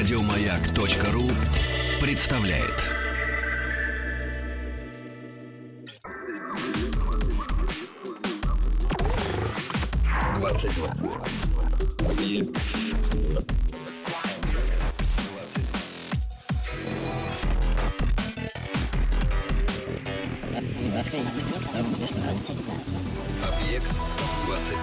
Радиомаяк.ру 0.00 1.28
представляет. 2.00 2.86
Объект 23.44 23.86
22. 24.46 24.82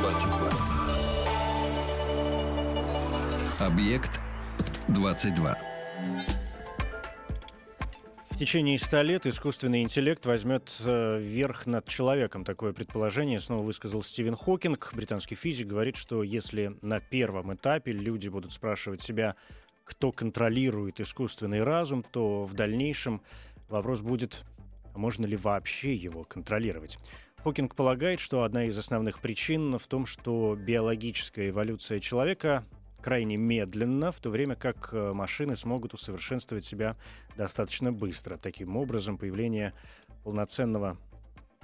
22. 0.00 0.57
Объект 3.70 4.18
22. 4.88 5.58
В 8.30 8.38
течение 8.38 8.78
100 8.78 9.02
лет 9.02 9.26
искусственный 9.26 9.82
интеллект 9.82 10.24
возьмет 10.24 10.74
э, 10.82 11.18
верх 11.20 11.66
над 11.66 11.86
человеком. 11.86 12.46
Такое 12.46 12.72
предположение 12.72 13.38
снова 13.40 13.62
высказал 13.62 14.02
Стивен 14.02 14.36
Хокинг. 14.36 14.90
Британский 14.94 15.34
физик 15.34 15.66
говорит, 15.66 15.96
что 15.96 16.22
если 16.22 16.78
на 16.80 16.98
первом 17.00 17.54
этапе 17.54 17.92
люди 17.92 18.28
будут 18.28 18.54
спрашивать 18.54 19.02
себя, 19.02 19.36
кто 19.84 20.12
контролирует 20.12 20.98
искусственный 20.98 21.62
разум, 21.62 22.02
то 22.10 22.46
в 22.46 22.54
дальнейшем 22.54 23.20
вопрос 23.68 24.00
будет, 24.00 24.46
а 24.94 24.98
можно 24.98 25.26
ли 25.26 25.36
вообще 25.36 25.94
его 25.94 26.24
контролировать. 26.24 26.98
Хокинг 27.44 27.74
полагает, 27.74 28.20
что 28.20 28.44
одна 28.44 28.64
из 28.64 28.78
основных 28.78 29.20
причин 29.20 29.78
в 29.78 29.86
том, 29.88 30.06
что 30.06 30.56
биологическая 30.58 31.50
эволюция 31.50 32.00
человека 32.00 32.64
крайне 33.00 33.36
медленно, 33.36 34.12
в 34.12 34.20
то 34.20 34.30
время 34.30 34.54
как 34.56 34.90
э, 34.92 35.12
машины 35.12 35.56
смогут 35.56 35.94
усовершенствовать 35.94 36.64
себя 36.64 36.96
достаточно 37.36 37.92
быстро. 37.92 38.36
Таким 38.36 38.76
образом, 38.76 39.18
появление 39.18 39.72
полноценного 40.24 40.96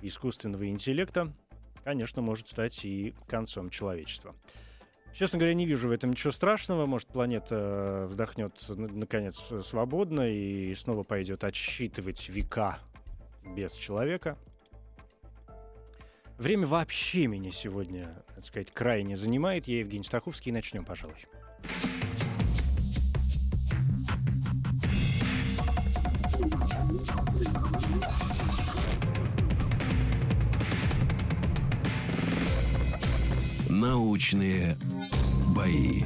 искусственного 0.00 0.68
интеллекта, 0.68 1.32
конечно, 1.82 2.22
может 2.22 2.48
стать 2.48 2.84
и 2.84 3.14
концом 3.26 3.70
человечества. 3.70 4.34
Честно 5.12 5.38
говоря, 5.38 5.54
не 5.54 5.64
вижу 5.64 5.88
в 5.88 5.92
этом 5.92 6.10
ничего 6.10 6.32
страшного. 6.32 6.86
Может, 6.86 7.08
планета 7.08 7.54
э, 7.54 8.06
вздохнет, 8.06 8.64
н- 8.68 8.98
наконец, 8.98 9.52
свободно 9.62 10.28
и 10.28 10.74
снова 10.74 11.04
пойдет 11.04 11.44
отсчитывать 11.44 12.28
века 12.28 12.78
без 13.44 13.72
человека. 13.72 14.38
Время 16.38 16.66
вообще 16.66 17.26
меня 17.28 17.52
сегодня, 17.52 18.12
так 18.34 18.44
сказать, 18.44 18.72
крайне 18.72 19.16
занимает. 19.16 19.68
Я 19.68 19.78
Евгений 19.78 20.04
Стаховский. 20.04 20.50
И 20.50 20.52
начнем, 20.52 20.84
пожалуй. 20.84 21.14
Научные 33.68 34.76
бои. 35.54 36.02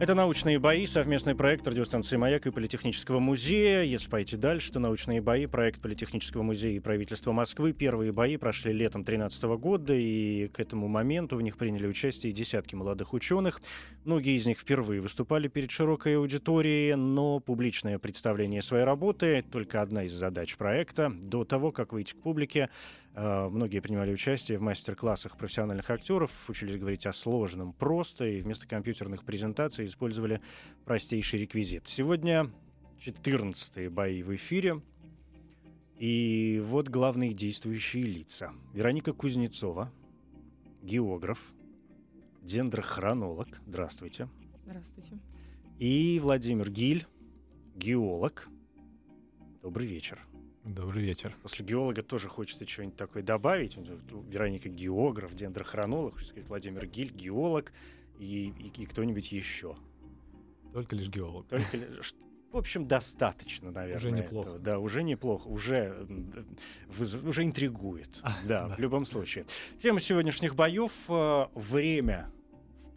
Это 0.00 0.14
«Научные 0.14 0.60
бои», 0.60 0.86
совместный 0.86 1.34
проект 1.34 1.66
радиостанции 1.66 2.16
«Маяк» 2.16 2.46
и 2.46 2.52
Политехнического 2.52 3.18
музея. 3.18 3.82
Если 3.82 4.08
пойти 4.08 4.36
дальше, 4.36 4.70
то 4.70 4.78
«Научные 4.78 5.20
бои», 5.20 5.46
проект 5.46 5.80
Политехнического 5.80 6.44
музея 6.44 6.76
и 6.76 6.78
правительства 6.78 7.32
Москвы. 7.32 7.72
Первые 7.72 8.12
бои 8.12 8.36
прошли 8.36 8.72
летом 8.72 9.02
2013 9.02 9.42
года, 9.60 9.94
и 9.96 10.46
к 10.48 10.60
этому 10.60 10.86
моменту 10.86 11.34
в 11.34 11.42
них 11.42 11.56
приняли 11.56 11.88
участие 11.88 12.32
десятки 12.32 12.76
молодых 12.76 13.12
ученых. 13.12 13.60
Многие 14.04 14.36
из 14.36 14.46
них 14.46 14.60
впервые 14.60 15.00
выступали 15.00 15.48
перед 15.48 15.72
широкой 15.72 16.16
аудиторией, 16.16 16.94
но 16.94 17.40
публичное 17.40 17.98
представление 17.98 18.62
своей 18.62 18.84
работы— 18.84 19.44
только 19.50 19.82
одна 19.82 20.04
из 20.04 20.12
задач 20.12 20.56
проекта. 20.56 21.12
До 21.22 21.44
того, 21.44 21.72
как 21.72 21.92
выйти 21.92 22.12
к 22.12 22.22
публике, 22.22 22.70
многие 23.18 23.80
принимали 23.80 24.12
участие 24.12 24.58
в 24.58 24.62
мастер-классах 24.62 25.36
профессиональных 25.36 25.90
актеров, 25.90 26.48
учились 26.48 26.78
говорить 26.78 27.06
о 27.06 27.12
сложном 27.12 27.72
просто, 27.72 28.26
и 28.26 28.40
вместо 28.40 28.66
компьютерных 28.66 29.24
презентаций 29.24 29.86
использовали 29.86 30.40
простейший 30.84 31.40
реквизит. 31.40 31.88
Сегодня 31.88 32.50
14 33.00 33.90
бои 33.90 34.22
в 34.22 34.34
эфире. 34.34 34.82
И 35.98 36.60
вот 36.64 36.88
главные 36.88 37.32
действующие 37.32 38.04
лица. 38.04 38.52
Вероника 38.72 39.12
Кузнецова, 39.12 39.92
географ, 40.82 41.52
дендрохронолог. 42.42 43.48
Здравствуйте. 43.66 44.28
Здравствуйте. 44.64 45.18
И 45.78 46.20
Владимир 46.22 46.70
Гиль, 46.70 47.04
геолог. 47.74 48.48
Добрый 49.60 49.88
вечер. 49.88 50.24
Добрый 50.68 51.02
вечер. 51.02 51.34
После 51.42 51.64
геолога 51.64 52.02
тоже 52.02 52.28
хочется 52.28 52.68
что-нибудь 52.68 52.96
такое 52.96 53.22
добавить. 53.22 53.78
Вероника 54.28 54.68
географ, 54.68 55.34
дендрохронолог, 55.34 56.12
хочется 56.14 56.32
сказать, 56.32 56.48
Владимир 56.50 56.84
Гиль, 56.86 57.10
геолог 57.10 57.72
и, 58.18 58.52
и- 58.58 58.82
и 58.82 58.84
кто-нибудь 58.86 59.32
еще. 59.32 59.76
Только 60.74 60.94
лишь 60.94 61.08
геолог. 61.08 61.46
Только 61.48 61.74
ли- 61.76 61.86
ш- 62.02 62.16
в 62.52 62.56
общем, 62.58 62.86
достаточно, 62.86 63.70
наверное. 63.70 63.96
Уже 63.96 64.10
неплохо. 64.10 64.48
этого. 64.50 64.58
Да, 64.58 64.78
уже 64.78 65.02
неплохо. 65.02 65.48
Уже, 65.48 66.06
уже 67.24 67.44
интригует. 67.44 68.20
Да, 68.46 68.68
да. 68.68 68.74
в 68.76 68.78
любом 68.78 69.06
случае. 69.06 69.46
Тема 69.78 70.00
сегодняшних 70.00 70.54
боев 70.54 70.92
э, 71.08 71.46
время 71.54 72.30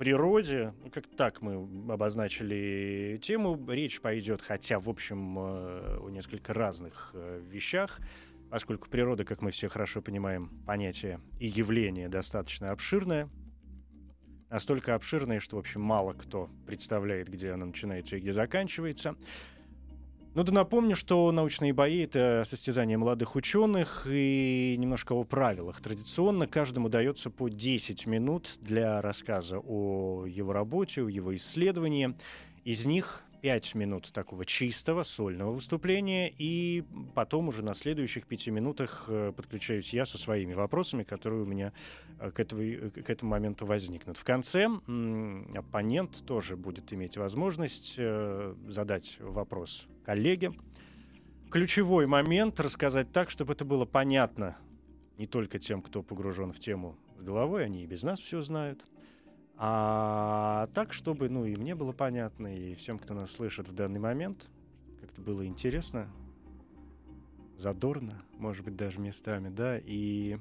природе. 0.02 0.74
Ну, 0.84 0.90
Как 0.90 1.06
так 1.16 1.44
мы 1.44 1.54
обозначили 1.94 3.20
тему. 3.22 3.64
Речь 3.70 4.02
пойдет, 4.02 4.42
хотя, 4.42 4.80
в 4.80 4.90
общем, 4.90 5.38
э, 5.38 5.98
о 6.00 6.10
несколько 6.10 6.56
разных 6.56 7.12
э, 7.14 7.40
вещах. 7.48 8.00
Поскольку 8.50 8.90
природа, 8.90 9.26
как 9.26 9.44
мы 9.44 9.52
все 9.52 9.68
хорошо 9.68 10.02
понимаем, 10.02 10.50
понятие 10.66 11.20
и 11.40 11.46
явление 11.46 12.10
достаточно 12.10 12.72
обширное. 12.72 13.30
Настолько 14.50 14.96
обширное, 14.96 15.40
что, 15.40 15.58
в 15.58 15.60
общем, 15.60 15.82
мало 15.82 16.14
кто 16.14 16.50
представляет, 16.66 17.30
где 17.30 17.52
она 17.52 17.68
начинается 17.68 18.16
и 18.16 18.22
где 18.22 18.34
заканчивается. 18.34 19.16
Ну 20.34 20.44
да 20.44 20.54
напомню, 20.54 20.96
что 20.96 21.30
научные 21.34 21.74
бои— 21.74 22.00
это 22.04 22.44
состязание 22.46 22.98
молодых 22.98 23.36
ученых, 23.36 24.08
и 24.10 24.78
немножко 24.80 25.12
о 25.12 25.26
правилах. 25.26 25.82
Традиционно 25.82 26.48
каждому 26.48 26.88
дается 26.88 27.30
по 27.30 27.50
10 27.50 28.06
минут 28.08 28.58
для 28.62 29.02
рассказа 29.02 29.60
о 29.60 30.26
его 30.26 30.54
работе, 30.54 31.02
о 31.02 31.10
его 31.10 31.36
исследовании. 31.36 32.16
Из 32.64 32.86
них 32.86 33.24
5 33.42 33.76
минут 33.76 34.12
такого 34.14 34.46
чистого, 34.46 35.04
сольного 35.04 35.52
выступления, 35.52 36.32
и 36.38 36.84
потом 37.16 37.48
уже 37.48 37.64
на 37.64 37.74
следующих 37.74 38.28
5 38.28 38.48
минутах 38.48 39.06
э, 39.08 39.34
подключаюсь 39.36 39.94
я 39.94 40.06
со 40.06 40.18
своими 40.18 40.54
вопросами, 40.54 41.04
которые 41.04 41.42
у 41.44 41.46
меня 41.46 41.74
э, 42.20 42.32
к 42.32 42.40
этому, 42.40 42.92
к 42.92 43.10
этому 43.10 43.32
моменту 43.32 43.66
возникнут. 43.66 44.18
В 44.18 44.24
конце 44.24 44.66
оппонент 45.56 46.24
тоже 46.26 46.56
будет 46.56 46.94
иметь 46.94 47.18
возможность 47.18 47.96
э, 47.98 48.56
задать 48.68 49.18
вопрос 49.20 49.88
коллеге. 50.06 50.54
Ключевой 51.50 52.06
момент 52.06 52.60
рассказать 52.60 53.12
так, 53.12 53.30
чтобы 53.30 53.54
это 53.54 53.66
было 53.66 53.86
понятно 53.86 54.58
не 55.18 55.28
только 55.28 55.60
тем, 55.60 55.82
кто 55.82 56.02
погружен 56.02 56.54
в 56.54 56.60
тему 56.60 56.96
с 57.20 57.24
головой, 57.24 57.66
они 57.66 57.84
и 57.84 57.88
без 57.88 58.04
нас 58.04 58.20
все 58.20 58.42
знают, 58.42 58.86
а 59.64 60.70
так, 60.74 60.92
чтобы 60.92 61.30
ну, 61.30 61.46
и 61.46 61.56
мне 61.56 61.76
было 61.76 61.92
понятно, 61.92 62.48
и 62.48 62.74
всем, 62.74 62.98
кто 62.98 63.14
нас 63.14 63.30
слышит 63.30 63.68
в 63.68 63.76
данный 63.76 64.00
момент, 64.00 64.50
как-то 65.00 65.22
было 65.22 65.46
интересно, 65.46 66.08
задорно, 67.58 68.24
может 68.40 68.66
быть, 68.66 68.76
даже 68.76 69.00
местами, 69.00 69.50
да, 69.50 69.78
и 69.78 70.40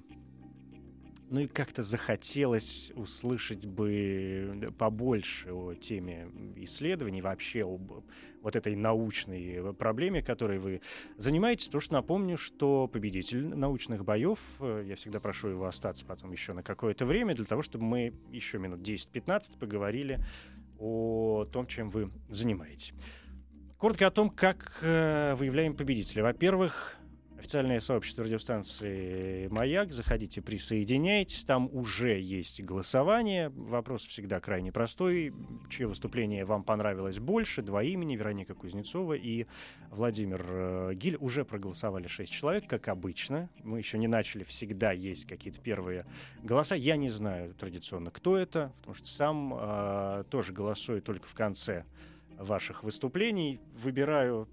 ну 1.30 1.40
и 1.40 1.46
как-то 1.46 1.82
захотелось 1.82 2.90
услышать 2.96 3.64
бы 3.64 4.72
побольше 4.76 5.52
о 5.52 5.74
теме 5.74 6.28
исследований, 6.56 7.22
вообще 7.22 7.64
об 7.64 8.04
вот 8.42 8.56
этой 8.56 8.74
научной 8.74 9.72
проблеме, 9.74 10.22
которой 10.22 10.58
вы 10.58 10.80
занимаетесь, 11.16 11.66
потому 11.66 11.80
что 11.80 11.92
напомню, 11.94 12.36
что 12.36 12.88
победитель 12.88 13.54
научных 13.54 14.04
боев, 14.04 14.40
э, 14.60 14.84
я 14.86 14.96
всегда 14.96 15.20
прошу 15.20 15.48
его 15.48 15.66
остаться 15.66 16.04
потом 16.06 16.32
еще 16.32 16.52
на 16.52 16.62
какое-то 16.62 17.06
время, 17.06 17.34
для 17.34 17.44
того, 17.44 17.62
чтобы 17.62 17.84
мы 17.84 18.14
еще 18.30 18.58
минут 18.58 18.80
10-15 18.80 19.58
поговорили 19.58 20.18
о 20.78 21.44
том, 21.52 21.66
чем 21.66 21.90
вы 21.90 22.10
занимаетесь. 22.28 22.92
Коротко 23.76 24.06
о 24.06 24.10
том, 24.10 24.30
как 24.30 24.78
э, 24.82 25.34
выявляем 25.36 25.76
победителя. 25.76 26.22
Во-первых, 26.22 26.96
официальное 27.40 27.80
сообщество 27.80 28.24
радиостанции 28.24 29.48
«Маяк». 29.48 29.92
Заходите, 29.92 30.42
присоединяйтесь. 30.42 31.42
Там 31.44 31.70
уже 31.72 32.20
есть 32.20 32.62
голосование. 32.62 33.48
Вопрос 33.48 34.04
всегда 34.04 34.40
крайне 34.40 34.72
простой. 34.72 35.32
Чье 35.70 35.86
выступление 35.86 36.44
вам 36.44 36.62
понравилось 36.62 37.18
больше? 37.18 37.62
Два 37.62 37.82
имени. 37.82 38.14
Вероника 38.14 38.54
Кузнецова 38.54 39.14
и 39.14 39.46
Владимир 39.90 40.44
э, 40.46 40.94
Гиль. 40.94 41.16
Уже 41.18 41.46
проголосовали 41.46 42.08
шесть 42.08 42.30
человек, 42.30 42.66
как 42.68 42.88
обычно. 42.88 43.48
Мы 43.64 43.78
еще 43.78 43.96
не 43.96 44.06
начали. 44.06 44.44
Всегда 44.44 44.92
есть 44.92 45.24
какие-то 45.24 45.60
первые 45.60 46.04
голоса. 46.42 46.74
Я 46.74 46.96
не 46.96 47.08
знаю 47.08 47.54
традиционно, 47.54 48.10
кто 48.10 48.36
это, 48.36 48.70
потому 48.80 48.94
что 48.94 49.08
сам 49.08 49.54
э, 49.56 50.24
тоже 50.28 50.52
голосую 50.52 51.00
только 51.00 51.26
в 51.26 51.32
конце 51.32 51.86
ваших 52.36 52.84
выступлений. 52.84 53.60
Выбираю 53.82 54.46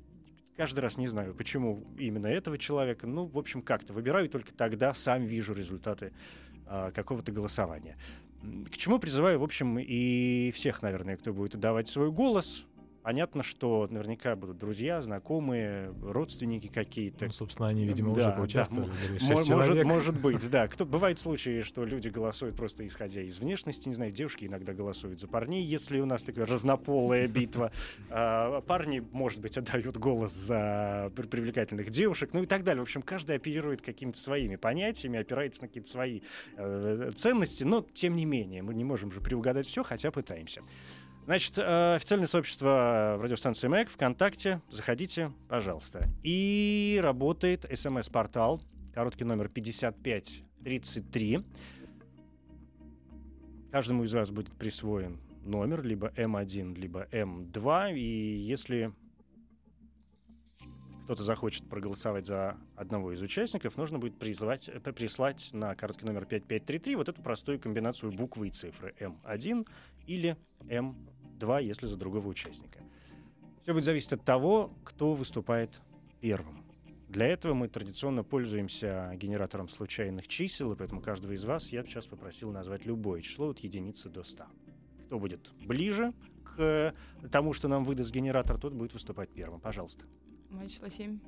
каждый 0.57 0.79
раз 0.81 0.97
не 0.97 1.07
знаю, 1.07 1.33
почему 1.33 1.83
именно 1.97 2.27
этого 2.27 2.57
человека. 2.57 3.07
Ну, 3.07 3.25
в 3.25 3.37
общем, 3.37 3.61
как-то 3.61 3.93
выбираю, 3.93 4.25
и 4.25 4.29
только 4.29 4.53
тогда 4.53 4.93
сам 4.93 5.23
вижу 5.23 5.53
результаты 5.53 6.11
а, 6.65 6.91
какого-то 6.91 7.31
голосования. 7.31 7.95
К 8.71 8.77
чему 8.77 8.99
призываю, 8.99 9.39
в 9.39 9.43
общем, 9.43 9.79
и 9.79 10.51
всех, 10.51 10.81
наверное, 10.81 11.17
кто 11.17 11.33
будет 11.33 11.59
давать 11.59 11.87
свой 11.87 12.11
голос. 12.11 12.65
Понятно, 13.07 13.41
что 13.41 13.87
наверняка 13.89 14.35
будут 14.35 14.57
друзья, 14.57 15.01
знакомые, 15.01 15.93
родственники 16.03 16.67
какие-то. 16.67 17.27
Ну, 17.27 17.31
собственно, 17.31 17.69
они, 17.69 17.85
видимо, 17.85 18.13
Да, 18.13 18.19
уже 18.21 18.29
да, 18.31 18.35
поучаствовали. 18.35 18.89
м- 18.91 19.13
Мо- 19.13 19.35
шесть 19.37 19.49
может, 19.49 19.83
может 19.85 20.19
быть, 20.19 20.49
да. 20.51 20.67
Кто, 20.67 20.83
бывают 20.83 21.17
случаи, 21.17 21.61
что 21.61 21.85
люди 21.85 22.09
голосуют 22.09 22.57
просто 22.57 22.85
исходя 22.85 23.21
из 23.21 23.39
внешности. 23.39 23.87
Не 23.87 23.95
знаю, 23.95 24.11
девушки 24.11 24.43
иногда 24.43 24.73
голосуют 24.73 25.21
за 25.21 25.29
парней, 25.29 25.63
если 25.63 26.01
у 26.01 26.05
нас 26.05 26.21
такая 26.21 26.45
разнополая 26.45 27.27
битва. 27.29 27.71
А, 28.09 28.59
парни, 28.59 29.01
может 29.13 29.39
быть, 29.39 29.57
отдают 29.57 29.95
голос 29.95 30.33
за 30.33 31.09
при- 31.15 31.27
привлекательных 31.27 31.89
девушек, 31.91 32.31
ну 32.33 32.41
и 32.41 32.45
так 32.45 32.65
далее. 32.65 32.81
В 32.81 32.83
общем, 32.83 33.01
каждый 33.01 33.37
оперирует 33.37 33.81
какими-то 33.81 34.19
своими 34.19 34.57
понятиями, 34.57 35.17
опирается 35.17 35.61
на 35.61 35.69
какие-то 35.69 35.89
свои 35.89 36.19
э, 36.57 37.11
ценности, 37.15 37.63
но 37.63 37.85
тем 37.93 38.17
не 38.17 38.25
менее, 38.25 38.63
мы 38.63 38.73
не 38.73 38.83
можем 38.83 39.13
же 39.13 39.21
приугадать 39.21 39.65
все, 39.65 39.81
хотя 39.81 40.11
пытаемся. 40.11 40.59
Значит, 41.27 41.57
э, 41.57 41.95
официальное 41.95 42.25
сообщество 42.25 43.19
радиостанции 43.21 43.67
МЭК 43.67 43.89
ВКонтакте. 43.89 44.61
Заходите, 44.71 45.33
пожалуйста. 45.49 46.07
И 46.23 47.01
работает 47.03 47.65
смс-портал. 47.69 48.61
Короткий 48.93 49.25
номер 49.25 49.49
5533. 49.49 51.43
Каждому 53.73 54.05
из 54.05 54.13
вас 54.13 54.31
будет 54.31 54.55
присвоен 54.55 55.19
номер, 55.43 55.83
либо 55.83 56.13
М1, 56.15 56.75
либо 56.75 57.09
М2. 57.11 57.97
И 57.97 58.37
если 58.37 58.93
кто-то 61.03 61.23
захочет 61.23 61.67
проголосовать 61.69 62.25
за 62.25 62.57
одного 62.77 63.11
из 63.11 63.21
участников, 63.21 63.75
нужно 63.75 63.99
будет 63.99 64.17
призвать, 64.17 64.69
э, 64.69 64.79
прислать 64.79 65.49
на 65.51 65.75
короткий 65.75 66.05
номер 66.05 66.25
5533 66.25 66.95
вот 66.95 67.09
эту 67.09 67.21
простую 67.21 67.59
комбинацию 67.59 68.13
буквы 68.13 68.47
и 68.47 68.51
цифры 68.51 68.93
М1 68.99 69.67
или 70.05 70.37
М2, 70.61 70.95
если 71.41 71.87
за 71.87 71.97
другого 71.97 72.27
участника. 72.27 72.79
Все 73.63 73.73
будет 73.73 73.85
зависеть 73.85 74.13
от 74.13 74.23
того, 74.23 74.73
кто 74.83 75.13
выступает 75.13 75.81
первым. 76.21 76.63
Для 77.09 77.27
этого 77.27 77.53
мы 77.53 77.69
традиционно 77.69 78.23
пользуемся 78.23 79.13
генератором 79.15 79.69
случайных 79.69 80.27
чисел, 80.27 80.73
и 80.73 80.75
поэтому 80.75 81.01
каждого 81.01 81.31
из 81.31 81.43
вас 81.45 81.71
я 81.71 81.83
сейчас 81.83 82.07
попросил 82.07 82.51
назвать 82.51 82.85
любое 82.85 83.21
число 83.21 83.49
от 83.49 83.59
единицы 83.59 84.09
до 84.09 84.23
100. 84.23 84.43
Кто 85.05 85.19
будет 85.19 85.53
ближе 85.65 86.13
к 86.43 86.93
тому, 87.31 87.53
что 87.53 87.67
нам 87.67 87.83
выдаст 87.85 88.11
генератор, 88.11 88.57
тот 88.57 88.73
будет 88.73 88.93
выступать 88.93 89.29
первым. 89.29 89.61
Пожалуйста. 89.61 90.05
Мое 90.49 90.67
число 90.67 90.89
7. 90.89 91.19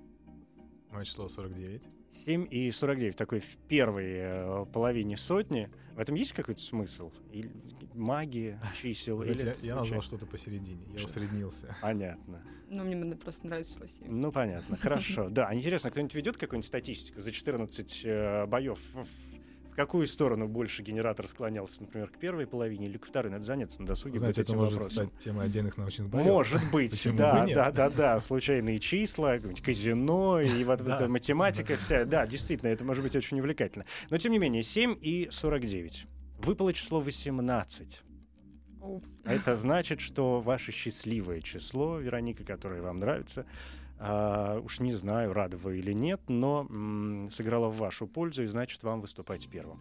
Мое 0.91 1.06
число 1.06 1.29
49. 1.29 1.83
7 2.13 2.47
и 2.50 2.71
49. 2.71 3.15
Такой 3.15 3.39
в 3.39 3.57
первой 3.67 4.11
э, 4.11 4.65
половине 4.71 5.17
сотни. 5.17 5.69
В 5.95 6.00
этом 6.00 6.15
есть 6.15 6.33
какой-то 6.33 6.61
смысл? 6.61 7.11
Или 7.31 7.51
магия 7.94 8.59
чисел? 8.81 9.21
Знаете, 9.21 9.44
или 9.44 9.50
я, 9.50 9.73
я 9.73 9.75
назвал 9.75 10.01
что-то 10.01 10.25
посередине. 10.25 10.85
Я 10.94 11.00
Что? 11.00 11.07
усреднился. 11.07 11.75
Понятно. 11.81 12.41
Ну, 12.69 12.83
мне 12.83 13.15
просто 13.15 13.47
нравится 13.47 13.73
число 13.73 13.88
7. 13.88 14.07
Ну, 14.09 14.31
понятно. 14.31 14.77
Хорошо. 14.77 15.29
Да, 15.29 15.53
интересно, 15.53 15.89
кто-нибудь 15.91 16.13
ведет 16.13 16.38
какую-нибудь 16.38 16.67
статистику 16.67 17.21
за 17.21 17.31
14 17.31 18.01
э, 18.06 18.45
боев? 18.45 18.79
В 18.94 19.29
какую 19.80 20.08
сторону 20.08 20.50
больше 20.50 20.84
генератор 20.84 21.26
склонялся, 21.26 21.81
например, 21.81 22.10
к 22.10 22.18
первой 22.18 22.46
половине 22.46 22.88
или 22.88 22.98
к 22.98 23.06
второй? 23.06 23.31
Надо 23.31 23.46
заняться 23.46 23.80
на 23.80 23.88
досуге 23.88 24.20
Знаете, 24.20 24.42
это 24.42 24.52
этим 24.52 24.60
может 24.60 24.74
вопросом. 24.74 25.08
стать 25.08 25.24
темой 25.24 25.46
отдельных 25.46 25.78
научных 25.78 26.10
боев. 26.10 26.26
Может 26.26 26.62
быть, 26.70 26.92
Почему 26.92 27.18
да, 27.18 27.46
да, 27.48 27.72
да, 27.72 27.90
да, 27.90 28.20
случайные 28.20 28.80
числа, 28.80 29.38
казино 29.64 30.42
и 30.42 30.64
вот 30.66 30.81
эта 30.81 31.08
математика 31.08 31.78
вся, 31.78 32.04
да, 32.04 32.28
действительно, 32.28 32.68
это 32.68 32.84
может 32.84 33.02
быть 33.02 33.16
очень 33.16 33.40
увлекательно. 33.40 33.86
Но 34.10 34.18
тем 34.18 34.34
не 34.34 34.40
менее, 34.40 34.64
7 34.64 34.98
и 35.00 35.30
49. 35.31 36.08
Выпало 36.40 36.74
число 36.74 37.00
18. 37.00 38.02
Оу. 38.81 39.02
А 39.24 39.34
Это 39.34 39.56
значит, 39.56 40.02
что 40.02 40.42
ваше 40.42 40.74
счастливое 40.74 41.40
число, 41.40 42.00
Вероника, 42.00 42.44
которое 42.44 42.81
вам 42.81 43.00
нравится, 43.00 43.46
а, 44.00 44.60
уж 44.60 44.80
не 44.80 44.94
знаю, 44.94 45.34
рады 45.34 45.57
вы 45.57 45.78
или 45.80 45.92
нет, 45.94 46.22
но 46.28 46.66
м, 46.69 47.30
сыграла 47.31 47.68
в 47.69 47.78
вашу 47.78 48.07
пользу, 48.07 48.44
и 48.44 48.48
значит, 48.48 48.84
вам 48.84 49.01
выступать 49.01 49.48
первым. 49.50 49.80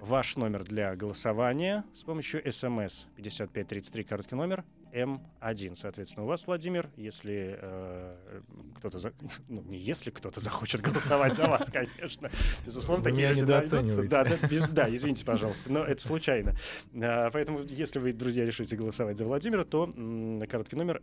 Ваш 0.00 0.36
номер 0.36 0.62
для 0.62 0.94
голосования 0.94 1.84
с 1.94 2.04
помощью 2.04 2.40
смс 2.52 3.06
5533, 3.16 4.04
короткий 4.04 4.34
номер, 4.36 4.64
М1. 4.92 5.74
Соответственно, 5.74 6.24
у 6.24 6.28
вас, 6.28 6.46
Владимир, 6.46 6.90
если 6.96 7.58
э, 7.60 8.40
кто-то... 8.76 8.98
за- 8.98 9.12
Ну, 9.48 9.62
не 9.62 9.78
если 9.78 10.10
кто-то 10.10 10.38
захочет 10.40 10.80
голосовать 10.80 11.34
за 11.34 11.48
вас, 11.48 11.68
конечно. 11.72 12.30
Безусловно, 12.64 13.02
Вы 13.02 13.10
такие 13.10 13.28
меня 13.28 13.40
люди 13.40 13.50
найдутся. 13.50 14.02
Да, 14.04 14.24
да, 14.24 14.36
без- 14.48 14.68
да, 14.68 14.94
извините, 14.94 15.24
пожалуйста, 15.24 15.72
но 15.72 15.80
это 15.82 16.00
случайно. 16.02 16.54
А, 17.02 17.30
Поэтому, 17.30 17.62
если 17.64 17.98
вы, 17.98 18.12
друзья, 18.12 18.44
решите 18.46 18.76
голосовать 18.76 19.18
за 19.18 19.24
Владимира, 19.24 19.64
то 19.64 19.84
м, 19.84 20.40
короткий 20.48 20.76
номер 20.76 21.02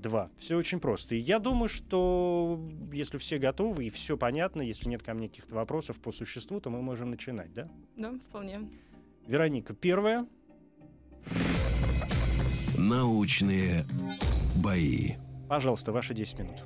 М2. 0.00 0.30
Все 0.38 0.56
очень 0.56 0.80
просто. 0.80 1.14
И 1.14 1.18
я 1.18 1.38
думаю, 1.38 1.68
что 1.68 2.60
если 2.92 3.18
все 3.18 3.38
готовы 3.38 3.86
и 3.86 3.90
все 3.90 4.16
понятно, 4.16 4.62
если 4.62 4.88
нет 4.88 5.02
ко 5.02 5.14
мне 5.14 5.28
каких-то 5.28 5.54
вопросов 5.54 6.00
по 6.00 6.12
существу, 6.12 6.60
то 6.60 6.70
мы 6.70 6.82
можем 6.82 7.10
начинать, 7.10 7.52
да? 7.52 7.68
Да, 7.96 8.12
вполне. 8.28 8.68
Вероника, 9.26 9.74
первая. 9.74 10.26
Научные 12.76 13.84
бои. 14.56 15.14
Пожалуйста, 15.48 15.92
ваши 15.92 16.14
10 16.14 16.38
минут. 16.38 16.64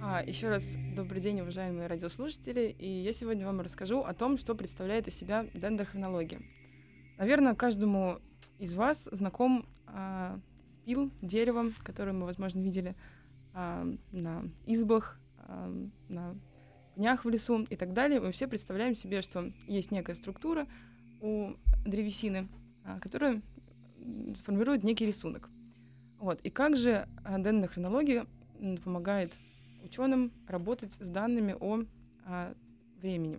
А, 0.00 0.22
еще 0.24 0.48
раз 0.48 0.64
добрый 0.94 1.20
день, 1.20 1.40
уважаемые 1.40 1.86
радиослушатели. 1.86 2.74
И 2.78 2.88
я 2.88 3.12
сегодня 3.12 3.46
вам 3.46 3.60
расскажу 3.60 4.02
о 4.02 4.14
том, 4.14 4.38
что 4.38 4.54
представляет 4.54 5.08
из 5.08 5.14
себя 5.14 5.46
дендрохронология. 5.54 6.40
Наверное, 7.16 7.54
каждому 7.54 8.18
из 8.58 8.74
вас 8.74 9.08
знаком 9.10 9.66
а, 9.86 10.38
спил, 10.88 11.10
дерево, 11.20 11.70
которое 11.82 12.12
мы, 12.12 12.24
возможно, 12.24 12.60
видели 12.60 12.94
а, 13.52 13.86
на 14.10 14.42
избах, 14.64 15.20
а, 15.36 15.70
на 16.08 16.34
пнях 16.94 17.26
в 17.26 17.28
лесу 17.28 17.66
и 17.68 17.76
так 17.76 17.92
далее. 17.92 18.20
Мы 18.20 18.32
все 18.32 18.48
представляем 18.48 18.94
себе, 18.94 19.20
что 19.20 19.52
есть 19.66 19.90
некая 19.90 20.14
структура 20.14 20.66
у 21.20 21.52
древесины, 21.84 22.48
а, 22.84 22.98
которая 23.00 23.42
формирует 24.44 24.82
некий 24.82 25.04
рисунок. 25.04 25.50
Вот. 26.20 26.40
И 26.40 26.48
как 26.48 26.74
же 26.74 27.06
дендрохронология 27.26 28.24
м, 28.58 28.78
помогает 28.78 29.34
ученым 29.84 30.32
работать 30.46 30.94
с 30.94 31.08
данными 31.08 31.54
о 31.60 31.84
а, 32.24 32.54
времени. 33.02 33.36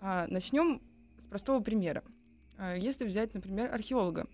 А, 0.00 0.26
начнем 0.28 0.80
с 1.18 1.26
простого 1.26 1.60
примера. 1.60 2.02
Если 2.78 3.04
взять, 3.04 3.34
например, 3.34 3.72
археолога, 3.72 4.26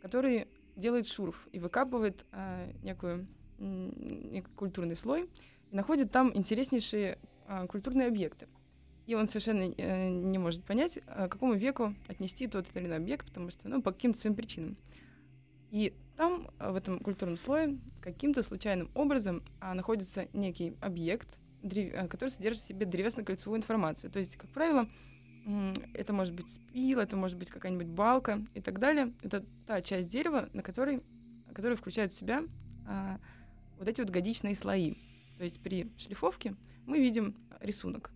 который 0.00 0.46
делает 0.78 1.06
шурф 1.06 1.48
и 1.52 1.58
выкапывает 1.58 2.24
а, 2.32 2.70
некую, 2.82 3.26
некий 3.58 4.54
культурный 4.54 4.96
слой 4.96 5.28
и 5.70 5.76
находит 5.76 6.10
там 6.10 6.30
интереснейшие 6.34 7.18
а, 7.46 7.66
культурные 7.66 8.08
объекты. 8.08 8.46
И 9.06 9.14
он 9.14 9.26
совершенно 9.26 9.72
э, 9.74 10.08
не 10.10 10.36
может 10.36 10.64
понять, 10.64 10.98
а, 11.06 11.28
к 11.28 11.32
какому 11.32 11.54
веку 11.54 11.94
отнести 12.08 12.46
тот 12.46 12.66
или 12.74 12.86
иной 12.86 12.98
объект, 12.98 13.26
потому 13.26 13.50
что, 13.50 13.68
ну, 13.68 13.80
по 13.80 13.90
каким-то 13.90 14.18
своим 14.18 14.36
причинам. 14.36 14.76
И 15.70 15.94
там, 16.16 16.50
в 16.58 16.76
этом 16.76 16.98
культурном 16.98 17.38
слое, 17.38 17.78
каким-то 18.02 18.42
случайным 18.42 18.90
образом 18.94 19.42
а, 19.60 19.74
находится 19.74 20.28
некий 20.34 20.76
объект, 20.80 21.28
который 21.62 22.30
содержит 22.30 22.62
в 22.62 22.66
себе 22.66 22.86
древесно-кольцевую 22.86 23.56
информацию. 23.56 24.10
То 24.10 24.18
есть, 24.18 24.36
как 24.36 24.50
правило, 24.50 24.86
это 25.94 26.12
может 26.12 26.34
быть 26.34 26.50
спил, 26.50 27.00
это 27.00 27.16
может 27.16 27.38
быть 27.38 27.48
какая-нибудь 27.48 27.86
балка 27.86 28.44
и 28.54 28.60
так 28.60 28.78
далее. 28.78 29.12
Это 29.22 29.44
та 29.66 29.80
часть 29.80 30.08
дерева, 30.08 30.48
на 30.52 30.62
которой, 30.62 31.02
которая 31.52 31.76
включает 31.76 32.12
в 32.12 32.18
себя 32.18 32.42
а, 32.86 33.18
вот 33.78 33.88
эти 33.88 34.00
вот 34.00 34.10
годичные 34.10 34.54
слои. 34.54 34.94
То 35.38 35.44
есть 35.44 35.60
при 35.60 35.90
шлифовке 35.96 36.54
мы 36.86 36.98
видим 36.98 37.34
рисунок. 37.60 38.10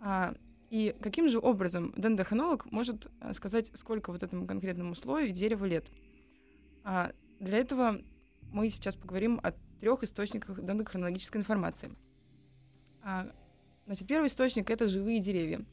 А, 0.00 0.34
и 0.70 0.94
каким 1.00 1.28
же 1.28 1.38
образом 1.38 1.94
дендрохронолог 1.96 2.70
может 2.70 3.06
а, 3.20 3.32
сказать, 3.32 3.70
сколько 3.74 4.12
вот 4.12 4.22
этому 4.22 4.46
конкретному 4.46 4.94
слою 4.94 5.30
дерева 5.32 5.64
лет? 5.64 5.86
А, 6.82 7.12
для 7.40 7.58
этого 7.58 8.00
мы 8.52 8.68
сейчас 8.68 8.96
поговорим 8.96 9.40
о 9.42 9.52
трех 9.80 10.02
источниках 10.02 10.62
дендрохронологической 10.62 11.40
информации. 11.40 11.92
А, 13.02 13.30
значит, 13.86 14.06
первый 14.06 14.26
источник— 14.26 14.68
это 14.70 14.88
живые 14.88 15.20
деревья. 15.20 15.64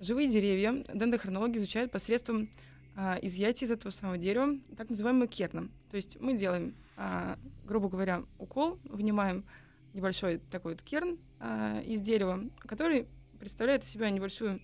Живые 0.00 0.28
деревья 0.28 0.84
дендрохронологи 0.92 1.58
изучают 1.58 1.90
посредством 1.92 2.50
а, 2.96 3.18
изъятия 3.22 3.66
из 3.66 3.70
этого 3.70 3.90
самого 3.90 4.18
дерева 4.18 4.58
так 4.76 4.90
называемого 4.90 5.26
керна. 5.26 5.68
То 5.90 5.96
есть 5.96 6.20
мы 6.20 6.36
делаем, 6.36 6.74
а, 6.96 7.38
грубо 7.64 7.88
говоря, 7.88 8.22
укол, 8.38 8.78
вынимаем 8.84 9.44
небольшой 9.92 10.38
такой 10.50 10.72
вот 10.72 10.82
керн 10.82 11.18
а, 11.40 11.80
из 11.80 12.00
дерева, 12.00 12.44
который 12.60 13.06
представляет 13.38 13.84
из 13.84 13.90
себя 13.90 14.10
небольшую, 14.10 14.60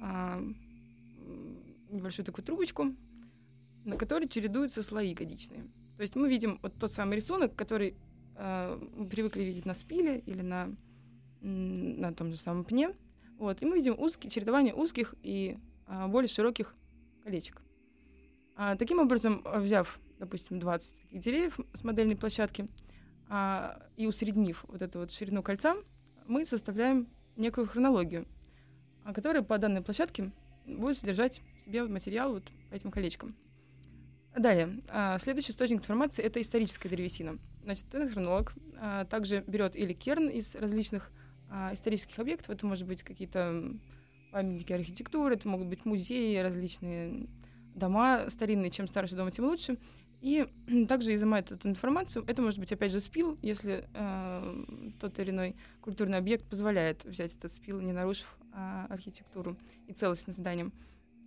а, 0.00 0.42
небольшую 1.90 2.24
такую 2.24 2.44
трубочку, 2.44 2.94
на 3.84 3.96
которой 3.96 4.28
чередуются 4.28 4.82
слои 4.82 5.14
годичные. 5.14 5.62
То 5.96 6.02
есть 6.02 6.14
мы 6.14 6.28
видим 6.28 6.58
вот 6.62 6.74
тот 6.78 6.92
самый 6.92 7.16
рисунок, 7.16 7.54
который 7.54 7.96
э, 8.36 8.88
мы 8.96 9.08
привыкли 9.08 9.42
видеть 9.42 9.64
на 9.64 9.74
спиле 9.74 10.18
или 10.26 10.42
на, 10.42 10.74
на 11.40 12.12
том 12.12 12.30
же 12.30 12.36
самом 12.36 12.64
пне. 12.64 12.94
Вот, 13.38 13.62
и 13.62 13.66
мы 13.66 13.76
видим 13.76 13.98
узкие, 13.98 14.30
чередование 14.30 14.74
узких 14.74 15.14
и 15.22 15.58
а, 15.86 16.08
более 16.08 16.28
широких 16.28 16.74
колечек. 17.22 17.62
А, 18.56 18.76
таким 18.76 18.98
образом, 18.98 19.42
взяв, 19.44 19.98
допустим, 20.18 20.58
20 20.58 20.96
таких 21.02 21.20
деревьев 21.20 21.60
с 21.74 21.84
модельной 21.84 22.16
площадки 22.16 22.68
а, 23.28 23.82
и 23.96 24.06
усреднив 24.06 24.64
вот 24.68 24.80
эту 24.80 25.00
вот 25.00 25.12
ширину 25.12 25.42
кольца, 25.42 25.76
мы 26.26 26.46
составляем 26.46 27.08
некую 27.36 27.66
хронологию, 27.66 28.26
а, 29.04 29.12
которая 29.12 29.42
по 29.42 29.58
данной 29.58 29.82
площадке 29.82 30.30
будет 30.66 30.96
содержать 30.98 31.40
в 31.40 31.64
себе 31.66 31.84
материал 31.84 32.32
вот 32.32 32.44
по 32.70 32.74
этим 32.74 32.90
колечкам. 32.90 33.36
Далее, 34.36 34.82
а, 34.88 35.18
следующий 35.18 35.52
источник 35.52 35.78
информации— 35.78 36.22
это 36.24 36.40
историческая 36.40 36.90
древесина. 36.90 37.38
Значит, 37.62 37.86
этот 37.94 38.12
хронолог 38.12 38.52
а, 38.78 39.06
также 39.06 39.42
берет 39.46 39.76
или 39.76 39.94
керн 39.94 40.28
из 40.28 40.54
различных 40.54 41.10
а, 41.50 41.72
исторических 41.72 42.18
объектов, 42.18 42.50
это 42.50 42.66
может 42.66 42.86
быть 42.86 43.02
какие-то 43.02 43.72
памятники 44.32 44.72
архитектуры, 44.72 45.34
это 45.34 45.48
могут 45.48 45.68
быть 45.68 45.84
музеи, 45.84 46.36
различные 46.38 47.28
дома 47.74 48.28
старинные, 48.28 48.70
чем 48.70 48.88
старше 48.88 49.14
дом, 49.14 49.30
тем 49.30 49.44
лучше. 49.44 49.78
И 50.20 50.46
также 50.88 51.14
изымает 51.14 51.52
эту 51.52 51.68
информацию. 51.68 52.24
Это 52.26 52.42
может 52.42 52.58
быть, 52.58 52.72
опять 52.72 52.92
же, 52.92 53.00
спил, 53.00 53.38
если 53.42 53.88
э, 53.94 54.64
тот 55.00 55.18
или 55.18 55.30
иной 55.30 55.56
культурный 55.80 56.18
объект 56.18 56.44
позволяет 56.48 57.04
взять 57.04 57.34
этот 57.36 57.52
спил, 57.52 57.80
не 57.80 57.92
нарушив 57.92 58.36
э, 58.52 58.86
архитектуру 58.88 59.56
и 59.86 59.92
целостность 59.92 60.38
здания. 60.38 60.70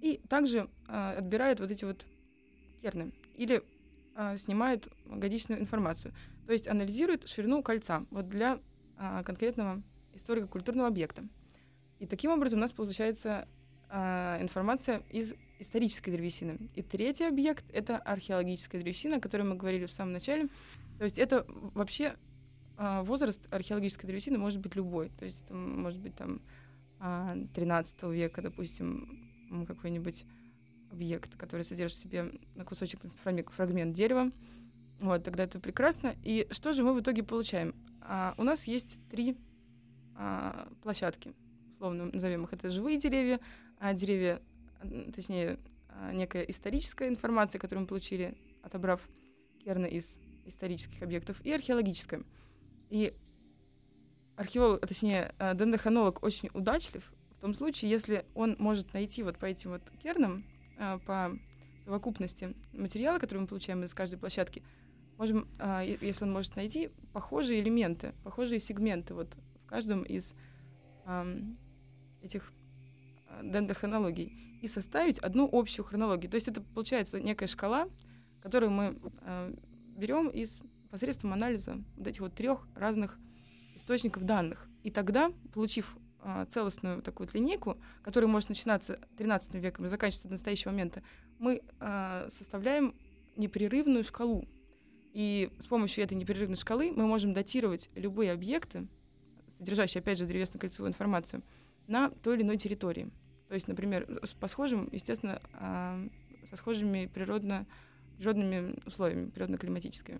И 0.01 0.21
также 0.27 0.69
э, 0.87 1.13
отбирает 1.17 1.59
вот 1.59 1.71
эти 1.71 1.85
вот 1.85 2.05
керны 2.81 3.11
или 3.35 3.61
э, 4.15 4.37
снимает 4.37 4.87
годичную 5.05 5.61
информацию. 5.61 6.13
То 6.45 6.53
есть 6.53 6.67
анализирует 6.67 7.27
ширину 7.27 7.61
кольца 7.61 8.05
вот 8.11 8.27
для 8.27 8.59
э, 8.97 9.21
конкретного 9.23 9.83
историко-культурного 10.19 10.87
объекта. 10.87 11.23
И 11.99 12.05
таким 12.05 12.31
образом 12.31 12.59
у 12.59 12.61
нас 12.61 12.71
получается 12.71 13.47
а, 13.89 14.37
информация 14.41 15.01
из 15.09 15.33
исторической 15.59 16.11
древесины. 16.11 16.57
И 16.75 16.81
третий 16.81 17.25
объект— 17.25 17.65
это 17.73 17.97
археологическая 17.97 18.81
древесина, 18.81 19.17
о 19.17 19.19
которой 19.19 19.43
мы 19.43 19.55
говорили 19.55 19.85
в 19.85 19.91
самом 19.91 20.13
начале. 20.13 20.47
То 20.97 21.03
есть 21.03 21.19
это 21.19 21.45
вообще 21.73 22.15
а, 22.77 23.03
возраст 23.03 23.41
археологической 23.51 24.07
древесины 24.07 24.37
может 24.37 24.59
быть 24.59 24.75
любой. 24.75 25.09
То 25.19 25.25
есть 25.25 25.41
это 25.45 25.53
может 25.53 25.99
быть 25.99 26.15
там 26.15 26.41
а, 26.99 27.35
13 27.53 28.03
века, 28.03 28.41
допустим, 28.41 29.65
какой-нибудь 29.67 30.25
объект, 30.91 31.35
который 31.35 31.63
содержит 31.63 31.97
в 31.97 32.01
себе 32.01 32.31
на 32.55 32.65
кусочек 32.65 33.01
фрагмент 33.55 33.95
дерева. 33.95 34.31
Вот, 34.99 35.23
тогда 35.23 35.43
это 35.43 35.59
прекрасно. 35.59 36.15
И 36.23 36.47
что 36.51 36.73
же 36.73 36.83
мы 36.83 36.93
в 36.93 37.01
итоге 37.01 37.23
получаем? 37.23 37.73
А, 38.01 38.33
у 38.37 38.43
нас 38.43 38.65
есть 38.65 38.97
три 39.09 39.37
а, 40.21 40.67
площадки, 40.83 41.33
условно 41.75 42.09
назовем 42.11 42.43
их, 42.43 42.51
это 42.51 42.69
живые 42.69 42.97
деревья, 42.99 43.39
а 43.79 43.93
деревья, 43.93 44.41
точнее, 45.15 45.57
а, 45.87 46.11
некая 46.11 46.43
историческая 46.43 47.07
информация, 47.07 47.57
которую 47.57 47.83
мы 47.83 47.87
получили, 47.87 48.37
отобрав 48.61 49.01
керны 49.63 49.87
из 49.87 50.19
исторических 50.45 51.01
объектов, 51.03 51.39
и 51.45 51.53
археологическая. 51.53 52.23
И 52.89 53.13
археолог, 54.35 54.83
а, 54.83 54.87
точнее, 54.87 55.33
а, 55.39 55.53
дендрохронолог 55.53 56.21
очень 56.21 56.49
удачлив 56.53 57.13
в 57.37 57.39
том 57.39 57.53
случае, 57.53 57.89
если 57.89 58.25
он 58.35 58.57
может 58.59 58.93
найти 58.93 59.23
вот 59.23 59.37
по 59.37 59.45
этим 59.45 59.71
вот 59.71 59.81
кернам, 60.03 60.43
по 61.05 61.31
совокупности 61.85 62.53
материала, 62.73 63.19
который 63.19 63.39
мы 63.39 63.47
получаем 63.47 63.85
из 63.85 63.93
каждой 63.93 64.17
площадки, 64.17 64.63
можем, 65.17 65.47
если 65.81 66.25
он 66.25 66.33
может 66.33 66.57
найти 66.57 66.89
похожие 67.13 67.61
элементы, 67.61 68.13
похожие 68.25 68.59
сегменты 68.59 69.13
вот 69.13 69.29
каждом 69.69 70.03
из 70.03 70.33
ам, 71.05 71.57
этих 72.21 72.51
а, 73.27 73.43
дендрохронологий 73.43 74.59
и 74.61 74.67
составить 74.67 75.19
одну 75.19 75.49
общую 75.51 75.85
хронологию. 75.85 76.29
То 76.29 76.35
есть 76.35 76.47
это 76.47 76.61
получается 76.61 77.19
некая 77.19 77.47
шкала, 77.47 77.87
которую 78.41 78.71
мы 78.71 78.97
а, 79.21 79.53
берем 79.95 80.27
из 80.29 80.59
посредством 80.89 81.33
анализа 81.33 81.77
вот 81.97 82.07
этих 82.07 82.21
вот 82.21 82.33
трех 82.33 82.67
разных 82.75 83.17
источников 83.75 84.23
данных. 84.25 84.67
И 84.83 84.91
тогда, 84.91 85.31
получив 85.53 85.97
а, 86.21 86.45
целостную 86.45 87.01
такую 87.01 87.27
вот 87.27 87.35
линейку, 87.35 87.77
которая 88.01 88.29
может 88.29 88.49
начинаться 88.49 88.99
13 89.17 89.53
веком 89.55 89.85
и 89.85 89.89
заканчиваться 89.89 90.27
до 90.27 90.33
настоящего 90.33 90.71
момента, 90.71 91.01
мы 91.37 91.61
а, 91.79 92.27
составляем 92.29 92.93
непрерывную 93.37 94.03
шкалу. 94.03 94.45
И 95.13 95.49
с 95.59 95.65
помощью 95.65 96.03
этой 96.03 96.15
непрерывной 96.15 96.57
шкалы 96.57 96.91
мы 96.91 97.07
можем 97.07 97.33
датировать 97.33 97.89
любые 97.95 98.31
объекты, 98.31 98.87
содержащие, 99.59 100.01
опять 100.01 100.17
же, 100.17 100.25
древесно-кольцевую 100.25 100.89
информацию, 100.89 101.43
на 101.87 102.09
той 102.09 102.35
или 102.35 102.43
иной 102.43 102.57
территории. 102.57 103.11
То 103.47 103.55
есть, 103.55 103.67
например, 103.67 104.07
по 104.39 104.47
схожим, 104.47 104.89
естественно, 104.91 105.41
а, 105.53 105.99
со 106.49 106.55
схожими 106.55 107.07
природно, 107.07 107.65
природными 108.17 108.75
условиями, 108.85 109.29
природно-климатическими. 109.29 110.19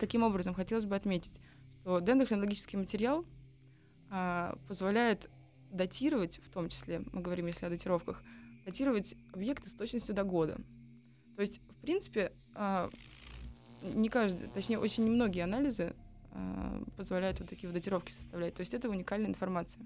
Таким 0.00 0.22
образом, 0.22 0.54
хотелось 0.54 0.84
бы 0.84 0.96
отметить, 0.96 1.32
что 1.80 2.00
дендрохронологический 2.00 2.78
материал 2.78 3.24
а, 4.10 4.56
позволяет 4.68 5.30
датировать, 5.70 6.40
в 6.44 6.50
том 6.50 6.68
числе, 6.68 7.02
мы 7.12 7.22
говорим, 7.22 7.46
если 7.46 7.66
о 7.66 7.70
датировках, 7.70 8.22
датировать 8.64 9.14
объекты 9.32 9.68
с 9.68 9.72
точностью 9.72 10.14
до 10.14 10.24
года. 10.24 10.58
То 11.36 11.42
есть, 11.42 11.60
в 11.70 11.80
принципе, 11.80 12.32
а, 12.54 12.90
не 13.94 14.08
каждый, 14.08 14.48
точнее, 14.48 14.78
очень 14.78 15.04
немногие 15.04 15.44
анализы 15.44 15.94
позволяют 16.96 17.40
вот 17.40 17.48
такие 17.48 17.68
вот 17.68 17.74
датировки 17.74 18.10
составлять. 18.12 18.54
То 18.54 18.60
есть 18.60 18.74
это 18.74 18.88
уникальная 18.88 19.28
информация. 19.28 19.82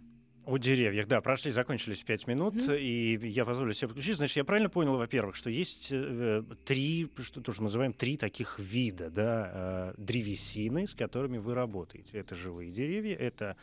О 0.46 0.56
деревьях, 0.56 1.06
да, 1.06 1.20
прошли, 1.20 1.50
закончились 1.50 2.02
пять 2.02 2.26
минут, 2.26 2.54
Мгм. 2.54 2.72
и 2.72 3.18
я 3.28 3.44
позволю 3.44 3.74
себе 3.74 3.88
подключить. 3.88 4.16
Значит, 4.16 4.38
я 4.38 4.44
правильно 4.44 4.70
понял, 4.70 4.96
во-первых, 4.96 5.36
что 5.36 5.50
есть 5.50 5.88
э, 5.90 6.42
три, 6.64 7.08
что 7.22 7.40
тоже 7.42 7.58
мы 7.60 7.64
называем 7.64 7.92
три 7.92 8.16
таких 8.16 8.58
вида, 8.58 9.10
да, 9.10 9.50
э, 9.52 10.02
древесины, 10.02 10.86
с 10.86 10.94
которыми 10.94 11.36
вы 11.38 11.54
работаете. 11.54 12.18
Это 12.18 12.34
живые 12.34 12.70
деревья, 12.70 13.14
это, 13.16 13.56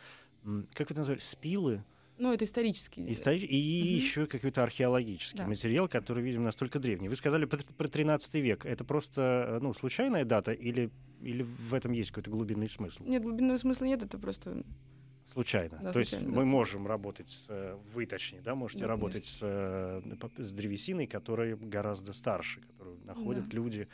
как 0.72 0.88
вы 0.90 0.92
это 0.94 0.98
назвали, 0.98 1.18
спилы, 1.18 1.82
Ну, 2.18 2.32
это 2.32 2.44
исторические. 2.44 3.06
истори- 3.08 3.46
и 3.46 3.80
Мгм. 3.82 3.94
еще 3.94 4.26
какой-то 4.26 4.62
археологический 4.62 5.38
Да. 5.38 5.46
материал, 5.46 5.88
который, 5.88 6.22
видимо, 6.22 6.44
настолько 6.44 6.78
древний. 6.78 7.08
Вы 7.08 7.16
сказали 7.16 7.44
про, 7.44 7.58
про 7.76 7.88
13 7.88 8.40
век. 8.40 8.66
Это 8.66 8.84
просто, 8.84 9.46
э, 9.48 9.58
ну, 9.62 9.72
случайная 9.74 10.24
дата 10.24 10.52
или, 10.52 10.90
или 11.22 11.42
в 11.42 11.74
этом 11.74 11.92
есть 11.92 12.10
какой-то 12.10 12.30
глубинный 12.30 12.68
смысл? 12.68 13.04
Нет, 13.04 13.22
глубинного 13.22 13.56
смысла 13.56 13.84
нет, 13.84 14.02
это 14.02 14.18
просто... 14.18 14.62
Случайно. 15.32 15.78
Да, 15.82 15.92
То 15.92 15.98
есть 16.00 16.10
случайно, 16.12 16.34
мы 16.34 16.42
да. 16.42 16.46
можем 16.46 16.86
работать, 16.86 17.38
э, 17.48 17.76
вы 17.94 18.06
точнее, 18.06 18.40
да, 18.40 18.54
можете 18.54 18.80
Да, 18.80 18.88
работать 18.88 19.26
с, 19.26 19.38
э, 19.42 20.00
с 20.38 20.52
древесиной, 20.52 21.06
которая 21.06 21.54
гораздо 21.56 22.12
старше, 22.14 22.62
которую 22.62 22.98
находят 23.04 23.48
Да. 23.48 23.56
люди 23.56 23.88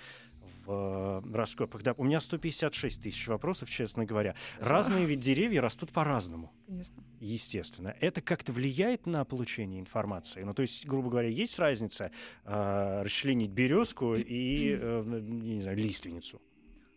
в 0.66 1.22
э, 1.24 1.34
раскопках. 1.34 1.82
Да, 1.82 1.94
у 1.96 2.04
меня 2.04 2.20
156 2.20 3.02
тысяч 3.02 3.26
вопросов, 3.28 3.70
честно 3.70 4.04
говоря. 4.04 4.34
Разные 4.60 5.06
ведь 5.06 5.20
деревья 5.20 5.60
растут 5.60 5.90
по-разному, 5.90 6.52
Конечно. 6.66 7.02
естественно. 7.20 7.94
Это 8.00 8.20
как-то 8.20 8.52
влияет 8.52 9.06
на 9.06 9.24
получение 9.24 9.80
информации? 9.80 10.42
Ну, 10.42 10.52
то 10.52 10.62
есть, 10.62 10.86
грубо 10.86 11.10
говоря, 11.10 11.28
есть 11.28 11.58
разница 11.58 12.10
э, 12.44 13.02
расчленить 13.02 13.50
березку 13.50 14.14
и, 14.14 14.76
э, 14.80 15.20
не 15.22 15.60
знаю, 15.60 15.76
лиственницу? 15.76 16.40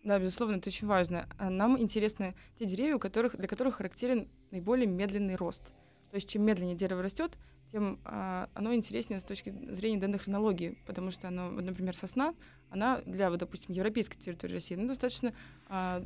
Да, 0.03 0.19
безусловно, 0.19 0.55
это 0.55 0.69
очень 0.69 0.87
важно. 0.87 1.27
А 1.37 1.49
Нам 1.49 1.77
интересны 1.79 2.35
те 2.57 2.65
деревья, 2.65 2.95
у 2.95 2.99
которых, 2.99 3.35
для 3.35 3.47
которых 3.47 3.75
характерен 3.75 4.29
наиболее 4.51 4.87
медленный 4.87 5.35
рост. 5.35 5.63
То 6.11 6.15
есть 6.15 6.29
чем 6.29 6.43
медленнее 6.43 6.75
дерево 6.75 7.03
растет, 7.03 7.37
тем 7.71 7.99
а, 8.05 8.49
оно 8.53 8.73
интереснее 8.73 9.19
с 9.19 9.23
точки 9.23 9.53
зрения 9.69 9.99
дендрохронологии, 9.99 10.77
потому 10.85 11.11
что 11.11 11.27
оно, 11.27 11.49
вот, 11.49 11.63
например, 11.63 11.95
сосна, 11.97 12.33
она 12.69 13.01
для, 13.05 13.29
вот, 13.29 13.39
допустим, 13.39 13.73
европейской 13.73 14.17
территории 14.17 14.53
России, 14.53 14.75
ну, 14.75 14.87
достаточно 14.87 15.33
а, 15.69 16.03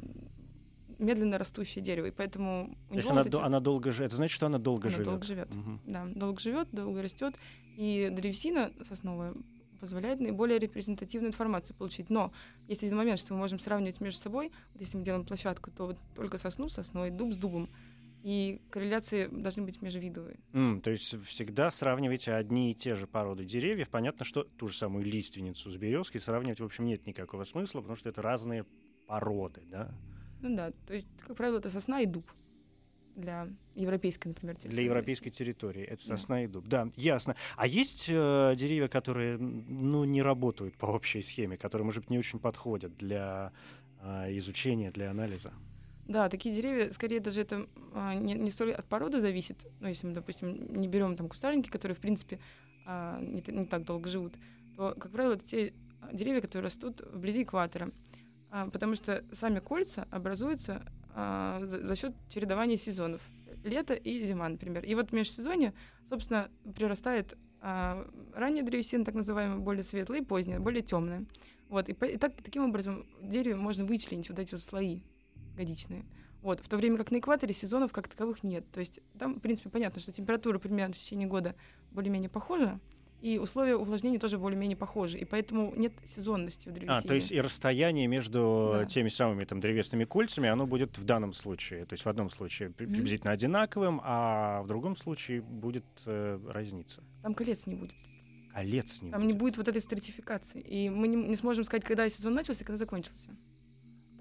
медленно 0.99 1.37
растущее 1.37 1.83
дерево, 1.83 2.07
и 2.07 2.11
поэтому 2.11 2.75
у 2.89 2.93
То 2.93 2.95
есть 2.97 3.09
она, 3.11 3.23
вот 3.23 3.33
эти- 3.33 3.41
она 3.41 3.59
долго 3.59 3.91
живет. 3.91 4.07
Это 4.07 4.15
значит, 4.17 4.35
что 4.35 4.45
она 4.45 4.59
долго 4.59 4.83
Она 4.83 4.91
живет. 4.91 5.05
долго 5.05 5.23
живет. 5.25 5.53
Мгм. 5.53 5.79
Да, 5.87 6.05
долго 6.15 6.39
живет, 6.39 6.67
долго 6.71 7.01
растет. 7.01 7.35
И 7.77 8.09
древесина 8.11 8.71
сосновая 8.87 9.33
позволяет 9.79 10.19
наиболее 10.19 10.59
репрезентативную 10.59 11.29
информацию 11.31 11.75
получить. 11.75 12.11
Но 12.11 12.31
есть 12.67 12.83
один 12.83 12.97
момент, 12.97 13.19
что 13.19 13.33
мы 13.33 13.39
можем 13.39 13.59
сравнивать 13.59 13.99
между 13.99 14.19
собой. 14.21 14.51
Вот 14.73 14.81
если 14.81 14.97
мы 14.97 15.03
делаем 15.03 15.25
площадку, 15.25 15.71
то 15.71 15.87
вот 15.87 15.97
только 16.15 16.37
сосну 16.37 16.69
сосной, 16.69 17.09
дуб 17.09 17.33
с 17.33 17.37
дубом. 17.37 17.67
И 18.23 18.61
корреляции 18.69 19.27
должны 19.27 19.63
быть 19.63 19.81
межвидовые. 19.81 20.37
М, 20.53 20.81
то 20.81 20.91
есть 20.91 21.19
всегда 21.25 21.71
сравнивайте 21.71 22.33
одни 22.33 22.71
и 22.71 22.75
те 22.75 22.95
же 22.95 23.07
породы 23.07 23.45
деревьев. 23.45 23.89
Понятно, 23.89 24.25
что 24.25 24.43
ту 24.43 24.67
же 24.67 24.77
самую 24.77 25.05
лиственницу 25.05 25.71
с 25.71 25.77
березкой 25.77 26.21
сравнивать, 26.21 26.59
в 26.59 26.65
общем, 26.65 26.85
нет 26.85 27.07
никакого 27.07 27.43
смысла, 27.45 27.79
потому 27.79 27.95
что 27.95 28.09
это 28.09 28.21
разные 28.21 28.65
породы, 29.07 29.61
да? 29.69 29.91
Ну 30.41 30.55
да, 30.55 30.71
то 30.87 30.93
есть, 30.93 31.07
как 31.25 31.35
правило, 31.35 31.57
это 31.57 31.69
сосна 31.69 32.01
и 32.01 32.05
дуб. 32.05 32.23
для 33.15 33.47
европейской, 33.75 34.29
например, 34.29 34.55
территории. 34.55 34.75
Для 34.75 34.83
европейской 34.83 35.29
территории. 35.29 35.83
Это 35.83 36.03
сосна 36.03 36.43
и 36.43 36.47
дуб. 36.47 36.67
Да, 36.67 36.89
ясно. 36.95 37.35
А 37.57 37.67
есть 37.67 38.05
э, 38.07 38.53
деревья, 38.55 38.87
которые 38.87 39.37
ну, 39.37 40.03
не 40.05 40.21
работают 40.21 40.77
по 40.77 40.85
общей 40.85 41.21
схеме, 41.21 41.57
которые, 41.57 41.85
может 41.85 42.03
быть, 42.03 42.09
не 42.09 42.19
очень 42.19 42.39
подходят 42.39 42.95
для 42.97 43.51
э, 44.01 44.37
изучения, 44.37 44.91
для 44.91 45.11
анализа? 45.11 45.53
Да, 46.11 46.27
такие 46.27 46.53
деревья, 46.53 46.91
скорее 46.91 47.21
даже 47.21 47.39
это 47.39 47.67
а, 47.93 48.13
не, 48.13 48.33
не 48.33 48.51
столь 48.51 48.73
от 48.73 48.85
породы 48.85 49.21
зависит. 49.21 49.65
Ну, 49.79 49.87
если 49.87 50.07
мы, 50.07 50.13
допустим, 50.13 50.73
не 50.73 50.89
берем 50.89 51.15
там 51.15 51.29
кустарники, 51.29 51.69
которые, 51.69 51.95
в 51.95 51.99
принципе, 51.99 52.37
а, 52.85 53.21
не, 53.21 53.41
не 53.47 53.65
так 53.65 53.85
долго 53.85 54.09
живут, 54.09 54.33
то, 54.75 54.93
как 54.99 55.09
правило, 55.13 55.35
это 55.35 55.45
те 55.45 55.73
деревья, 56.11 56.41
которые 56.41 56.65
растут 56.65 56.99
вблизи 57.13 57.43
экватора. 57.43 57.91
А, 58.49 58.69
потому 58.69 58.95
что 58.95 59.23
сами 59.31 59.59
кольца 59.59 60.05
образуются 60.11 60.83
а, 61.15 61.61
за, 61.63 61.87
за 61.87 61.95
счет 61.95 62.13
чередования 62.27 62.75
сезонов. 62.75 63.21
Лето 63.63 63.93
и 63.93 64.25
зима, 64.25 64.49
например. 64.49 64.83
И 64.83 64.93
вот 64.95 65.11
в 65.11 65.13
межсезонье, 65.13 65.73
собственно, 66.09 66.49
прирастает 66.75 67.37
а, 67.61 68.05
ранняя 68.35 68.65
древесина, 68.65 69.05
так 69.05 69.15
называемая, 69.15 69.59
более 69.59 69.85
светлая, 69.85 70.19
и 70.19 70.25
поздняя, 70.25 70.59
более 70.59 70.81
темная. 70.81 71.23
Вот, 71.69 71.87
и, 71.87 71.93
и 71.93 72.17
так, 72.17 72.33
таким 72.43 72.65
образом 72.65 73.05
в 73.21 73.29
дереве 73.29 73.55
можно 73.55 73.85
вычленить 73.85 74.27
вот 74.27 74.39
эти 74.39 74.55
вот 74.55 74.61
слои 74.61 75.03
годичные. 75.55 76.05
Вот, 76.41 76.60
в 76.60 76.67
то 76.67 76.77
время 76.77 76.98
как 76.98 77.12
на 77.12 77.20
экваторе 77.20 77.53
сезонов 77.53 77.91
как 77.91 78.08
таковых 78.08 78.43
нет. 78.43 78.65
То 78.72 78.79
есть 78.79 79.00
там, 79.20 79.36
в 79.36 79.39
принципе, 79.41 79.70
понятно, 79.70 80.01
что 80.01 80.12
температура 80.12 80.58
примерно 80.58 80.93
в 80.93 80.98
течение 80.98 81.27
года 81.27 81.55
более-менее 81.91 82.29
похожа, 82.29 82.79
и 83.22 83.38
условия 83.38 83.75
увлажнения 83.75 84.17
тоже 84.17 84.39
более-менее 84.39 84.75
похожи, 84.75 85.20
и 85.20 85.25
поэтому 85.25 85.72
нет 85.75 85.93
сезонности 86.15 86.70
в 86.70 86.74
древесине. 86.74 86.98
А, 86.98 87.01
то 87.03 87.13
есть 87.13 87.31
и 87.31 87.39
расстояние 87.39 88.08
между 88.08 88.72
Да. 88.79 88.86
теми 88.86 89.10
самыми 89.10 89.46
там 89.46 89.60
древесными 89.60 90.05
кольцами, 90.05 90.50
оно 90.50 90.65
будет 90.65 90.98
в 90.98 91.03
данном 91.03 91.34
случае, 91.34 91.86
то 91.86 91.93
есть 91.93 92.03
в 92.03 92.10
одном 92.10 92.31
случае 92.31 92.70
Мгм. 92.70 92.75
приблизительно 92.77 93.31
одинаковым, 93.31 94.01
а 94.03 94.63
в 94.63 94.67
другом 94.67 94.98
случае 94.98 95.41
будет 95.41 95.86
э, 96.08 96.39
разница. 96.48 97.03
Там 97.22 97.36
колец 97.36 97.67
не 97.67 97.75
будет. 97.75 97.93
Колец 98.51 99.01
не 99.03 99.12
Там 99.12 99.22
будет. 99.22 99.34
не 99.34 99.38
будет 99.38 99.58
вот 99.58 99.67
этой 99.67 99.81
стратификации. 99.81 100.60
И 100.60 100.89
мы 100.89 101.08
не, 101.08 101.15
не 101.15 101.36
сможем 101.36 101.63
сказать, 101.63 101.84
когда 101.84 102.10
сезон 102.10 102.34
начался 102.34 102.65
когда 102.65 102.77
закончился. 102.77 103.29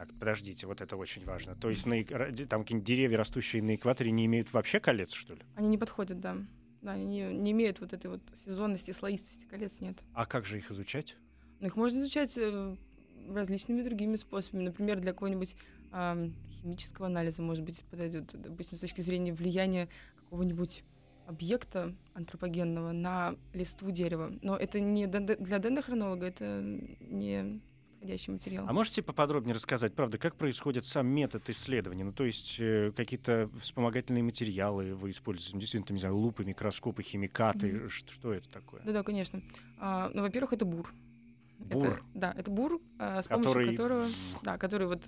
Так, 0.01 0.09
подождите, 0.19 0.67
вот 0.67 0.81
это 0.81 0.97
очень 0.97 1.27
важно. 1.27 1.55
То 1.55 1.69
есть 1.69 1.85
на, 1.85 2.03
там 2.03 2.63
какие-нибудь 2.63 2.87
деревья, 2.87 3.19
растущие 3.19 3.63
на 3.63 3.75
экваторе, 3.75 4.11
не 4.11 4.25
имеют 4.25 4.51
вообще 4.51 4.81
колец, 4.81 5.13
что 5.13 5.35
ли? 5.35 5.43
Они 5.57 5.69
не 5.69 5.77
подходят, 5.77 6.21
да. 6.21 6.39
Да, 6.81 6.93
они 6.93 7.05
не, 7.05 7.35
не 7.35 7.51
имеют 7.51 7.81
вот 7.81 7.93
этой 7.93 8.07
вот 8.07 8.23
сезонности, 8.43 8.93
слоистости. 8.93 9.45
Колец 9.45 9.73
нет. 9.81 9.99
А 10.15 10.25
как 10.25 10.47
же 10.47 10.57
их 10.57 10.71
изучать? 10.71 11.17
Но 11.59 11.67
их 11.67 11.77
можно 11.77 11.99
изучать 11.99 12.33
э, 12.39 12.77
различными 13.29 13.83
другими 13.83 14.17
способами. 14.17 14.63
Например, 14.63 14.99
для 14.99 15.13
какого-нибудь 15.13 15.55
ам, 15.93 16.33
химического 16.63 17.09
анализа, 17.09 17.43
может 17.43 17.63
быть, 17.63 17.85
подойдет, 17.91 18.31
допустим, 18.33 18.79
с 18.79 18.81
точки 18.81 19.03
зрения 19.03 19.35
влияния 19.35 19.91
какого-нибудь 20.17 20.83
объекта 21.27 21.95
антропогенного 22.15 22.93
на 22.93 23.35
листву 23.53 23.91
дерева. 23.91 24.33
Но 24.41 24.57
это 24.57 24.81
не 24.81 25.07
для 25.07 25.59
дендрохронолога, 25.59 26.25
это 26.25 26.63
не 26.63 27.61
подходящий 28.01 28.31
материал. 28.33 28.65
А 28.67 28.73
можете 28.73 29.03
поподробнее 29.03 29.55
рассказать, 29.55 29.95
правда, 29.95 30.17
как 30.19 30.35
происходит 30.37 30.85
сам 30.87 31.07
метод 31.07 31.49
исследования? 31.51 32.05
Ну, 32.05 32.13
то 32.13 32.25
есть 32.25 32.57
э, 32.59 32.91
какие-то 32.97 33.49
вспомогательные 33.61 34.23
материалы 34.23 34.95
вы 34.95 35.11
используете, 35.11 35.55
ну, 35.55 35.61
действительно, 35.61 35.95
не 35.95 36.01
знаю, 36.01 36.17
лупы, 36.17 36.45
микроскопы, 36.45 37.03
химикаты, 37.03 37.73
Мгм. 37.73 37.91
Ш- 37.91 38.07
что 38.11 38.33
это 38.33 38.49
такое? 38.49 38.81
Да-да, 38.85 39.03
конечно. 39.03 39.43
А, 39.79 40.11
ну, 40.15 40.23
во-первых, 40.23 40.55
это 40.55 40.65
бур. 40.65 40.93
Это- 41.69 41.75
Бур, 41.75 42.03
да, 42.15 42.33
это 42.37 42.51
бур, 42.51 42.81
а, 42.99 43.21
с 43.23 43.29
который... 43.29 43.53
помощью 43.53 43.73
которого, 43.73 44.09
да, 44.43 44.57
который 44.57 44.87
вот 44.87 45.03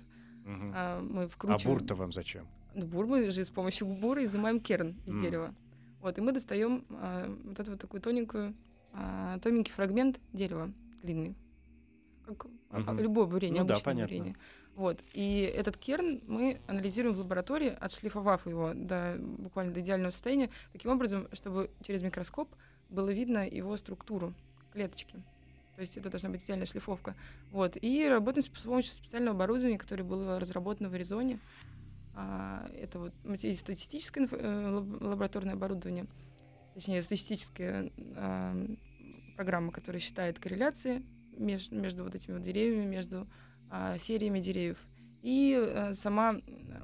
Мгм. 0.45 0.71
а, 0.75 1.01
мы 1.01 1.23
А 1.23 1.27
вкручиваем. 1.27 1.77
бур-то 1.79 1.95
вам 1.95 2.11
зачем? 2.13 2.45
Ну, 2.75 2.85
бур 2.85 3.07
мы 3.07 3.29
же 3.31 3.43
с 3.43 3.49
помощью 3.49 3.87
бура 3.87 4.23
изымаем 4.23 4.59
керн 4.59 4.95
из 5.07 5.13
М. 5.15 5.21
дерева. 5.21 5.55
Вот, 6.01 6.17
и 6.17 6.21
мы 6.21 6.31
достаем 6.31 6.85
а, 6.91 7.35
вот 7.43 7.59
эту 7.59 7.71
вот 7.71 7.79
такую 7.81 8.01
тоненькую, 8.01 8.53
а, 8.91 9.39
тоненький 9.39 9.71
фрагмент 9.71 10.19
дерева 10.31 10.71
длинный. 11.01 11.35
Как 12.25 12.45
Мгм. 12.71 12.99
любое 12.99 13.25
бурение, 13.25 13.61
Ну 13.61 13.67
да, 13.67 13.73
обычное 13.75 13.93
понятно. 13.93 14.15
бурение. 14.17 14.35
Вот. 14.75 14.99
И 15.13 15.41
этот 15.41 15.77
керн 15.77 16.21
мы 16.27 16.59
анализируем 16.67 17.15
в 17.15 17.19
лаборатории, 17.19 17.75
отшлифовав 17.79 18.47
его 18.47 18.73
до 18.73 19.17
буквально 19.19 19.73
до 19.73 19.81
идеального 19.81 20.11
состояния, 20.11 20.49
таким 20.71 20.91
образом, 20.91 21.27
чтобы 21.33 21.69
через 21.83 22.01
микроскоп 22.01 22.49
было 22.89 23.09
видно 23.11 23.47
его 23.47 23.75
структуру 23.77 24.33
клеточки. 24.71 25.15
То 25.75 25.81
есть 25.81 25.97
это 25.97 26.09
должна 26.09 26.29
быть 26.29 26.43
идеальная 26.43 26.65
шлифовка. 26.67 27.15
Вот. 27.51 27.77
И 27.81 28.07
работаем 28.07 28.43
с 28.43 28.47
помощью 28.47 28.93
специального 28.95 29.35
оборудования, 29.35 29.77
которое 29.77 30.03
было 30.03 30.39
разработано 30.39 30.89
в 30.89 30.93
Аризоне. 30.93 31.39
А, 32.15 32.67
это 32.77 32.99
вот 32.99 33.13
мати- 33.23 33.55
статистическое 33.55 34.27
э, 34.31 34.69
лаб- 34.69 35.01
лабораторное 35.01 35.53
оборудование, 35.55 36.05
точнее, 36.75 37.01
статистическая 37.01 37.91
а, 38.15 38.55
программа, 39.35 39.71
которая 39.71 39.99
считает 39.99 40.37
корреляции 40.37 41.03
меж- 41.37 41.73
между 41.73 42.03
вот 42.03 42.15
этими 42.15 42.33
вот 42.33 42.43
деревьями, 42.43 42.85
между 42.85 43.27
а, 43.69 43.97
сериями 43.97 44.39
деревьев. 44.39 44.77
И 45.21 45.57
э, 45.57 45.93
сама 45.93 46.35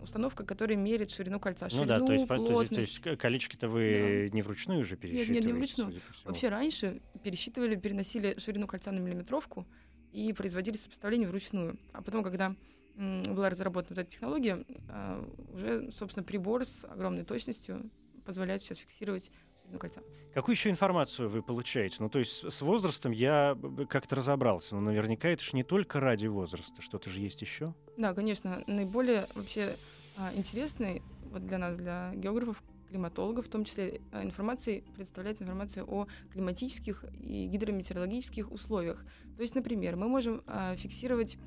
установка, 0.01 0.45
которая 0.45 0.77
меряет 0.77 1.11
ширину 1.11 1.41
кольца. 1.41 1.65
Ну 1.65 1.69
Ширину, 1.71 1.87
да, 1.87 1.99
то 2.05 2.13
есть, 2.13 2.25
по- 2.27 2.35
то 2.35 2.41
есть- 2.41 2.51
плотность. 2.53 3.01
то 3.03 3.09
есть 3.09 3.19
колечки-то 3.21 3.67
вы 3.67 4.29
не 4.31 4.41
вручную 4.41 4.79
уже 4.79 4.91
нет, 4.95 5.03
не 5.03 5.09
пересчитываете? 5.09 5.53
вручную. 5.53 5.87
судя 5.91 5.99
по 6.07 6.13
всему. 6.13 6.25
Вообще 6.31 6.49
раньше 6.49 7.01
пересчитывали, 7.21 7.75
переносили 7.75 8.35
ширину 8.39 8.65
кольца 8.65 8.91
на 8.93 8.99
миллиметровку 8.99 9.67
и 10.13 10.31
производили 10.31 10.77
сопоставление 10.77 11.27
вручную. 11.27 11.77
А 11.91 12.01
потом, 12.01 12.23
когда 12.23 12.55
м, 12.95 13.23
была 13.23 13.49
разработана 13.49 13.95
вот 13.95 14.01
эта 14.03 14.09
технология, 14.09 14.63
а, 14.87 15.21
уже, 15.53 15.91
собственно, 15.91 16.23
прибор 16.23 16.63
с 16.65 16.85
огромной 16.85 17.25
точностью 17.25 17.91
позволяет 18.23 18.61
сейчас 18.61 18.77
фиксировать 18.77 19.31
ширину 19.69 19.79
кольца. 19.79 20.01
Какую 20.33 20.55
еще 20.55 20.69
информацию 20.69 21.29
вы 21.29 21.41
получаете? 21.41 21.97
Ну, 21.99 22.09
то 22.09 22.19
есть 22.19 22.51
с- 22.51 22.61
возрастом 22.61 23.11
я 23.11 23.57
как-то 23.89 24.15
разобрался, 24.15 24.75
но 24.75 24.81
наверняка 24.81 25.29
это 25.29 25.43
же 25.43 25.51
не 25.53 25.63
только 25.63 25.99
ради 25.99 26.27
возраста, 26.27 26.81
что-то 26.81 27.09
же 27.09 27.19
есть 27.19 27.41
еще. 27.41 27.73
Да, 27.97 28.13
конечно, 28.13 28.63
наиболее 28.67 29.27
вообще 29.35 29.75
а, 30.17 30.31
интересной 30.33 31.01
вот 31.31 31.45
для 31.45 31.57
нас, 31.57 31.77
для 31.77 32.11
географов, 32.15 32.61
климатологов, 32.89 33.45
в 33.45 33.49
том 33.49 33.65
числе 33.65 34.01
а, 34.11 34.23
информацией 34.23 34.83
представляет 34.95 35.41
информация 35.41 35.83
о 35.83 36.07
климатических 36.31 37.05
и 37.19 37.47
гидрометеорологических 37.47 38.51
условиях. 38.51 39.03
То 39.35 39.41
есть, 39.41 39.55
например, 39.55 39.95
мы 39.95 40.07
можем 40.07 40.41
а, 40.47 40.75
фиксировать 40.75 41.37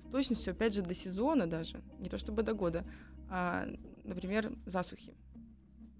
с 0.00 0.10
точностью, 0.10 0.52
опять 0.52 0.74
же, 0.74 0.82
до 0.82 0.94
сезона 0.94 1.46
даже, 1.46 1.82
не 1.98 2.08
то 2.08 2.18
чтобы 2.18 2.42
до 2.42 2.54
года, 2.54 2.84
а, 3.28 3.66
например, 4.04 4.52
засухи. 4.66 5.14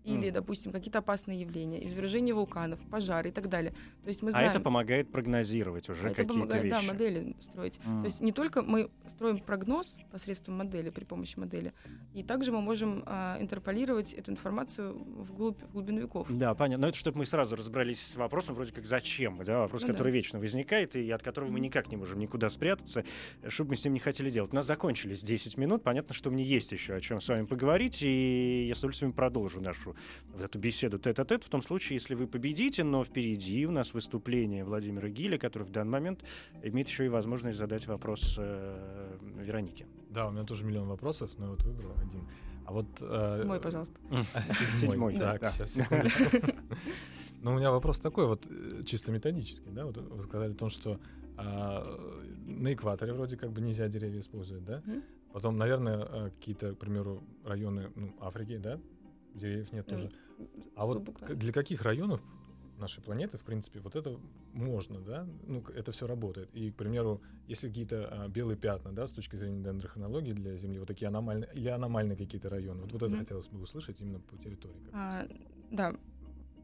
Или, 0.07 0.31
допустим, 0.31 0.73
какие-то 0.73 0.99
опасные 1.01 1.40
явления, 1.40 1.85
извержения 1.85 2.35
вулканов, 2.35 2.81
пожары 2.90 3.31
и 3.31 3.33
так 3.33 3.49
далее. 3.49 3.73
То 4.03 4.09
есть 4.09 4.23
мы 4.23 4.29
А 4.29 4.33
знаем... 4.33 4.51
это 4.51 4.61
помогает 4.61 5.11
прогнозировать 5.11 5.88
уже 5.88 6.09
А 6.09 6.11
это 6.11 6.16
какие-то 6.16 6.33
помогает, 6.35 6.64
вещи. 6.64 6.87
да, 6.87 6.92
модели 6.92 7.37
строить. 7.40 7.81
М. 7.85 8.03
То 8.03 8.07
есть 8.07 8.21
не 8.21 8.33
только 8.33 8.62
мы 8.62 8.88
строим 9.09 9.38
прогноз 9.38 9.97
посредством 10.12 10.59
модели, 10.59 10.90
при 10.90 11.05
помощи 11.05 11.38
модели, 11.38 11.73
и 12.14 12.23
также 12.23 12.53
мы 12.53 12.61
можем 12.61 13.03
а, 13.07 13.37
интерполировать 13.40 14.12
эту 14.12 14.31
информацию 14.31 14.97
вглубь, 14.97 15.61
в 15.62 15.73
глубину 15.73 16.01
веков. 16.03 16.29
Да, 16.31 16.55
понятно. 16.55 16.83
Но 16.83 16.88
это 16.88 16.99
чтобы 16.99 17.19
мы 17.19 17.27
сразу 17.27 17.57
разобрались 17.57 18.01
с 18.01 18.16
вопросом, 18.16 18.55
вроде 18.55 18.73
как 18.73 18.87
зачем, 18.87 19.42
да, 19.45 19.59
вопрос, 19.61 19.83
Ну 19.83 19.88
да. 19.88 19.92
который 19.95 20.12
вечно 20.12 20.38
возникает, 20.38 20.95
и 20.95 21.11
от 21.11 21.23
которого 21.23 21.51
мы 21.51 21.59
никак 21.61 21.88
не 21.90 21.97
можем 21.97 22.19
никуда 22.21 22.49
спрятаться, 22.49 23.05
что 23.49 23.64
бы 23.64 23.71
мы 23.71 23.77
с 23.77 23.85
ним 23.85 23.95
не 23.95 24.01
хотели 24.01 24.31
делать. 24.31 24.53
У 24.53 24.57
нас 24.57 24.66
закончились 24.66 25.23
10 25.23 25.57
минут, 25.57 25.83
понятно, 25.83 26.14
что 26.14 26.31
мне 26.31 26.45
есть 26.45 26.71
еще 26.73 26.95
о 26.95 27.01
чем 27.01 27.21
с 27.21 27.29
вами 27.29 27.47
поговорить, 27.47 28.03
и 28.03 28.66
я 28.69 28.75
с 28.75 28.79
удовольствием 28.79 29.12
продолжу 29.12 29.61
нашу 29.61 29.96
вот 30.33 30.43
эту 30.43 30.59
беседу 30.59 30.99
тет-а-тет, 30.99 31.45
в 31.45 31.49
том 31.49 31.63
случае, 31.63 31.97
если 31.97 32.15
вы 32.15 32.27
победите, 32.27 32.85
но 32.85 33.05
впереди 33.05 33.67
у 33.67 33.71
нас 33.71 33.95
выступление 33.95 34.65
Владимира 34.65 35.09
Гиля, 35.09 35.39
который 35.39 35.65
в 35.65 35.71
данный 35.71 35.93
момент 35.93 36.25
имеет 36.63 36.89
еще 36.89 37.07
и 37.07 37.09
возможность 37.09 37.59
задать 37.59 37.87
вопрос 37.87 38.37
э, 38.39 39.19
Веронике. 39.39 39.87
Да, 40.11 40.29
у 40.29 40.31
меня 40.31 40.45
тоже 40.45 40.65
миллион 40.65 40.89
вопросов, 40.89 41.31
но 41.39 41.51
вот 41.51 41.63
выбрал 41.63 41.93
один. 41.99 42.29
А 42.65 42.73
вот... 42.73 42.87
э, 43.01 43.45
Мой, 43.45 43.61
пожалуйста. 43.61 43.95
Седьмой, 44.73 45.17
Так, 45.17 45.53
сейчас, 45.53 45.75
секундочку. 45.75 46.25
Ну, 47.43 47.53
у 47.53 47.59
меня 47.59 47.71
вопрос 47.71 48.01
такой, 48.01 48.27
вот 48.27 48.45
э, 48.49 48.83
чисто 48.85 49.13
методический, 49.13 49.71
да, 49.71 49.85
вот 49.85 49.99
вы 49.99 50.23
сказали 50.23 50.53
о 50.53 50.57
том, 50.57 50.69
что 50.69 50.99
а, 51.37 51.85
на 52.47 52.73
экваторе 52.73 53.13
вроде 53.13 53.37
как 53.37 53.53
бы 53.53 53.61
нельзя 53.61 53.89
деревья 53.89 54.21
использовать, 54.21 54.65
да? 54.65 54.83
Мгм. 54.87 55.03
Потом, 55.33 55.59
наверное, 55.59 55.99
а, 56.03 56.31
какие-то, 56.31 56.75
к 56.75 56.79
примеру, 56.79 57.23
районы 57.45 57.91
ну, 57.95 58.15
Африки, 58.21 58.57
да, 58.57 58.81
деревьев 59.37 59.72
нет 59.72 59.87
тоже. 59.87 60.11
А 60.75 60.87
вот 60.87 61.05
для 61.29 61.53
каких 61.53 61.83
районов 61.83 62.20
нашей 62.79 63.03
планеты, 63.03 63.38
в 63.38 63.42
принципе, 63.42 63.81
вот 63.81 63.96
это 63.96 64.18
можно, 64.53 65.01
да? 65.01 65.27
Ну, 65.46 65.62
это 65.75 65.92
все 65.92 66.07
работает. 66.07 66.55
И, 66.55 66.70
к 66.70 66.77
примеру, 66.77 67.22
если 67.46 67.68
какие-то 67.68 68.09
а, 68.11 68.29
белые 68.29 68.57
пятна, 68.57 68.92
да, 68.92 69.07
с 69.07 69.12
точки 69.12 69.37
зрения 69.37 69.62
дендрохронологии 69.62 70.33
для 70.33 70.57
Земли, 70.57 70.79
вот 70.79 70.88
такие 70.88 71.09
аномальные, 71.09 71.49
или 71.55 71.68
аномальные 71.68 72.16
какие-то 72.16 72.51
районы, 72.51 72.83
вот, 72.83 72.92
вот 72.92 73.03
это 73.03 73.12
Мгм. 73.12 73.20
хотелось 73.20 73.49
бы 73.49 73.62
услышать 73.62 74.01
именно 74.01 74.20
по 74.20 74.37
территории. 74.37 74.77
А, 74.92 75.27
да, 75.70 75.94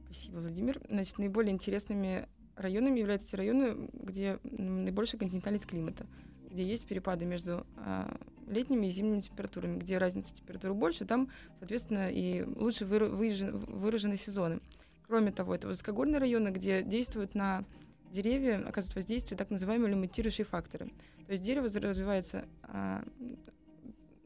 спасибо, 0.04 0.38
Владимир. 0.38 0.80
Значит, 0.88 1.18
наиболее 1.18 1.52
интересными 1.52 2.28
районами 2.56 3.00
являются 3.00 3.28
те 3.28 3.36
районы, 3.36 3.88
где 3.92 4.38
м, 4.44 4.84
наибольшая 4.84 5.18
континентальность 5.18 5.66
климата, 5.66 6.06
где 6.52 6.64
есть 6.64 6.86
перепады 6.86 7.24
между 7.24 7.66
а, 7.76 8.14
летними 8.46 8.86
и 8.86 8.90
зимними 8.90 9.20
температурами. 9.20 9.78
Где 9.78 9.98
разница 9.98 10.34
температуры 10.34 10.74
больше, 10.74 11.04
там, 11.04 11.28
соответственно, 11.58 12.10
и 12.10 12.42
лучше 12.42 12.84
выражены, 12.84 14.16
сезоны. 14.16 14.60
Кроме 15.06 15.32
того, 15.32 15.54
это 15.54 15.66
высокогорные 15.66 16.18
районы, 16.18 16.48
где 16.48 16.82
действуют 16.82 17.34
на 17.34 17.64
деревья, 18.10 18.58
оказывают 18.66 18.94
воздействие 18.94 19.38
так 19.38 19.50
называемые 19.50 19.92
лимитирующие 19.92 20.44
факторы. 20.44 20.86
То 21.26 21.32
есть 21.32 21.42
дерево 21.42 21.68
развивается, 21.68 22.44
а, 22.62 23.02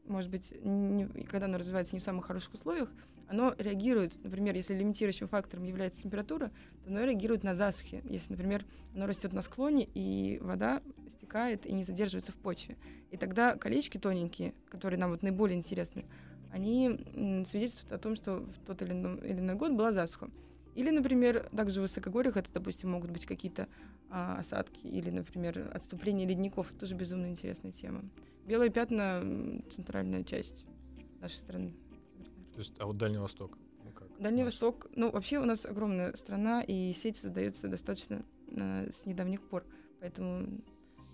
может 0.07 0.31
быть, 0.31 0.53
не, 0.65 1.07
когда 1.25 1.47
оно 1.47 1.59
развивается 1.59 1.95
не 1.95 2.01
в 2.01 2.05
самых 2.05 2.27
хороших 2.27 2.55
условиях, 2.55 2.91
оно 3.29 3.55
реагирует, 3.59 4.23
например, 4.23 4.55
если 4.55 4.75
лимитирующим 4.75 5.29
фактором 5.29 5.65
является 5.65 6.01
температура, 6.01 6.51
то 6.85 6.91
оно 6.91 7.05
реагирует 7.05 7.43
на 7.43 7.55
засухи. 7.55 8.03
Если, 8.09 8.33
например, 8.33 8.65
оно 8.95 9.07
растет 9.07 9.33
на 9.33 9.43
склоне, 9.43 9.89
и 9.95 10.39
вода 10.41 10.81
стекает 11.27 11.67
и 11.67 11.73
не 11.73 11.83
задерживается 11.83 12.33
в 12.33 12.37
почве. 12.37 12.77
И 13.11 13.17
тогда 13.17 13.57
колечки 13.57 13.99
тоненькие, 13.99 14.55
которые 14.69 14.99
нам 14.99 15.11
вот 15.11 15.23
наиболее 15.23 15.59
интересны, 15.59 16.05
они 16.53 17.45
свидетельствуют 17.49 17.93
о 17.93 17.99
том, 17.99 18.15
что 18.15 18.39
в 18.41 18.67
тот 18.67 18.81
или 18.83 18.93
иной, 18.93 19.57
год 19.57 19.73
была 19.73 19.93
засуха. 19.93 20.31
Или, 20.75 20.91
например, 20.91 21.49
также 21.57 21.81
в 21.81 21.83
высокогорьях 21.83 22.37
это, 22.37 22.51
допустим, 22.53 22.91
могут 22.91 23.11
быть 23.11 23.27
какие-то 23.27 23.67
а, 24.11 24.37
осадки 24.39 24.87
или, 24.87 25.11
например, 25.11 25.71
отступление 25.75 26.29
ледников. 26.29 26.71
Тоже 26.79 26.95
безумно 26.95 27.27
интересная 27.27 27.73
тема. 27.73 28.05
Белые 28.47 28.71
пятна— 28.71 29.23
центральная 29.71 30.23
часть 30.23 30.65
нашей 31.21 31.37
страны. 31.37 31.75
То 32.53 32.61
есть, 32.61 32.75
а 32.79 32.87
вот 32.87 32.99
Дальний 32.99 33.19
Восток? 33.19 33.59
Ну 33.85 33.91
как? 33.91 34.09
Дальний 34.19 34.43
наш? 34.43 34.53
Восток, 34.53 34.87
ну 34.95 35.11
вообще 35.11 35.39
у 35.39 35.45
нас 35.45 35.65
огромная 35.65 36.15
страна, 36.15 36.63
и 36.63 36.93
сеть 36.93 37.17
создается 37.17 37.69
достаточно 37.69 38.23
э, 38.49 38.91
с 38.93 39.07
недавних 39.07 39.41
пор, 39.41 39.65
поэтому 40.01 40.47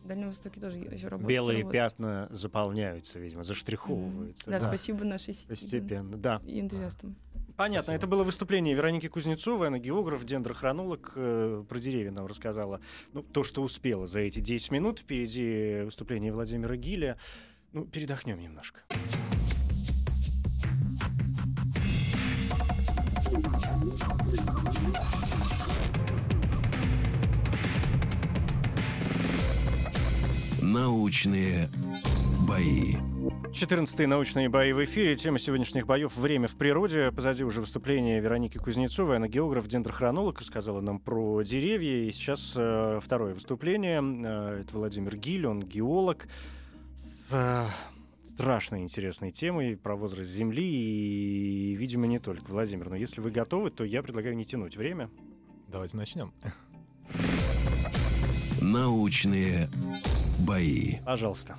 в 0.03 0.07
Дальнем 0.07 0.29
Востоке 0.29 0.61
тоже 0.61 0.79
еще 0.79 1.09
работают. 1.09 1.29
Белые 1.29 1.59
работать. 1.61 1.73
пятна 1.73 2.29
заполняются, 2.31 3.19
видимо, 3.19 3.45
заштриховываются. 3.45 4.47
Mm-hmm. 4.47 4.51
Да, 4.51 4.61
да, 4.61 4.69
спасибо 4.69 5.05
нашей 5.05 5.35
сети. 5.35 5.47
Постепенно, 5.47 6.17
да. 6.17 6.41
И 6.45 6.61
энтузиастам. 6.61 7.17
Понятно, 7.57 7.83
Спасибо. 7.83 7.97
это 7.97 8.07
было 8.07 8.25
выступление 8.25 8.75
Вероники 8.75 9.09
Кузнецовой, 9.09 9.69
она 9.69 9.79
географ, 9.79 10.25
дендрохронолог, 10.25 11.13
э, 11.17 11.65
про 11.69 11.79
деревья 11.79 12.11
нам 12.11 12.27
рассказала. 12.27 12.81
Ну, 13.13 13.23
то, 13.23 13.45
что 13.45 13.63
успела 13.63 14.07
за 14.07 14.21
эти 14.21 14.41
10 14.41 14.71
минут. 14.71 15.01
Впереди 15.01 15.83
выступление 15.85 16.33
Владимира 16.33 16.77
Гиля. 16.77 17.19
Ну, 17.73 17.85
передохнем 17.85 18.41
немножко. 18.41 18.81
Научные 30.73 31.69
бои. 32.49 32.95
14-е 33.53 34.07
научные 34.07 34.49
бои 34.49 34.73
в 34.73 34.83
эфире. 34.87 35.17
Тема 35.17 35.39
сегодняшних 35.39 35.87
боев 35.87 36.17
«Время 36.17 36.49
в 36.49 36.57
природе». 36.57 37.13
Позади 37.13 37.45
уже 37.45 37.61
выступление 37.61 38.21
Вероники 38.21 38.57
Кузнецовой. 38.57 39.17
Она 39.17 39.29
географ, 39.29 39.69
дендрохронолог, 39.69 40.41
рассказала 40.41 40.81
нам 40.81 40.99
про 40.99 41.43
деревья. 41.43 42.09
И 42.09 42.13
сейчас 42.13 42.55
э, 42.57 43.01
второе 43.05 43.35
выступление. 43.35 44.01
Э, 44.01 44.63
это 44.63 44.75
Владимир 44.75 45.15
Гиль, 45.15 45.47
он 45.47 45.61
геолог 45.61 46.27
с 46.97 47.27
э, 47.31 47.67
страшно 48.31 48.81
интересной 48.81 49.31
темой 49.31 49.77
про 49.77 49.95
возраст 49.95 50.31
Земли. 50.31 50.65
И, 50.65 51.75
видимо, 51.75 52.07
не 52.07 52.19
только. 52.19 52.51
Владимир, 52.51 52.89
но 52.89 52.97
если 52.97 53.21
вы 53.21 53.31
готовы, 53.31 53.69
то 53.69 53.85
я 53.85 54.03
предлагаю 54.03 54.35
не 54.37 54.47
тянуть 54.47 54.79
время. 54.79 55.11
Давайте 55.69 55.99
начнем. 55.99 56.33
Научные 58.63 59.69
бои. 60.43 60.99
Пожалуйста. 61.05 61.57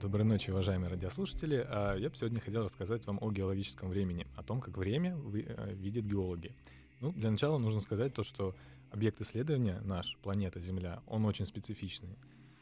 Доброй 0.00 0.24
ночи, 0.24 0.50
уважаемые 0.50 0.90
радиослушатели. 0.90 1.66
А, 1.68 1.96
я 1.96 2.10
бы 2.10 2.16
сегодня 2.16 2.40
хотел 2.40 2.64
рассказать 2.64 3.06
вам 3.06 3.18
о 3.22 3.30
геологическом 3.30 3.88
времени, 3.88 4.26
о 4.36 4.42
том, 4.42 4.60
как 4.60 4.76
время 4.76 5.16
э, 5.32 5.72
видят 5.74 6.04
геологи. 6.04 6.52
Ну, 7.00 7.12
для 7.12 7.30
начала 7.30 7.58
нужно 7.58 7.80
сказать 7.80 8.12
то, 8.12 8.22
что 8.22 8.54
объект 8.90 9.20
исследования 9.20 9.80
наш, 9.84 10.16
планета 10.22 10.60
Земля, 10.60 11.02
он 11.06 11.24
очень 11.24 11.46
специфичный. 11.46 12.18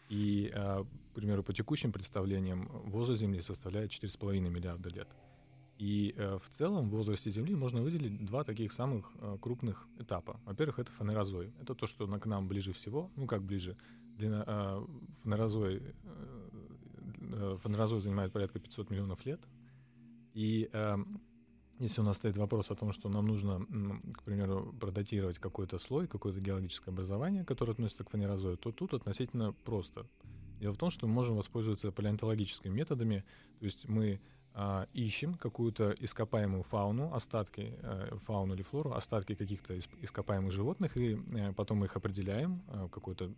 И, 0.09 0.53
а, 0.55 0.85
к 0.85 1.15
примеру, 1.15 1.43
по 1.43 1.53
текущим 1.53 1.91
представлениям, 1.91 2.71
возраст 2.85 3.21
Земли 3.21 3.41
составляет 3.41 3.91
4,5 3.91 4.39
миллиарда 4.49 4.91
лет. 4.91 5.09
И 5.79 6.15
э, 6.17 6.39
в 6.41 6.49
целом 6.51 6.89
в 6.89 6.93
возрасте 6.93 7.31
Земли 7.31 7.57
можно 7.57 7.83
выделить 7.83 8.25
два 8.25 8.45
таких 8.45 8.73
самых 8.73 9.11
э, 9.21 9.39
крупных 9.41 9.89
этапа. 9.99 10.39
Во-первых, 10.45 10.79
это 10.79 10.93
фанерозой. 10.93 11.53
Это 11.61 11.75
то, 11.75 11.89
что 11.89 12.07
к 12.07 12.27
нам 12.27 12.47
ближе 12.47 12.73
всего, 12.73 13.11
ну 13.17 13.27
как 13.27 13.43
ближе. 13.43 13.77
Э, 14.19 14.87
фанерозой, 15.23 15.83
э, 17.33 17.57
фанерозой 17.63 18.01
занимает 18.01 18.33
порядка 18.33 18.59
500 18.59 18.91
миллионов 18.91 19.25
лет. 19.27 19.41
И 20.35 20.69
э, 20.73 20.97
если 21.79 22.01
у 22.01 22.05
нас 22.05 22.17
стоит 22.19 22.37
вопрос 22.37 22.71
о 22.71 22.77
том, 22.77 22.93
что 22.93 23.09
нам 23.09 23.27
нужно, 23.27 23.67
к 24.15 24.23
примеру, 24.23 24.75
продатировать 24.81 25.39
какой-то 25.39 25.79
слой, 25.79 26.07
какое-то 26.07 26.41
геологическое 26.41 26.93
образование, 26.93 27.45
которое 27.45 27.73
относится 27.73 28.05
к 28.05 28.11
фанерозою, 28.11 28.57
то 28.57 28.71
тут 28.71 28.95
относительно 28.95 29.53
просто. 29.53 30.07
Дело 30.61 30.75
в 30.75 30.79
том, 30.79 30.91
что 30.91 31.07
мы 31.07 31.15
можем 31.15 31.37
воспользоваться 31.37 31.91
палеонтологическими 31.91 32.73
методами, 32.73 33.25
то 33.59 33.65
есть 33.65 33.89
мы 33.89 34.21
а, 34.57 34.87
ищем 34.93 35.35
какую-то 35.35 35.91
ископаемую 35.99 36.63
фауну, 36.63 37.13
остатки 37.13 37.75
э, 37.83 38.17
фауну 38.25 38.55
или 38.55 38.63
флору, 38.63 38.93
остатки 38.93 39.35
каких-то 39.35 39.77
ископаемых 39.77 40.53
животных, 40.53 40.97
и 40.97 41.17
э, 41.17 41.53
потом 41.55 41.79
мы 41.79 41.87
их 41.87 41.97
определяем, 41.97 42.63
э, 42.69 42.89
какой-то 42.93 43.33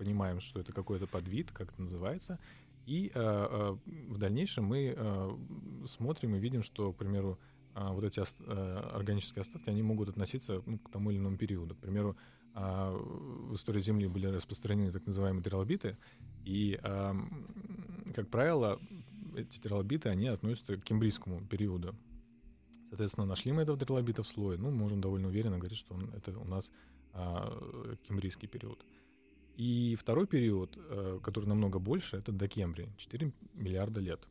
понимаем, 0.00 0.40
что 0.40 0.60
это 0.60 0.72
какой-то 0.72 1.06
подвид, 1.06 1.50
как 1.52 1.72
это 1.72 1.82
называется, 1.82 2.38
и 2.86 3.12
в 3.14 4.18
дальнейшем 4.18 4.64
мы 4.64 4.96
смотрим 5.86 6.34
и 6.34 6.38
видим, 6.38 6.62
что, 6.62 6.92
к 6.92 6.96
примеру, 6.96 7.38
вот 7.74 8.04
эти 8.04 8.20
органические 8.94 9.42
остатки, 9.42 9.68
они 9.68 9.82
могут 9.82 10.08
относиться 10.08 10.62
ну, 10.66 10.78
к 10.78 10.90
тому 10.90 11.10
или 11.10 11.18
иному 11.18 11.36
периоду. 11.36 11.74
К 11.74 11.78
примеру, 11.78 12.16
в 12.54 13.54
истории 13.54 13.80
Земли 13.80 14.08
были 14.08 14.26
распространены 14.26 14.90
так 14.90 15.06
называемые 15.06 15.42
трилобиты, 15.42 15.96
и, 16.44 16.80
как 18.14 18.28
правило, 18.30 18.80
эти 19.36 19.60
трилобиты, 19.60 20.08
они 20.08 20.28
относятся 20.28 20.76
к 20.76 20.82
кембрийскому 20.82 21.46
периоду. 21.46 21.94
Соответственно, 22.88 23.26
нашли 23.26 23.52
мы 23.52 23.62
этого 23.62 23.78
трилобита 23.78 24.22
в 24.22 24.26
слое. 24.26 24.58
Ну, 24.58 24.70
можем 24.70 25.00
довольно 25.00 25.28
уверенно 25.28 25.58
говорить, 25.58 25.78
что 25.78 25.94
он, 25.94 26.10
это 26.16 26.36
у 26.36 26.44
нас 26.44 26.72
а, 27.12 27.96
кембрийский 28.08 28.48
период. 28.48 28.84
И 29.60 29.94
второй 29.94 30.26
период, 30.26 30.78
а, 30.78 31.20
который 31.20 31.44
намного 31.44 31.78
больше, 31.78 32.16
это 32.16 32.32
докембрий, 32.32 32.88
4 32.96 33.30
миллиарда 33.56 34.00
лет. 34.00 34.26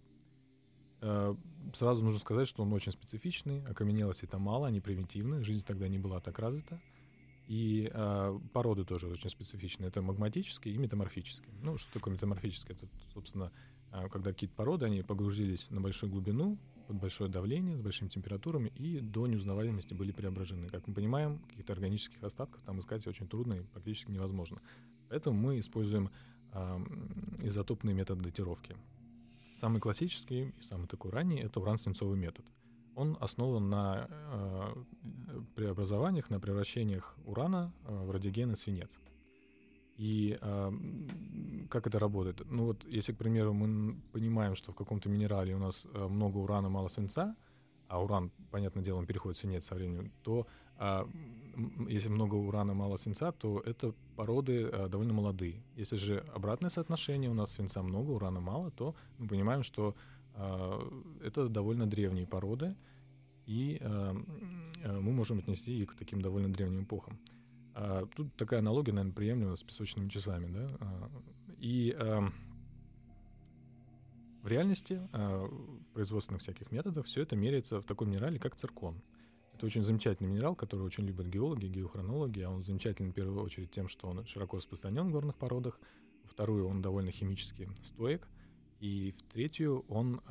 А, 1.02 1.38
сразу 1.76 2.04
нужно 2.04 2.20
сказать, 2.20 2.48
что 2.48 2.64
он 2.64 2.74
очень 2.74 2.92
специфичный, 2.92 3.64
окаменелости 3.66 4.26
там 4.26 4.42
мало, 4.42 4.66
они 4.66 4.82
примитивны, 4.82 5.44
жизнь 5.44 5.64
тогда 5.68 5.88
не 5.88 6.00
была 6.00 6.20
так 6.20 6.40
развита. 6.40 6.82
И 7.48 7.92
э, 7.92 8.40
породы 8.54 8.86
тоже 8.86 9.08
очень 9.08 9.30
специфичные. 9.30 9.88
Это 9.90 10.04
магматические 10.04 10.76
и 10.76 10.78
метаморфические. 10.78 11.54
Ну, 11.64 11.80
что 11.80 11.94
такое 11.94 12.14
метаморфическое? 12.14 12.78
Это, 12.78 12.88
собственно, 13.14 13.52
а 13.92 14.08
когда 14.08 14.32
какие-то 14.34 14.56
породы, 14.56 14.86
они 14.86 15.02
погрузились 15.02 15.70
на 15.72 15.82
большую 15.82 16.12
глубину, 16.12 16.60
под 16.90 16.98
большое 16.98 17.30
давление, 17.30 17.78
с 17.78 17.82
большими 17.82 18.08
температурами 18.08 18.70
и 18.70 19.00
до 19.00 19.28
неузнаваемости 19.28 19.94
были 19.94 20.12
преображены. 20.12 20.70
Как 20.70 20.88
мы 20.88 20.96
понимаем, 20.96 21.38
каких-то 21.48 21.74
органических 21.74 22.24
остатков 22.24 22.64
там 22.64 22.80
искать 22.80 23.06
очень 23.06 23.28
трудно 23.28 23.54
и 23.54 23.62
практически 23.62 24.10
невозможно. 24.10 24.60
Поэтому 25.08 25.40
мы 25.40 25.60
используем 25.60 26.10
э, 26.52 26.80
изотопный 27.44 27.94
метод 27.94 28.24
датировки. 28.24 28.76
Самый 29.60 29.80
классический 29.80 30.52
и 30.60 30.64
самый 30.64 30.88
такой 30.88 31.12
ранний— 31.12 31.40
это 31.44 31.60
уран-свинцовый 31.60 32.18
метод. 32.18 32.44
Он 32.96 33.16
основан 33.22 33.70
на 33.70 34.08
э, 34.10 34.76
преобразованиях, 35.54 36.32
на 36.32 36.40
превращениях 36.40 37.16
урана 37.24 37.72
э, 37.86 38.04
в 38.04 38.10
радиогенный 38.10 38.58
свинец. 38.58 38.90
И 40.00 40.38
э, 40.42 40.72
как 41.70 41.88
это 41.88 42.00
работает? 42.00 42.42
Ну 42.50 42.66
вот, 42.68 42.86
если, 42.86 43.12
к 43.12 43.18
примеру, 43.18 43.54
мы 43.54 43.96
понимаем, 44.14 44.56
что 44.56 44.72
в 44.72 44.76
каком-то 44.76 45.10
минерале 45.10 45.54
у 45.54 45.60
нас 45.60 45.86
э, 45.94 46.08
много 46.08 46.38
урана, 46.38 46.70
мало 46.70 46.88
свинца, 46.88 47.36
а 47.90 48.02
уран, 48.02 48.32
понятное 48.50 48.82
дело, 48.82 49.00
он 49.00 49.06
переходит 49.06 49.38
в 49.38 49.42
свинец 49.42 49.66
со 49.66 49.76
временем, 49.76 50.12
то 50.24 50.48
э, 50.78 51.06
если 51.90 52.08
много 52.08 52.36
урана, 52.36 52.74
мало 52.74 52.96
свинца, 52.96 53.34
то 53.34 53.60
это 53.60 53.94
породы 54.16 54.70
э, 54.72 54.88
довольно 54.88 55.14
молодые. 55.14 55.62
Если 55.76 55.98
же 55.98 56.24
обратное 56.34 56.70
соотношение, 56.70 57.30
у 57.30 57.34
нас 57.34 57.52
свинца 57.52 57.82
много, 57.82 58.12
урана 58.12 58.40
мало, 58.40 58.72
то 58.72 58.96
мы 59.18 59.28
понимаем, 59.28 59.64
что 59.64 59.96
э, 60.36 60.92
это 61.26 61.50
довольно 61.50 61.88
древние 61.88 62.26
породы, 62.26 62.74
и 63.46 63.80
э, 63.82 64.14
мы 64.86 65.12
можем 65.12 65.40
отнести 65.40 65.78
их 65.78 65.90
к 65.90 65.96
таким 65.96 66.22
довольно 66.22 66.54
древним 66.54 66.84
эпохам. 66.84 67.20
А, 67.74 68.06
тут 68.16 68.36
такая 68.36 68.60
аналогия, 68.60 68.92
наверное, 68.92 69.16
приемлема 69.16 69.56
с 69.56 69.64
песочными 69.64 70.10
часами, 70.10 70.52
да. 70.52 70.68
А, 70.80 71.10
и 71.58 71.96
а, 71.98 72.30
в 74.42 74.48
реальности, 74.48 75.08
а, 75.12 75.46
в 75.46 75.94
производственных 75.94 76.42
всяких 76.42 76.72
методах, 76.72 77.06
все 77.06 77.22
это 77.22 77.36
меряется 77.36 77.82
в 77.82 77.86
таком 77.86 78.10
минерале, 78.10 78.40
как 78.40 78.56
циркон. 78.56 79.02
Это 79.54 79.66
очень 79.66 79.84
замечательный 79.84 80.28
минерал, 80.28 80.56
который 80.56 80.82
очень 80.82 81.06
любят 81.06 81.28
геологи, 81.28 81.68
геохронологи, 81.68 82.42
а 82.42 82.50
он 82.50 82.62
замечательный 82.62 83.12
в 83.12 83.14
первую 83.14 83.44
очередь 83.44 83.72
тем, 83.72 83.90
что 83.90 84.08
он 84.08 84.26
широко 84.26 84.58
распространен 84.58 85.10
в 85.10 85.12
горных 85.12 85.36
породах, 85.36 85.80
вторую, 86.24 86.68
он 86.68 86.82
довольно 86.82 87.12
химически 87.12 87.70
стоек, 87.84 88.28
И 88.80 89.12
в 89.18 89.22
третью 89.34 89.84
он, 89.90 90.22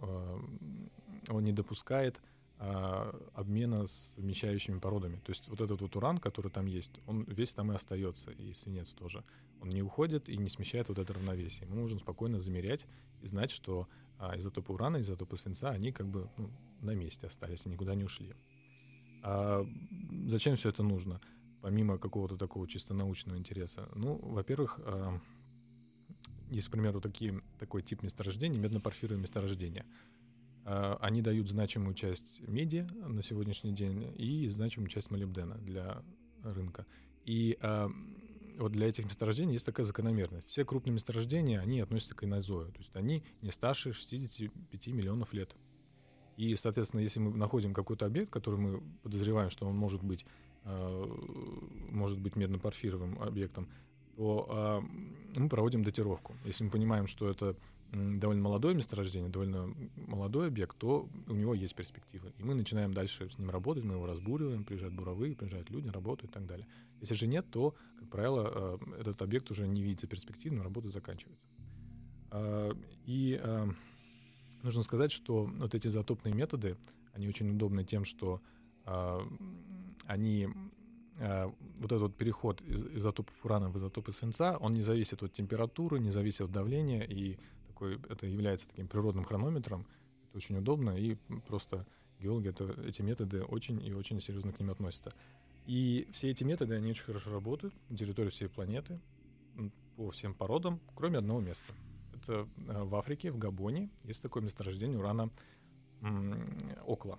он 0.00 1.44
не 1.44 1.52
допускает 1.52 2.20
обмена 2.60 3.86
с 3.86 4.12
вмещающими 4.18 4.78
породами. 4.78 5.16
То 5.16 5.30
есть 5.30 5.48
вот 5.48 5.62
этот 5.62 5.80
вот 5.80 5.96
уран, 5.96 6.18
который 6.18 6.50
там 6.50 6.66
есть, 6.66 6.92
он 7.06 7.24
весь 7.24 7.54
там 7.54 7.72
и 7.72 7.74
остается, 7.74 8.30
и 8.32 8.52
свинец 8.52 8.92
тоже. 8.92 9.24
Он 9.62 9.70
не 9.70 9.82
уходит 9.82 10.28
и 10.28 10.36
не 10.36 10.50
смещает 10.50 10.88
вот 10.88 10.98
это 10.98 11.14
равновесие. 11.14 11.66
Мы 11.68 11.76
можем 11.76 12.00
спокойно 12.00 12.38
замерять 12.38 12.86
и 13.22 13.26
знать, 13.26 13.50
что 13.50 13.88
а, 14.18 14.36
изотопы 14.36 14.74
урана, 14.74 15.00
изотопы 15.00 15.38
свинца, 15.38 15.70
они 15.70 15.90
как 15.90 16.06
бы 16.06 16.28
ну, 16.36 16.50
на 16.82 16.94
месте 16.94 17.28
остались, 17.28 17.64
никуда 17.64 17.94
не 17.94 18.04
ушли. 18.04 18.34
А 19.22 19.66
зачем 20.26 20.56
все 20.56 20.68
это 20.68 20.82
нужно, 20.82 21.20
помимо 21.62 21.96
какого-то 21.96 22.36
такого 22.36 22.68
чисто 22.68 22.92
научного 22.92 23.38
интереса? 23.38 23.88
Ну, 23.94 24.16
во-первых, 24.16 24.78
а, 24.84 25.18
есть, 26.50 26.68
к 26.68 26.72
примеру, 26.72 27.00
такие, 27.00 27.40
такой 27.58 27.80
тип 27.80 28.02
месторождений, 28.02 28.58
медно-порфировые 28.58 29.18
месторождения— 29.18 29.86
а, 29.94 30.19
они 30.64 31.22
дают 31.22 31.48
значимую 31.48 31.94
часть 31.94 32.40
меди 32.46 32.86
на 33.06 33.22
сегодняшний 33.22 33.72
день 33.72 34.12
и 34.16 34.48
значимую 34.48 34.88
часть 34.88 35.10
молибдена 35.10 35.56
для 35.56 36.02
рынка. 36.42 36.86
И 37.24 37.58
а, 37.60 37.90
вот 38.58 38.72
для 38.72 38.88
этих 38.88 39.06
месторождений 39.06 39.54
есть 39.54 39.66
такая 39.66 39.86
закономерность. 39.86 40.48
Все 40.48 40.64
крупные 40.64 40.92
месторождения, 40.92 41.60
они 41.60 41.80
относятся 41.80 42.14
к 42.14 42.24
инозою. 42.24 42.70
То 42.72 42.78
есть 42.78 42.94
они 42.94 43.22
не 43.42 43.50
старше 43.50 43.92
65 43.92 44.86
миллионов 44.88 45.32
лет. 45.32 45.54
И, 46.36 46.54
соответственно, 46.56 47.00
если 47.00 47.20
мы 47.20 47.36
находим 47.36 47.74
какой-то 47.74 48.06
объект, 48.06 48.30
который 48.30 48.58
мы 48.58 48.82
подозреваем, 49.02 49.50
что 49.50 49.66
он 49.66 49.76
может 49.76 50.02
быть, 50.02 50.24
э, 50.64 51.06
может 51.90 52.18
быть 52.18 52.36
медно-порфировым 52.36 53.20
объектом, 53.20 53.68
то 54.16 54.82
э, 55.36 55.40
мы 55.40 55.48
проводим 55.48 55.82
датировку. 55.82 56.34
Если 56.44 56.64
мы 56.64 56.70
понимаем, 56.70 57.06
что 57.06 57.28
это 57.28 57.54
довольно 57.92 58.42
молодое 58.42 58.74
месторождение, 58.74 59.30
довольно 59.30 59.74
молодой 59.96 60.48
объект, 60.48 60.76
то 60.78 61.08
у 61.26 61.32
него 61.32 61.54
есть 61.54 61.74
перспективы. 61.74 62.32
И 62.38 62.42
мы 62.42 62.54
начинаем 62.54 62.94
дальше 62.94 63.28
с 63.28 63.38
ним 63.38 63.50
работать, 63.50 63.84
мы 63.84 63.94
его 63.94 64.06
разбуриваем, 64.06 64.64
приезжают 64.64 64.94
буровые, 64.94 65.34
приезжают 65.34 65.70
люди, 65.70 65.88
работают 65.88 66.30
и 66.30 66.34
так 66.34 66.46
далее. 66.46 66.66
Если 67.00 67.14
же 67.14 67.26
нет, 67.26 67.46
то, 67.50 67.74
как 67.98 68.08
правило, 68.10 68.78
э, 68.80 69.00
этот 69.00 69.22
объект 69.22 69.50
уже 69.50 69.66
не 69.66 69.82
видится 69.82 70.06
перспективным, 70.06 70.62
работа 70.62 70.88
заканчивается. 70.88 71.44
А, 72.30 72.70
и 73.06 73.40
а, 73.42 73.68
нужно 74.62 74.82
сказать, 74.82 75.12
что 75.12 75.44
вот 75.44 75.74
эти 75.74 75.88
изотопные 75.88 76.34
методы, 76.34 76.76
они 77.12 77.28
очень 77.28 77.50
удобны 77.50 77.84
тем, 77.84 78.04
что 78.04 78.40
а, 78.84 79.26
они 80.06 80.48
вот 81.18 81.92
этот 81.92 82.00
вот 82.00 82.16
переход 82.16 82.62
из 82.62 82.82
изотопов 82.82 83.34
урана 83.44 83.68
в 83.68 83.76
изотопы 83.76 84.10
свинца, 84.10 84.56
он 84.56 84.72
не 84.72 84.80
зависит 84.80 85.22
от 85.22 85.34
температуры, 85.34 86.00
не 86.00 86.10
зависит 86.10 86.40
от 86.40 86.50
давления, 86.50 87.02
и 87.02 87.36
такой, 87.80 87.98
это 88.08 88.26
является 88.26 88.68
таким 88.68 88.88
природным 88.88 89.24
хронометром. 89.24 89.86
Это 90.28 90.36
очень 90.36 90.56
удобно, 90.56 90.90
и 90.90 91.16
просто 91.46 91.86
геологи 92.20 92.50
это, 92.50 92.74
эти 92.86 93.02
методы 93.02 93.42
очень 93.42 93.84
и 93.84 93.92
очень 93.94 94.20
серьезно 94.20 94.52
к 94.52 94.60
ним 94.60 94.70
относятся. 94.70 95.12
И 95.66 96.08
все 96.12 96.30
эти 96.30 96.44
методы, 96.44 96.74
они 96.74 96.90
очень 96.90 97.04
хорошо 97.04 97.32
работают 97.32 97.74
на 97.88 97.96
территории 97.96 98.30
всей 98.30 98.48
планеты, 98.48 99.00
по 99.96 100.10
всем 100.10 100.34
породам, 100.34 100.80
кроме 100.94 101.18
одного 101.18 101.40
места. 101.40 101.72
Это 102.14 102.48
э, 102.68 102.82
в 102.82 102.94
Африке, 102.96 103.30
в 103.30 103.38
Габоне, 103.38 103.90
есть 104.04 104.22
такое 104.22 104.42
месторождение 104.42 104.98
урана 104.98 105.30
Окла. 106.86 107.18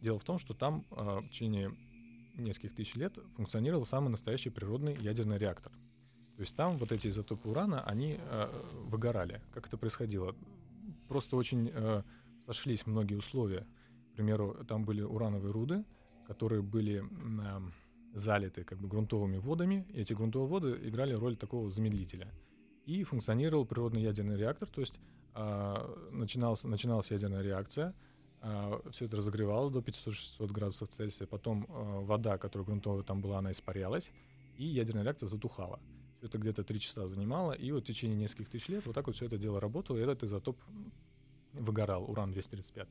Дело 0.00 0.18
в 0.18 0.24
том, 0.24 0.38
что 0.38 0.54
там 0.54 0.84
э, 0.90 1.20
в 1.20 1.28
течение 1.28 1.72
нескольких 2.34 2.74
тысяч 2.74 2.94
лет 2.96 3.18
функционировал 3.36 3.84
самый 3.84 4.08
настоящий 4.08 4.50
природный 4.50 4.96
ядерный 4.96 5.38
реактор— 5.38 5.72
то 6.36 6.40
есть 6.42 6.56
там 6.56 6.76
вот 6.76 6.92
эти 6.92 7.08
изотопы 7.08 7.48
урана, 7.48 7.82
они 7.82 8.18
э, 8.18 8.50
выгорали. 8.86 9.40
Как 9.52 9.66
это 9.66 9.76
происходило? 9.76 10.34
Просто 11.08 11.36
очень 11.36 11.70
э, 11.72 12.02
сошлись 12.46 12.86
многие 12.86 13.16
условия. 13.16 13.66
К 14.12 14.16
примеру, 14.16 14.64
там 14.66 14.84
были 14.84 15.02
урановые 15.02 15.52
руды, 15.52 15.84
которые 16.26 16.62
были 16.62 17.02
э, 17.02 17.60
залиты 18.14 18.64
как 18.64 18.78
бы 18.78 18.88
грунтовыми 18.88 19.38
водами, 19.38 19.86
и 19.90 20.00
эти 20.00 20.12
грунтовые 20.14 20.48
воды 20.48 20.88
играли 20.88 21.14
роль 21.14 21.36
такого 21.36 21.70
замедлителя. 21.70 22.32
И 22.86 23.04
функционировал 23.04 23.64
природный 23.64 24.02
ядерный 24.02 24.36
реактор, 24.36 24.68
то 24.68 24.80
есть 24.80 24.98
э, 25.34 26.08
начиналась, 26.10 26.64
начиналась 26.64 27.10
ядерная 27.10 27.42
реакция, 27.42 27.94
э, 28.40 28.80
все 28.90 29.04
это 29.04 29.16
разогревалось 29.16 29.72
до 29.72 29.80
500-600 29.80 30.52
градусов 30.52 30.88
Цельсия, 30.88 31.26
потом 31.26 31.66
э, 31.68 32.00
вода, 32.04 32.38
которая 32.38 32.66
грунтовая 32.66 33.02
там 33.02 33.20
была, 33.20 33.38
она 33.38 33.52
испарялась, 33.52 34.10
и 34.56 34.64
ядерная 34.64 35.04
реакция 35.04 35.28
затухала. 35.28 35.80
Это 36.22 36.38
где-то 36.38 36.62
три 36.62 36.78
часа 36.78 37.08
занимало, 37.08 37.52
и 37.52 37.72
вот 37.72 37.84
в 37.84 37.86
течение 37.86 38.16
нескольких 38.16 38.48
тысяч 38.48 38.68
лет 38.68 38.86
вот 38.86 38.94
так 38.94 39.06
вот 39.06 39.16
все 39.16 39.26
это 39.26 39.38
дело 39.38 39.60
работало, 39.60 39.98
и 39.98 40.02
этот 40.02 40.22
изотоп 40.22 40.56
выгорал, 41.52 42.08
уран-235. 42.08 42.86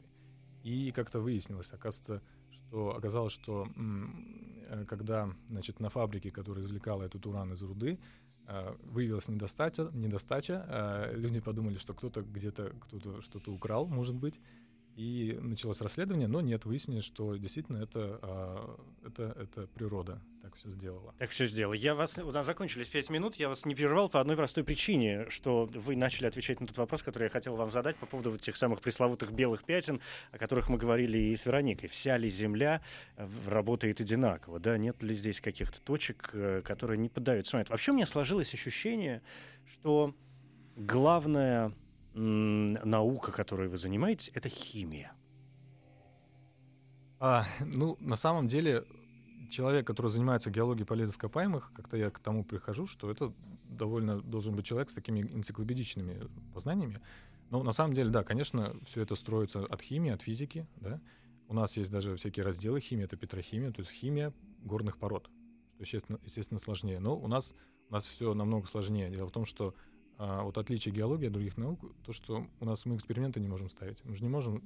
И 0.64 0.92
как-то 0.92 1.20
выяснилось, 1.20 1.72
оказывается, 1.72 2.22
что 2.52 2.96
оказалось, 2.96 3.34
что 3.34 3.68
э, 4.70 4.86
когда 4.86 5.34
значит, 5.50 5.80
на 5.80 5.90
фабрике, 5.90 6.30
которая 6.30 6.64
извлекала 6.64 7.04
этот 7.04 7.26
уран 7.26 7.54
из 7.54 7.62
руды, 7.62 8.00
э, 8.48 8.76
выявилась 8.84 9.28
недостача, 9.28 9.90
недостача 9.94 10.66
э, 10.68 11.16
люди 11.16 11.40
подумали, 11.40 11.78
что 11.78 11.94
кто-то 11.94 12.22
где-то 12.22 12.74
кто-то 12.82 13.22
что-то 13.22 13.52
украл, 13.52 13.88
может 13.88 14.16
быть, 14.16 14.40
и 14.96 15.38
началось 15.42 15.82
расследование, 15.82 16.28
но 16.28 16.42
нет, 16.42 16.66
выяснилось, 16.66 17.06
что 17.06 17.36
действительно 17.36 17.78
это, 17.78 18.20
а, 18.22 18.80
это, 19.06 19.36
это 19.40 19.68
природа 19.68 20.22
так 20.42 20.56
все 20.56 20.70
сделала. 20.70 21.14
Так 21.18 21.30
все 21.30 21.46
сделала. 21.46 21.74
Я 21.74 21.96
вас, 21.96 22.18
у 22.18 22.32
нас 22.32 22.46
закончились 22.46 22.90
пять 22.90 23.10
минут, 23.10 23.36
я 23.36 23.48
вас 23.48 23.66
не 23.66 23.76
прервал 23.76 24.10
по 24.10 24.20
одной 24.20 24.36
простой 24.36 24.64
причине, 24.64 25.30
что 25.30 25.70
вы 25.74 25.96
начали 25.96 26.28
отвечать 26.28 26.60
на 26.60 26.68
тот 26.68 26.78
вопрос, 26.78 27.04
который 27.04 27.26
я 27.26 27.30
хотел 27.30 27.56
вам 27.56 27.72
задать 27.72 27.96
по 27.98 28.06
поводу 28.06 28.32
вот 28.32 28.42
тех 28.42 28.58
самых 28.58 28.82
пресловутых 28.82 29.32
белых 29.32 29.64
пятен, 29.64 30.02
о 30.32 30.38
которых 30.38 30.68
мы 30.68 30.78
говорили 30.78 31.18
и 31.18 31.36
с 31.36 31.46
Вероникой. 31.46 31.90
Вся 31.90 32.18
ли 32.18 32.30
Земля 32.30 32.82
э, 33.16 33.28
работает 33.48 34.02
одинаково, 34.02 34.60
да? 34.60 34.78
Нет 34.78 35.02
ли 35.04 35.16
здесь 35.16 35.40
каких-то 35.40 35.80
точек, 35.82 36.32
э, 36.34 36.62
которые 36.64 36.98
не 36.98 37.10
поддаются? 37.10 37.64
Вообще 37.70 37.92
у 37.92 37.96
меня 37.96 38.06
сложилось 38.06 38.54
ощущение, 38.54 39.22
что 39.66 40.14
главное 40.76 41.72
наука, 42.14 43.32
которой 43.32 43.68
вы 43.68 43.78
занимаетесь, 43.78 44.32
это 44.34 44.50
химия? 44.50 45.14
А, 47.20 47.46
ну, 47.60 47.98
на 48.00 48.16
самом 48.16 48.48
деле, 48.48 48.86
человек, 49.50 49.86
который 49.86 50.08
занимается 50.08 50.50
геологией 50.50 50.88
полезных 50.88 51.16
ископаемых, 51.16 51.72
как-то 51.76 51.98
я 51.98 52.10
к 52.10 52.20
тому 52.20 52.44
прихожу, 52.44 52.88
что 52.88 53.12
это 53.12 53.34
довольно 53.66 54.22
должен 54.22 54.56
быть 54.56 54.66
человек 54.66 54.90
с 54.90 54.94
такими 54.94 55.22
энциклопедичными 55.22 56.28
познаниями. 56.54 57.00
Но 57.52 57.62
на 57.64 57.74
самом 57.74 57.94
деле, 57.94 58.10
да, 58.10 58.24
конечно, 58.24 58.76
все 58.86 59.02
это 59.02 59.16
строится 59.16 59.64
от 59.64 59.82
химии, 59.82 60.12
от 60.12 60.22
физики, 60.22 60.68
да. 60.78 61.00
У 61.48 61.54
нас 61.54 61.76
есть 61.76 61.92
даже 61.92 62.16
всякие 62.16 62.46
разделы 62.46 62.80
химии, 62.80 63.04
это 63.04 63.18
петрохимия, 63.18 63.72
то 63.72 63.82
есть 63.82 63.92
химия 63.92 64.34
горных 64.64 64.98
пород, 64.98 65.30
что, 65.74 65.84
естественно, 65.84 66.20
естественно 66.24 66.60
сложнее. 66.60 67.00
Но 67.00 67.16
у 67.16 67.28
нас, 67.28 67.54
у 67.90 67.94
нас 67.94 68.06
все 68.06 68.34
намного 68.34 68.68
сложнее. 68.68 69.10
Дело 69.10 69.28
в 69.28 69.32
том, 69.32 69.46
что 69.46 69.76
а 70.24 70.44
вот 70.44 70.56
отличие 70.60 70.94
геологии 70.94 71.26
от 71.26 71.34
других 71.34 71.58
наук, 71.58 71.80
то, 72.06 72.14
что 72.14 72.46
у 72.60 72.66
нас 72.66 72.86
мы 72.86 72.96
эксперименты 72.96 73.40
не 73.40 73.48
можем 73.48 73.70
ставить. 73.70 73.98
Мы 74.04 74.16
же 74.16 74.22
не 74.22 74.30
можем 74.30 74.62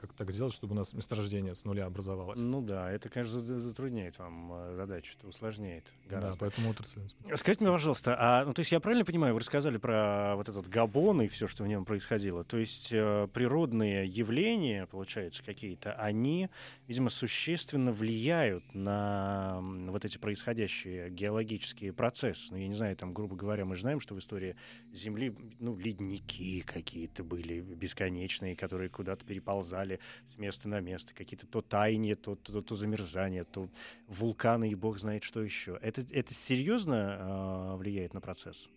как 0.00 0.14
так 0.14 0.30
сделать, 0.30 0.54
чтобы 0.54 0.72
у 0.72 0.76
нас 0.76 0.94
месторождение 0.94 1.54
с 1.54 1.64
нуля 1.64 1.84
образовалось. 1.84 2.38
Ну 2.38 2.62
да, 2.62 2.90
это, 2.90 3.10
конечно, 3.10 3.38
затрудняет 3.38 4.18
вам 4.18 4.52
э, 4.52 4.74
задачу, 4.74 5.14
это 5.18 5.28
усложняет 5.28 5.84
гораздо. 6.06 6.30
Да, 6.30 6.36
поэтому 6.38 6.70
отрасль. 6.70 7.00
Скажите 7.34 7.64
мне, 7.64 7.72
пожалуйста, 7.72 8.16
а, 8.18 8.44
ну, 8.46 8.54
то 8.54 8.60
есть 8.60 8.72
я 8.72 8.80
правильно 8.80 9.04
понимаю, 9.04 9.34
вы 9.34 9.40
рассказали 9.40 9.76
про 9.76 10.36
вот 10.36 10.48
этот 10.48 10.68
Габон 10.68 11.20
и 11.22 11.28
все, 11.28 11.46
что 11.46 11.64
в 11.64 11.68
нем 11.68 11.84
происходило. 11.84 12.44
То 12.44 12.56
есть 12.56 12.88
э, 12.92 13.28
природные 13.34 14.06
явления, 14.06 14.86
получается, 14.86 15.42
какие-то, 15.44 15.92
они, 15.92 16.48
видимо, 16.88 17.10
существенно 17.10 17.92
влияют 17.92 18.74
на 18.74 19.60
вот 19.60 20.06
эти 20.06 20.16
происходящие 20.16 21.10
геологические 21.10 21.92
процессы. 21.92 22.52
Ну, 22.52 22.56
я 22.56 22.68
не 22.68 22.74
знаю, 22.74 22.96
там, 22.96 23.12
грубо 23.12 23.36
говоря, 23.36 23.66
мы 23.66 23.76
же 23.76 23.82
знаем, 23.82 24.00
что 24.00 24.14
в 24.14 24.18
истории 24.18 24.56
Земли, 24.92 25.34
ну, 25.58 25.76
ледники 25.76 26.60
какие-то 26.62 27.22
были 27.22 27.60
бесконечные, 27.60 28.56
которые 28.56 28.88
куда-то 28.88 29.24
переползали 29.24 29.89
переезжали 29.90 30.00
с 30.28 30.38
места 30.38 30.68
на 30.68 30.80
место, 30.80 31.14
какие-то 31.14 31.46
то 31.46 31.60
таяния, 31.60 32.16
то, 32.16 32.36
то, 32.36 32.62
то 32.62 32.74
замерзания, 32.74 33.44
то 33.44 33.68
вулканы 34.06 34.70
и 34.70 34.74
бог 34.74 34.98
знает 34.98 35.24
что 35.24 35.42
еще. 35.42 35.78
Это, 35.82 36.02
это 36.10 36.34
серьезно 36.34 37.74
э, 37.74 37.76
влияет 37.76 38.14
на 38.14 38.20
процесс? 38.20 38.68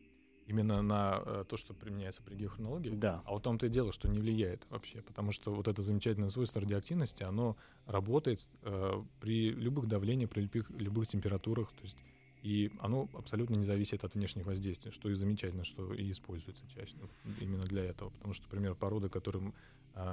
Именно 0.45 0.81
на 0.81 1.21
э, 1.25 1.45
то, 1.47 1.55
что 1.55 1.73
применяется 1.73 2.21
при 2.21 2.35
геохронологии? 2.35 2.89
Да. 2.89 3.21
А 3.25 3.31
вот 3.31 3.43
том-то 3.43 3.67
и 3.67 3.69
дело, 3.69 3.93
что 3.93 4.09
не 4.09 4.19
влияет 4.19 4.65
вообще, 4.69 5.01
потому 5.01 5.31
что 5.31 5.53
вот 5.53 5.67
это 5.67 5.81
замечательное 5.81 6.29
свойство 6.29 6.61
радиоактивности, 6.61 7.23
оно 7.23 7.55
работает 7.85 8.47
э, 8.63 9.03
при 9.21 9.51
любых 9.51 9.87
давлениях, 9.87 10.29
при 10.29 10.41
любых, 10.41 10.69
любых 10.71 11.07
температурах, 11.07 11.71
то 11.71 11.83
есть 11.83 11.97
и 12.43 12.71
оно 12.79 13.07
абсолютно 13.13 13.55
не 13.55 13.63
зависит 13.63 14.03
от 14.03 14.15
внешних 14.15 14.45
воздействий, 14.45 14.91
что 14.91 15.09
и 15.09 15.13
замечательно, 15.13 15.63
что 15.63 15.93
и 15.93 16.11
используется 16.11 16.63
чаще 16.75 16.93
именно 17.39 17.63
для 17.63 17.85
этого. 17.85 18.09
Потому 18.09 18.33
что, 18.33 18.43
например, 18.43 18.75
породы, 18.75 19.07
которым 19.07 19.53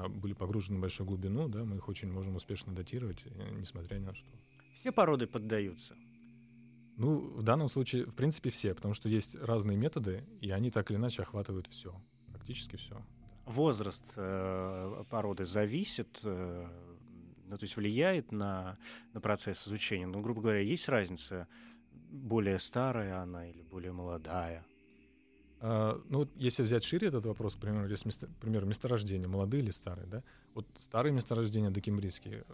были 0.08 0.34
погружены 0.34 0.78
в 0.78 0.80
большую 0.82 1.06
глубину, 1.06 1.48
да, 1.48 1.64
мы 1.64 1.76
их 1.76 1.88
очень 1.88 2.12
можем 2.12 2.36
успешно 2.36 2.74
датировать, 2.74 3.22
э, 3.24 3.50
несмотря 3.58 3.96
ни 3.96 4.04
на 4.04 4.14
что. 4.14 4.28
Все 4.74 4.92
породы 4.92 5.26
поддаются? 5.26 5.96
Ну, 6.96 7.18
в 7.38 7.42
данном 7.42 7.68
случае, 7.68 8.04
в 8.04 8.14
принципе, 8.14 8.50
все, 8.50 8.74
потому 8.74 8.94
что 8.94 9.08
есть 9.08 9.34
разные 9.34 9.78
методы, 9.78 10.24
и 10.40 10.50
они 10.50 10.70
так 10.70 10.90
или 10.90 10.98
иначе 10.98 11.22
охватывают 11.22 11.66
все 11.66 11.94
практически 12.50 12.76
все. 12.76 12.96
Возраст 13.46 14.04
э, 14.16 15.04
породы 15.08 15.44
зависит, 15.44 16.20
э, 16.24 16.66
ну, 17.46 17.56
то 17.56 17.64
есть 17.64 17.76
влияет 17.76 18.32
на, 18.32 18.76
на 19.12 19.20
процесс 19.20 19.66
изучения. 19.68 20.06
Ну, 20.06 20.20
грубо 20.20 20.42
говоря, 20.42 20.60
есть 20.60 20.88
разница, 20.88 21.46
более 22.10 22.58
старая 22.58 23.22
она 23.22 23.48
или 23.48 23.62
более 23.62 23.92
молодая? 23.92 24.64
А, 25.60 26.00
ну, 26.08 26.26
если 26.36 26.62
взять 26.62 26.84
шире 26.84 27.08
этот 27.08 27.26
вопрос, 27.26 27.54
к 27.54 27.58
примеру, 27.58 27.86
если, 27.88 28.10
к 28.10 28.36
примеру, 28.40 28.66
месторождения, 28.66 29.28
молодые 29.28 29.62
или 29.62 29.70
старые, 29.70 30.06
да, 30.06 30.22
вот 30.54 30.66
старые 30.78 31.12
месторождения 31.12 31.70
докембрийские, 31.70 32.44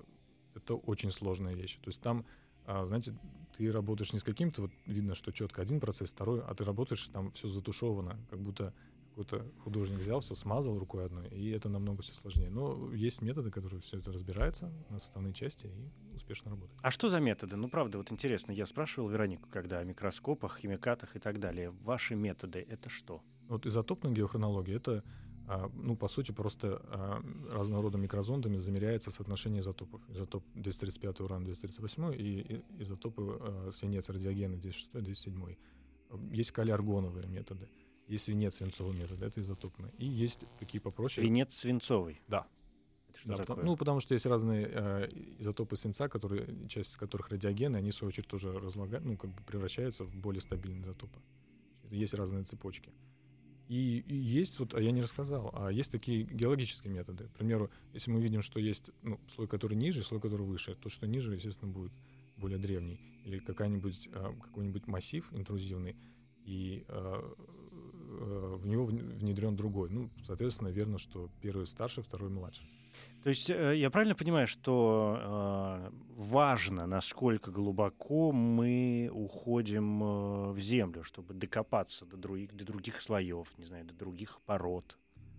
это 0.54 0.74
очень 0.74 1.12
сложная 1.12 1.54
вещь. 1.54 1.78
То 1.82 1.88
есть 1.88 2.00
там, 2.00 2.26
а, 2.64 2.84
знаете, 2.86 3.14
ты 3.56 3.70
работаешь 3.70 4.12
не 4.12 4.18
с 4.18 4.24
каким-то, 4.24 4.62
вот 4.62 4.72
видно, 4.86 5.14
что 5.14 5.30
четко 5.30 5.62
один 5.62 5.78
процесс, 5.78 6.12
второй, 6.12 6.42
а 6.42 6.54
ты 6.54 6.64
работаешь, 6.64 7.08
там 7.12 7.30
все 7.32 7.48
затушевано, 7.48 8.18
как 8.28 8.40
будто 8.40 8.74
какой-то 9.16 9.46
художник 9.62 9.98
взял, 9.98 10.20
все 10.20 10.34
смазал 10.34 10.78
рукой 10.78 11.06
одной, 11.06 11.28
и 11.28 11.50
это 11.50 11.70
намного 11.70 12.02
все 12.02 12.12
сложнее. 12.12 12.50
Но 12.50 12.92
есть 12.92 13.22
методы, 13.22 13.50
которые 13.50 13.80
все 13.80 13.98
это 13.98 14.12
разбирается 14.12 14.70
на 14.90 15.00
составные 15.00 15.32
части 15.32 15.68
и 15.68 16.14
успешно 16.14 16.50
работают. 16.50 16.78
А 16.82 16.90
что 16.90 17.08
за 17.08 17.18
методы? 17.18 17.56
Ну, 17.56 17.70
правда, 17.70 17.96
вот 17.96 18.12
интересно, 18.12 18.52
я 18.52 18.66
спрашивал 18.66 19.08
Веронику, 19.08 19.48
когда 19.48 19.78
о 19.78 19.84
микроскопах, 19.84 20.58
химикатах 20.58 21.16
и 21.16 21.18
так 21.18 21.40
далее. 21.40 21.70
Ваши 21.70 22.14
методы— 22.14 22.66
это 22.68 22.90
что? 22.90 23.22
Вот 23.48 23.64
изотопная 23.64 24.12
геохронология— 24.12 24.76
это 24.76 25.02
а, 25.48 25.70
ну, 25.72 25.96
по 25.96 26.08
сути, 26.08 26.32
просто 26.32 26.82
а, 26.84 27.22
разного 27.50 27.84
рода 27.84 27.96
микрозондами 27.96 28.58
замеряется 28.58 29.10
соотношение 29.10 29.60
изотопов. 29.60 30.02
Изотоп 30.10 30.44
235 30.56 31.20
уран 31.20 31.44
238 31.44 32.14
и 32.20 32.64
изотопы 32.80 33.38
а, 33.40 33.70
свинец 33.72 34.10
радиогена 34.10 34.58
206 34.58 34.90
207. 34.92 35.56
Есть 36.32 36.50
калиаргоновые 36.50 37.26
методы. 37.28 37.66
Есть 38.06 38.24
свинец 38.24 38.54
свинцовый 38.56 38.96
метод, 38.96 39.20
это 39.22 39.40
изотопный. 39.40 39.90
И 39.98 40.06
есть 40.06 40.44
такие 40.58 40.80
попроще. 40.80 41.26
Свинец 41.26 41.54
свинцовый? 41.54 42.20
Да. 42.28 42.46
Это 43.08 43.18
что 43.18 43.28
Да, 43.30 43.36
такое? 43.36 43.46
потому- 43.56 43.70
ну, 43.72 43.76
потому 43.76 44.00
что 44.00 44.14
есть 44.14 44.26
разные 44.26 44.68
э, 44.70 45.08
изотопы 45.40 45.76
свинца, 45.76 46.08
которые, 46.08 46.46
часть 46.68 46.92
из 46.92 46.96
которых 46.96 47.30
радиогены, 47.30 47.76
они, 47.78 47.90
в 47.90 47.94
свою 47.94 48.08
очередь, 48.10 48.28
тоже 48.28 48.52
разлагают, 48.52 49.04
ну, 49.04 49.16
как 49.16 49.30
бы 49.30 49.42
превращаются 49.42 50.04
в 50.04 50.14
более 50.14 50.40
стабильные 50.40 50.82
изотопы. 50.82 51.18
Есть 51.90 52.14
разные 52.14 52.44
цепочки. 52.44 52.92
И, 53.68 54.04
и 54.06 54.14
есть, 54.14 54.60
вот, 54.60 54.74
а 54.74 54.80
я 54.80 54.92
не 54.92 55.02
рассказал, 55.02 55.50
а 55.52 55.72
есть 55.72 55.90
такие 55.90 56.22
геологические 56.22 56.92
методы. 56.92 57.24
К 57.24 57.32
примеру, 57.32 57.70
если 57.92 58.12
мы 58.12 58.20
видим, 58.20 58.42
что 58.42 58.60
есть 58.60 58.90
ну, 59.02 59.18
слой, 59.34 59.48
который 59.48 59.76
ниже, 59.76 60.04
слой, 60.04 60.20
который 60.20 60.46
выше, 60.46 60.76
то, 60.76 60.88
что 60.88 61.08
ниже, 61.08 61.34
естественно, 61.34 61.72
будет 61.72 61.90
более 62.36 62.58
древний. 62.58 63.00
Или 63.24 63.40
какая-нибудь, 63.40 64.08
э, 64.12 64.32
какой-нибудь 64.40 64.86
массив 64.86 65.26
интрузивный, 65.32 65.96
и 66.44 66.84
э, 66.86 67.34
в 68.16 68.66
него 68.66 68.86
вн- 68.86 69.18
внедрен 69.18 69.56
другой. 69.56 69.90
Ну, 69.90 70.10
соответственно, 70.26 70.68
верно, 70.68 70.98
что 70.98 71.28
первый 71.40 71.66
старше, 71.66 72.02
второй 72.02 72.30
младше. 72.30 72.62
То 73.22 73.30
есть 73.30 73.50
э, 73.50 73.76
я 73.76 73.90
правильно 73.90 74.14
понимаю, 74.14 74.46
что 74.46 75.18
э, 75.18 75.90
важно, 76.16 76.86
насколько 76.86 77.50
глубоко 77.50 78.30
мы 78.30 79.10
уходим 79.12 80.02
э, 80.02 80.52
в 80.52 80.58
землю, 80.58 81.02
чтобы 81.02 81.34
докопаться 81.34 82.04
до 82.06 82.16
других, 82.16 82.54
до 82.54 82.64
других 82.64 83.00
слоев, 83.00 83.48
не 83.58 83.64
знаю, 83.64 83.84
до 83.84 83.94
других 83.94 84.40
пород? 84.46 84.96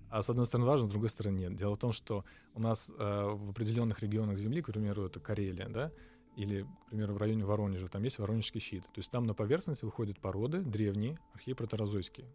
А 0.10 0.22
с 0.22 0.30
одной 0.30 0.46
стороны 0.46 0.68
важно, 0.68 0.88
с 0.88 0.90
другой 0.90 1.10
стороны 1.10 1.38
нет. 1.38 1.56
Дело 1.56 1.76
в 1.76 1.78
том, 1.78 1.92
что 1.92 2.26
у 2.54 2.60
нас 2.60 2.90
э, 2.90 2.94
в 2.94 3.52
определенных 3.52 4.02
регионах 4.02 4.38
Земли, 4.38 4.62
к 4.62 4.68
примеру, 4.68 5.06
это 5.06 5.20
Карелия, 5.20 5.70
да, 5.70 5.92
или, 6.36 6.64
к 6.64 6.90
примеру, 6.90 7.14
в 7.14 7.18
районе 7.18 7.46
Воронежа, 7.46 7.88
там 7.88 8.04
есть 8.04 8.20
Воронежский 8.20 8.60
щит. 8.60 8.84
То 8.84 9.00
есть 9.00 9.12
там 9.12 9.26
на 9.26 9.34
поверхность 9.34 9.84
выходят 9.84 10.20
породы 10.20 10.62
древние, 10.62 11.18
археопротерозойские. 11.34 12.28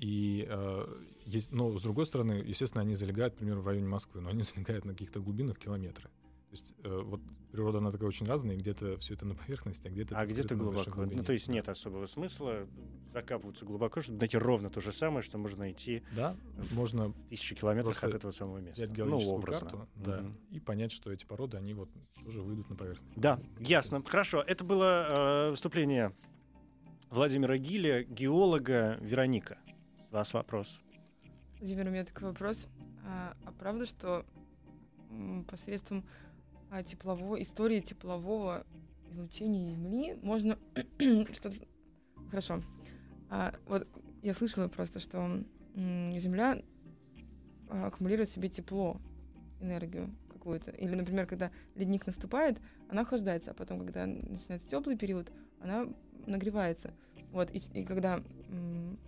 И 0.00 0.46
э, 0.48 1.02
есть, 1.24 1.52
но 1.52 1.76
с 1.78 1.82
другой 1.82 2.04
стороны, 2.06 2.32
естественно, 2.44 2.82
они 2.82 2.94
залегают, 2.94 3.34
к 3.34 3.38
примеру, 3.38 3.62
в 3.62 3.66
районе 3.66 3.88
Москвы, 3.88 4.20
но 4.20 4.30
они 4.30 4.42
залегают 4.54 4.84
на 4.84 4.92
каких-то 4.92 5.20
глубинах 5.20 5.58
километры. 5.58 6.08
То 6.48 6.52
есть 6.52 6.74
э, 6.84 7.00
вот 7.04 7.20
природа 7.50 7.78
она 7.78 7.90
такая 7.90 8.08
очень 8.08 8.26
разная, 8.26 8.56
где-то 8.56 8.98
все 8.98 9.14
это 9.14 9.26
на 9.26 9.34
поверхности, 9.34 9.88
а 9.88 9.90
где-то 9.90 10.16
А 10.18 10.24
где-то 10.26 10.54
глубоко? 10.54 11.04
Ну, 11.04 11.24
то 11.24 11.32
есть 11.32 11.48
нет 11.48 11.68
особого 11.68 12.06
смысла 12.06 12.66
закапываться 13.12 13.64
глубоко, 13.64 14.00
чтобы 14.02 14.18
найти 14.20 14.36
ровно 14.38 14.68
то 14.70 14.80
же 14.80 14.92
самое, 14.92 15.22
что 15.22 15.38
можно 15.38 15.60
найти 15.60 16.02
Да, 16.14 16.36
в- 16.56 16.76
можно 16.76 17.08
в 17.08 17.28
тысячи 17.30 17.54
километрах 17.54 17.94
Просто 17.94 18.06
от 18.08 18.14
этого 18.14 18.30
самого 18.30 18.58
места. 18.58 18.74
взять 18.82 18.90
Ну, 18.90 18.94
геологическую 18.96 19.38
образно. 19.38 19.70
карту, 19.70 19.88
да, 19.96 20.20
Мгм. 20.20 20.36
и 20.50 20.60
понять, 20.60 20.92
что 20.92 21.10
эти 21.10 21.24
породы, 21.24 21.56
они 21.56 21.72
вот 21.74 21.88
тоже 22.24 22.42
выйдут 22.42 22.68
на 22.70 22.76
поверхность. 22.76 23.12
Да, 23.16 23.40
ясно. 23.58 24.02
Хорошо. 24.06 24.42
Это 24.46 24.62
было 24.62 25.46
э, 25.48 25.50
выступление 25.50 26.14
Владимира 27.10 27.56
Гиля, 27.58 28.02
геолога 28.04 28.98
Вероника. 29.00 29.58
Вас 30.16 30.32
вопрос. 30.32 30.80
Владимир, 31.58 31.88
у 31.88 31.90
меня 31.90 32.02
такой 32.02 32.28
вопрос. 32.28 32.68
А, 33.04 33.36
а 33.44 33.52
правда, 33.52 33.84
что 33.84 34.24
посредством 35.46 36.06
а, 36.70 36.82
теплового, 36.82 37.42
истории 37.42 37.80
теплового 37.80 38.64
излучения 39.10 39.74
Земли 39.74 40.14
можно 40.22 40.58
что-то... 41.34 41.56
Хорошо. 42.30 42.62
А, 43.28 43.54
вот 43.66 43.86
я 44.22 44.32
слышала 44.32 44.68
просто, 44.68 45.00
что 45.00 45.44
Земля 45.74 46.62
а, 47.68 47.88
аккумулирует 47.88 48.30
в 48.30 48.32
себе 48.32 48.48
тепло, 48.48 48.98
энергию 49.60 50.08
какую-то. 50.32 50.70
Или, 50.70 50.94
например, 50.94 51.26
когда 51.26 51.50
ледник 51.74 52.06
наступает, 52.06 52.58
она 52.88 53.02
охлаждается, 53.02 53.50
а 53.50 53.54
потом, 53.54 53.80
когда 53.80 54.06
начинается 54.06 54.66
теплый 54.66 54.96
период, 54.96 55.30
она 55.60 55.86
нагревается. 56.26 56.94
Вот, 57.32 57.50
и, 57.50 57.58
и 57.74 57.84
когда 57.84 58.22
м, 58.48 58.98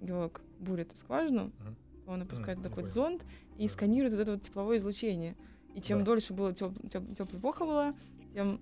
геолог 0.00 0.40
бурит 0.58 0.92
скважину, 1.00 1.52
Мгм. 1.58 1.76
он 2.06 2.22
опускает 2.22 2.58
М, 2.58 2.64
такой 2.64 2.84
понял. 2.84 2.94
зонд 2.94 3.24
и 3.58 3.66
Да. 3.66 3.72
сканирует 3.72 4.12
вот 4.12 4.20
это 4.20 4.32
вот 4.32 4.42
тепловое 4.42 4.78
излучение. 4.78 5.36
И 5.74 5.80
чем 5.80 5.98
Да. 6.00 6.04
дольше 6.06 6.32
было 6.32 6.52
теплая 6.54 7.38
эпоха 7.38 7.64
была, 7.64 7.94
тем 8.32 8.60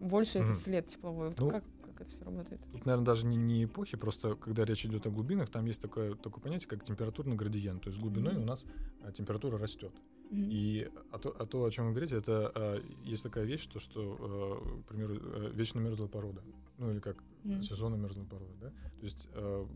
больше 0.00 0.38
Мгм. 0.38 0.50
этот 0.50 0.62
след 0.62 0.88
тепловой. 0.88 1.30
Ну, 1.36 1.50
как, 1.50 1.64
как 1.82 2.00
это 2.00 2.10
все 2.10 2.24
работает? 2.24 2.60
Тут, 2.72 2.84
наверное, 2.84 3.06
даже 3.06 3.26
не, 3.26 3.36
не 3.36 3.64
эпохи, 3.64 3.96
просто 3.96 4.34
когда 4.36 4.64
речь 4.64 4.84
идет 4.84 5.06
о 5.06 5.10
глубинах, 5.10 5.50
там 5.50 5.64
есть 5.66 5.80
такое, 5.80 6.14
такое 6.16 6.42
понятие, 6.42 6.68
как 6.68 6.84
температурный 6.84 7.36
градиент. 7.36 7.82
То 7.82 7.88
есть 7.88 7.98
с 7.98 8.00
глубиной 8.00 8.34
Мгм. 8.34 8.42
у 8.42 8.46
нас 8.46 8.64
а, 9.00 9.12
температура 9.12 9.58
растет. 9.58 9.94
И 10.30 10.90
а 11.10 11.18
то, 11.18 11.30
а 11.38 11.46
то, 11.46 11.64
о 11.64 11.70
чем 11.70 11.86
вы 11.86 11.90
говорите, 11.92 12.16
это 12.16 12.50
а, 12.54 12.76
есть 13.04 13.22
такая 13.22 13.44
вещь, 13.44 13.60
что, 13.62 13.78
что 13.78 14.60
э, 14.78 14.82
к 14.82 14.86
примеру, 14.88 15.14
э, 15.14 15.50
вечно 15.52 15.78
мерзлая 15.78 16.08
порода. 16.08 16.42
Ну 16.76 16.90
или 16.90 16.98
как 16.98 17.22
Мгм. 17.44 17.62
сезонно 17.62 17.94
мерзлая 17.94 18.26
порода, 18.26 18.52
да? 18.60 18.70
То 18.70 19.04
есть 19.04 19.28
э, 19.32 19.66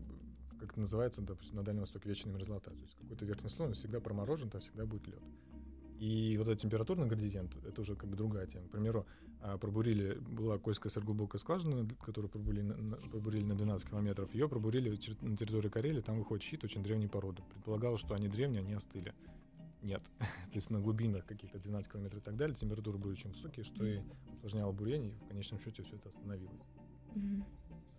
как 0.59 0.71
это 0.71 0.79
называется, 0.79 1.21
допустим, 1.21 1.55
на 1.55 1.63
Дальнем 1.63 1.81
Востоке 1.81 2.09
вечная 2.09 2.33
мерзлота. 2.33 2.71
То 2.71 2.81
есть 2.81 2.95
какой-то 2.95 3.25
верхний 3.25 3.49
слой, 3.49 3.69
он 3.69 3.73
всегда 3.73 3.99
проморожен, 3.99 4.49
там 4.49 4.61
всегда 4.61 4.85
будет 4.85 5.07
лед. 5.07 5.21
И 5.99 6.37
вот 6.37 6.47
этот 6.47 6.61
температурный 6.61 7.07
градиент, 7.07 7.55
это 7.65 7.81
уже 7.81 7.95
как 7.95 8.09
бы 8.09 8.15
другая 8.15 8.47
тема. 8.47 8.67
К 8.67 8.71
примеру, 8.71 9.05
а, 9.41 9.57
пробурили, 9.57 10.15
была 10.15 10.57
Кольская 10.57 10.89
сверхглубокая 10.89 11.39
скважина, 11.39 11.87
которую 12.01 12.29
пробурили 12.29 12.61
на, 12.61 12.97
пробурили 13.11 13.43
на 13.43 13.55
12 13.55 13.89
километров. 13.89 14.33
Ее 14.33 14.47
пробурили 14.47 14.89
на 14.89 15.37
территории 15.37 15.69
Карелии, 15.69 16.01
там 16.01 16.17
выходит 16.17 16.43
щит 16.43 16.63
очень 16.63 16.83
древней 16.83 17.07
породы. 17.07 17.41
Предполагалось, 17.53 17.99
что 17.99 18.15
они 18.15 18.29
древние, 18.29 18.61
они 18.61 18.73
остыли. 18.73 19.13
Нет. 19.81 20.01
То 20.19 20.55
есть 20.55 20.69
на 20.69 20.79
глубинах 20.79 21.25
каких-то 21.25 21.59
12 21.59 21.91
километров 21.91 22.21
и 22.21 22.25
так 22.25 22.37
далее 22.37 22.55
температуры 22.55 22.97
были 22.97 23.13
очень 23.13 23.31
высокие, 23.31 23.65
что 23.65 23.85
и 23.85 23.99
усложняло 24.37 24.71
бурение, 24.71 25.11
и 25.11 25.15
в 25.25 25.27
конечном 25.27 25.59
счете 25.59 25.83
все 25.83 25.97
это 25.97 26.09
остановилось. 26.09 26.61
Мгм. 27.15 27.45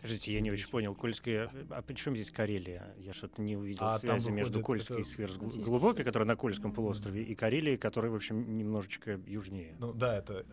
Подождите, 0.03 0.33
я 0.33 0.41
не 0.41 0.51
очень 0.51 0.69
понял. 0.69 0.95
Кольская... 0.95 1.51
А 1.71 1.83
при 1.83 1.95
чем 1.95 2.15
здесь 2.15 2.31
Карелия? 2.31 2.95
Я 2.99 3.13
что-то 3.13 3.43
не 3.43 3.57
увидел 3.57 3.85
А 3.85 3.99
там 3.99 4.19
связи 4.21 4.31
между 4.31 4.59
выходит 4.59 4.87
Кольской 4.87 4.99
и 4.99 5.01
это- 5.03 5.11
сверхглубокой, 5.11 6.05
которая 6.05 6.27
на 6.27 6.37
Кольском 6.37 6.73
полуострове, 6.73 7.23
и 7.23 7.35
Карелией, 7.35 7.77
которая, 7.77 8.11
в 8.11 8.15
общем, 8.15 8.57
немножечко 8.57 9.21
южнее. 9.27 9.77
Ну 9.79 9.93
да, 9.93 10.19
это... 10.19 10.45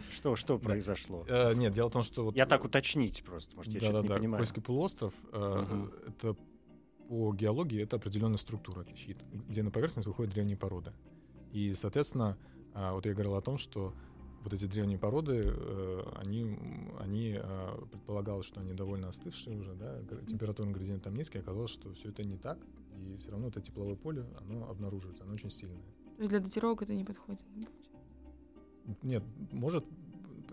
Что, 0.10 0.36
что 0.36 0.58
Да. 0.58 0.64
произошло? 0.64 1.24
Э, 1.28 1.54
Нет, 1.54 1.72
дело 1.72 1.88
в 1.88 1.92
том, 1.92 2.02
что 2.02 2.24
вот... 2.24 2.36
Я 2.36 2.46
так 2.46 2.64
уточнить 2.64 3.22
просто, 3.24 3.54
может, 3.56 3.72
я 3.72 3.80
что-то 3.80 3.92
не 3.94 4.02
Да-да-да, 4.02 4.18
понимаю. 4.20 4.38
Кольский 4.40 4.62
полуостров, 4.62 5.14
э, 5.32 5.86
это 6.08 6.36
по 7.08 7.32
геологии 7.34 7.82
это 7.82 7.96
определенная 7.96 8.38
структура, 8.38 8.86
где 9.48 9.62
на 9.62 9.70
поверхность 9.70 10.06
выходят 10.06 10.32
древние 10.32 10.56
породы. 10.56 10.92
И, 11.52 11.74
соответственно, 11.74 12.36
а, 12.72 12.94
вот 12.94 13.06
я 13.06 13.12
говорил 13.12 13.34
о 13.34 13.42
том, 13.42 13.58
что 13.58 13.94
вот 14.44 14.52
эти 14.52 14.66
древние 14.66 14.98
породы, 14.98 15.42
э, 15.46 16.02
они, 16.16 16.56
они 17.00 17.38
э, 17.42 17.78
предполагалось, 17.90 18.46
что 18.46 18.60
они 18.60 18.74
довольно 18.74 19.08
остывшие 19.08 19.58
уже, 19.58 19.74
да, 19.74 20.00
температурный 20.28 20.72
градиент 20.72 21.02
там 21.02 21.16
низкий, 21.16 21.38
оказалось, 21.38 21.70
что 21.70 21.92
все 21.94 22.10
это 22.10 22.22
не 22.22 22.36
так, 22.36 22.58
и 22.96 23.16
все 23.16 23.30
равно 23.30 23.48
это 23.48 23.62
тепловое 23.62 23.96
поле, 23.96 24.24
оно 24.38 24.68
обнаруживается, 24.68 25.24
оно 25.24 25.32
очень 25.32 25.50
сильное. 25.50 25.82
То 26.16 26.22
есть 26.22 26.30
для 26.30 26.40
датировок 26.40 26.82
это 26.82 26.94
не 26.94 27.04
подходит. 27.04 27.40
Нет, 29.02 29.24
может, 29.50 29.84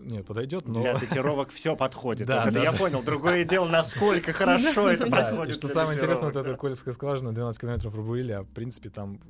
нет, 0.00 0.26
подойдет, 0.26 0.66
но... 0.66 0.80
Для 0.80 0.94
датировок 0.98 1.50
все 1.50 1.76
подходит. 1.76 2.26
Да, 2.26 2.38
Вот 2.38 2.46
это 2.48 2.54
да, 2.54 2.62
я 2.62 2.72
понял. 2.72 3.02
Другое 3.02 3.44
дело, 3.48 3.68
насколько 3.68 4.32
хорошо 4.32 4.90
это 4.90 5.06
подходит. 5.06 5.54
что 5.54 5.68
самое 5.68 5.96
интересное, 5.96 6.32
да. 6.32 6.54
Кольская 6.54 6.94
скважина 6.94 7.34
12 7.34 7.60
километров 7.60 7.92
пробурили, 7.92 8.32
а 8.32 8.42
в 8.42 8.48
принципе 8.48 8.88
там 8.88 9.20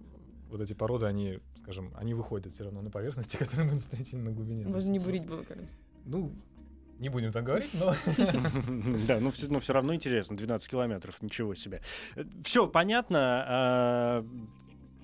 вот 0.52 0.60
эти 0.60 0.74
породы, 0.74 1.06
они, 1.06 1.40
скажем, 1.56 1.92
они 1.96 2.14
выходят 2.14 2.52
все 2.52 2.64
равно 2.64 2.82
на 2.82 2.90
поверхности, 2.90 3.36
которые 3.38 3.70
мы 3.72 3.78
встретили 3.78 4.20
на 4.20 4.30
глубине. 4.30 4.66
Можно 4.66 4.90
не 4.90 4.98
бурить 4.98 5.26
было, 5.26 5.42
короче. 5.42 5.68
Ну, 6.04 6.30
Не 6.98 7.08
будем 7.08 7.32
так 7.32 7.44
говорить, 7.44 7.70
но... 7.74 7.94
Да, 9.08 9.18
но 9.20 9.30
все, 9.30 9.48
но 9.48 9.58
все 9.58 9.72
равно 9.72 9.94
интересно. 9.94 10.36
12 10.36 10.70
километров, 10.70 11.20
ничего 11.22 11.54
себе. 11.54 11.80
Все 12.44 12.66
понятно. 12.66 14.24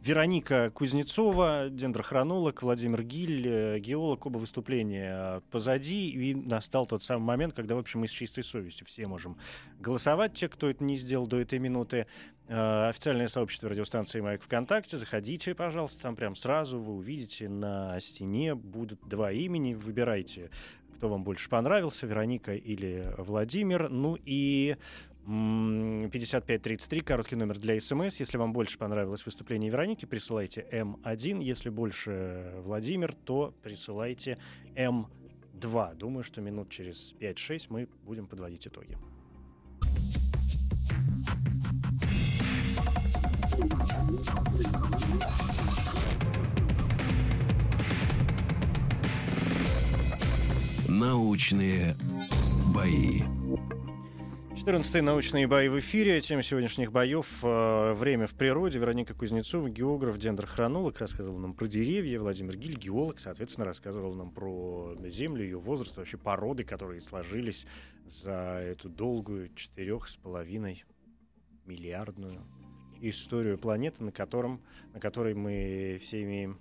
Вероника 0.03 0.71
Кузнецова, 0.71 1.69
дендрохронолог, 1.71 2.63
Владимир 2.63 3.03
Гиль, 3.03 3.47
э, 3.47 3.79
геолог, 3.79 4.27
оба 4.27 4.39
выступления 4.39 5.43
позади. 5.51 6.11
И 6.11 6.35
настал 6.35 6.87
тот 6.87 7.03
самый 7.03 7.25
момент, 7.25 7.55
когда, 7.55 7.75
в 7.75 7.79
общем, 7.79 8.01
мы 8.01 8.09
с 8.09 8.11
чистой 8.11 8.45
совестью 8.45 8.87
все 8.87 9.07
можем 9.07 9.37
голосовать. 9.81 10.35
Те, 10.35 10.49
кто 10.49 10.71
это 10.71 10.85
не 10.85 10.97
сделал 10.97 11.27
до 11.27 11.41
этой 11.41 11.59
минуты. 11.59 12.07
Э, 12.47 12.89
официальное 12.89 13.29
сообщество 13.29 13.69
радиостанции 13.69 14.21
«Маяк» 14.21 14.43
ВКонтакте. 14.43 14.97
Заходите, 14.97 15.55
пожалуйста, 15.55 16.03
там 16.03 16.17
прям 16.17 16.35
сразу 16.35 16.79
вы 16.79 16.95
увидите 16.95 17.49
на 17.49 17.99
стене 18.01 18.55
будут 18.55 19.01
два 19.07 19.33
имени. 19.33 19.75
Выбирайте, 19.75 20.51
кто 20.97 21.09
вам 21.09 21.23
больше 21.23 21.49
понравился, 21.49 22.07
Вероника 22.07 22.55
или 22.55 23.13
Владимир. 23.19 23.89
Ну 23.89 24.17
и 24.25 24.77
5533, 25.29 27.03
короткий 27.03 27.37
номер 27.37 27.59
для 27.59 27.79
СМС. 27.79 28.19
Если 28.19 28.39
вам 28.39 28.55
больше 28.55 28.79
понравилось 28.79 29.27
выступление 29.27 29.71
Вероники, 29.71 30.07
присылайте 30.07 30.67
М1. 30.73 31.43
Если 31.43 31.69
больше 31.69 32.55
Владимир, 32.65 33.13
то 33.13 33.55
присылайте 33.63 34.39
М2. 34.75 35.97
Думаю, 35.97 36.25
что 36.25 36.41
минут 36.41 36.71
через 36.71 37.15
5-6 37.21 37.67
мы 37.69 37.89
будем 38.05 38.27
подводить 38.27 38.67
итоги. 38.67 38.97
Научные 50.89 51.97
бои. 52.75 53.25
14 54.69 55.01
научные 55.01 55.47
бои 55.47 55.69
в 55.69 55.79
эфире. 55.81 56.21
Тема 56.21 56.43
сегодняшних 56.43 56.93
боев 56.93 57.43
э, 57.43 57.93
«Время 57.95 58.27
в 58.27 58.35
природе». 58.35 58.79
Вероника 58.79 59.15
Кузнецова, 59.15 59.71
географ, 59.71 60.19
дендрохронолог, 60.19 60.99
рассказывал 60.99 61.39
нам 61.39 61.55
про 61.55 61.67
деревья. 61.67 62.21
Владимир 62.21 62.55
Гиль, 62.55 62.77
геолог, 62.77 63.19
соответственно, 63.19 63.65
рассказывал 63.65 64.13
нам 64.13 64.31
про 64.31 64.95
Землю, 65.07 65.43
ее 65.43 65.59
возраст, 65.59 65.97
вообще 65.97 66.19
породы, 66.19 66.65
которые 66.65 67.01
сложились 67.01 67.67
за 68.05 68.61
эту 68.63 68.91
долгую 68.91 69.49
четырех 69.55 70.07
с 70.07 70.17
половиной 70.17 70.85
миллиардную 71.65 72.39
историю 73.01 73.57
планеты, 73.57 74.05
на, 74.05 74.13
котором, 74.13 74.61
на 74.93 75.01
которой 75.01 75.33
мы 75.33 75.99
все 76.03 76.23
имеем 76.25 76.59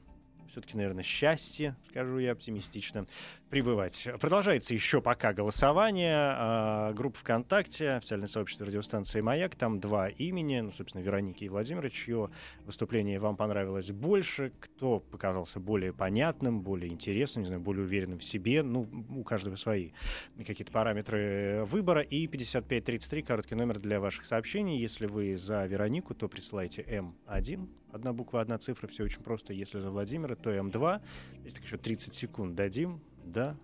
все-таки, 0.52 0.78
наверное, 0.78 1.04
счастье, 1.04 1.76
скажу 1.90 2.18
я 2.18 2.32
оптимистично, 2.32 3.06
пребывать. 3.50 4.08
Продолжается 4.20 4.74
еще 4.74 5.02
пока 5.02 5.34
голосование. 5.34 6.16
А, 6.16 6.94
группа 6.94 7.18
ВКонтакте, 7.20 7.92
официальное 7.92 8.28
сообщество 8.28 8.66
радиостанции 8.66 9.22
«Маяк». 9.22 9.56
Там 9.56 9.80
два 9.80 10.10
имени, 10.10 10.60
ну, 10.60 10.72
собственно, 10.72 11.02
Вероники 11.02 11.46
и 11.46 11.50
Владимира, 11.50 11.90
чье 11.90 12.30
выступление 12.66 13.20
вам 13.20 13.38
понравилось 13.38 13.92
больше, 13.92 14.52
кто 14.60 15.00
показался 15.00 15.60
более 15.60 15.94
понятным, 15.94 16.62
более 16.62 16.92
интересным, 16.92 17.44
не 17.44 17.48
знаю, 17.48 17.62
более 17.62 17.86
уверенным 17.86 18.20
в 18.20 18.24
себе. 18.24 18.64
Ну, 18.64 18.88
у 19.16 19.24
каждого 19.24 19.56
свои 19.56 19.92
какие-то 20.38 20.72
параметры 20.72 21.64
выбора. 21.66 22.02
И 22.02 22.28
5533, 22.28 23.22
короткий 23.22 23.56
номер 23.56 23.80
для 23.80 24.00
ваших 24.00 24.26
сообщений. 24.26 24.80
Если 24.80 25.06
вы 25.06 25.36
за 25.36 25.66
Веронику, 25.66 26.14
то 26.14 26.28
присылайте 26.28 26.82
М1, 26.82 27.68
одна 27.98 28.14
буква, 28.14 28.42
одна 28.42 28.58
цифра, 28.58 28.88
все 28.88 29.04
очень 29.04 29.22
просто. 29.22 29.54
Если 29.54 29.80
за 29.80 29.92
Владимира, 29.92 30.36
то 30.36 30.52
М2. 30.52 31.02
Если 31.44 31.58
так 31.58 31.66
еще 31.66 31.78
30 31.78 32.14
секунд 32.14 32.56
дадим, 32.56 33.02
да. 33.26 33.58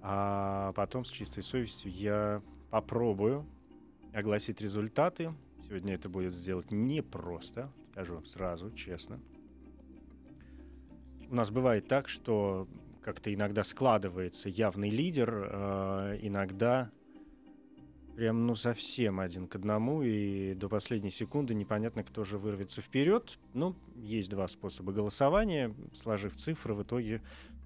А 0.00 0.72
потом 0.74 1.04
с 1.04 1.10
чистой 1.10 1.42
совестью 1.42 1.90
я 1.90 2.42
попробую 2.70 3.44
огласить 4.12 4.60
результаты. 4.60 5.34
Сегодня 5.66 5.94
это 5.94 6.08
будет 6.08 6.34
сделать 6.34 6.70
непросто, 6.70 7.70
скажу 7.92 8.24
сразу, 8.24 8.70
честно. 8.70 9.20
У 11.28 11.34
нас 11.34 11.50
бывает 11.50 11.88
так, 11.88 12.08
что 12.08 12.68
как-то 13.02 13.32
иногда 13.32 13.64
складывается 13.64 14.48
явный 14.48 14.90
лидер, 14.90 15.50
э, 15.50 16.18
иногда 16.22 16.90
прям 18.18 18.48
ну 18.48 18.56
совсем 18.56 19.20
один 19.20 19.46
к 19.46 19.54
одному, 19.54 20.02
и 20.02 20.52
до 20.54 20.68
последней 20.68 21.12
секунды 21.12 21.54
непонятно, 21.54 22.02
кто 22.02 22.24
же 22.24 22.36
вырвется 22.36 22.80
вперед. 22.80 23.38
Ну, 23.54 23.76
есть 23.94 24.28
два 24.28 24.48
способа 24.48 24.90
голосования. 24.90 25.72
Сложив 25.92 26.34
цифры, 26.34 26.74
в 26.74 26.82
итоге 26.82 27.22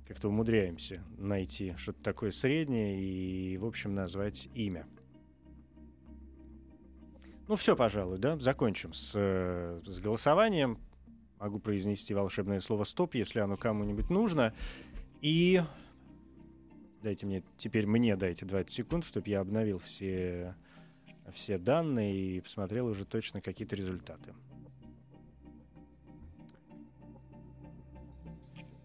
как-то 0.07 0.29
умудряемся 0.29 1.03
найти 1.17 1.73
что-то 1.79 2.03
такое 2.03 2.33
среднее 2.33 3.01
и, 3.01 3.57
в 3.57 3.65
общем, 3.65 3.95
назвать 3.95 4.51
имя. 4.55 4.87
Ну, 7.49 7.57
все, 7.57 7.75
пожалуй, 7.75 8.19
да, 8.19 8.37
закончим 8.37 8.93
с, 8.93 9.13
э, 9.15 9.81
с 9.87 10.01
голосованием. 10.01 10.77
Могу 11.39 11.61
произнести 11.61 12.13
волшебное 12.13 12.61
слово 12.61 12.85
«стоп», 12.85 13.15
если 13.15 13.41
оно 13.41 13.57
кому-нибудь 13.57 14.11
нужно. 14.11 14.53
И 15.23 15.63
дайте 17.03 17.27
мне, 17.27 17.43
теперь 17.57 17.87
мне 17.87 18.17
дайте 18.17 18.47
20 18.47 18.73
секунд, 18.73 19.05
чтобы 19.05 19.29
я 19.29 19.41
обновил 19.41 19.79
все, 19.79 20.55
все 21.31 21.59
данные 21.59 22.15
и 22.15 22.41
посмотрел 22.41 22.87
уже 22.87 23.05
точно 23.05 23.41
какие-то 23.41 23.77
результаты. 23.77 24.35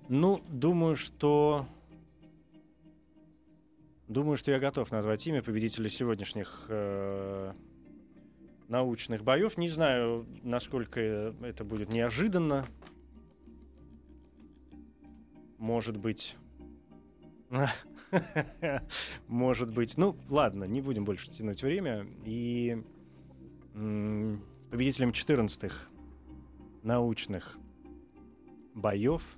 Ну, 0.09 0.41
думаю, 0.49 0.95
что... 0.95 1.67
Думаю, 4.07 4.37
что 4.37 4.51
я 4.51 4.59
готов 4.59 4.89
назвать 4.91 5.27
имя 5.27 5.43
победителя 5.43 5.89
сегодняшних 5.89 6.65
э, 6.69 7.53
научных 8.69 9.21
боев. 9.21 9.57
Не 9.57 9.67
знаю, 9.67 10.25
насколько 10.43 11.01
это 11.01 11.65
будет 11.65 11.91
неожиданно. 11.91 12.65
Может 15.57 15.97
быть... 15.97 16.37
Может 19.27 19.73
быть. 19.73 19.97
Ну, 19.97 20.15
ладно, 20.29 20.63
не 20.65 20.81
будем 20.81 21.05
больше 21.05 21.29
тянуть 21.29 21.63
время. 21.63 22.07
И 22.25 22.83
победителем 23.73 25.09
14-х 25.09 25.87
научных 26.83 27.57
боев 28.73 29.37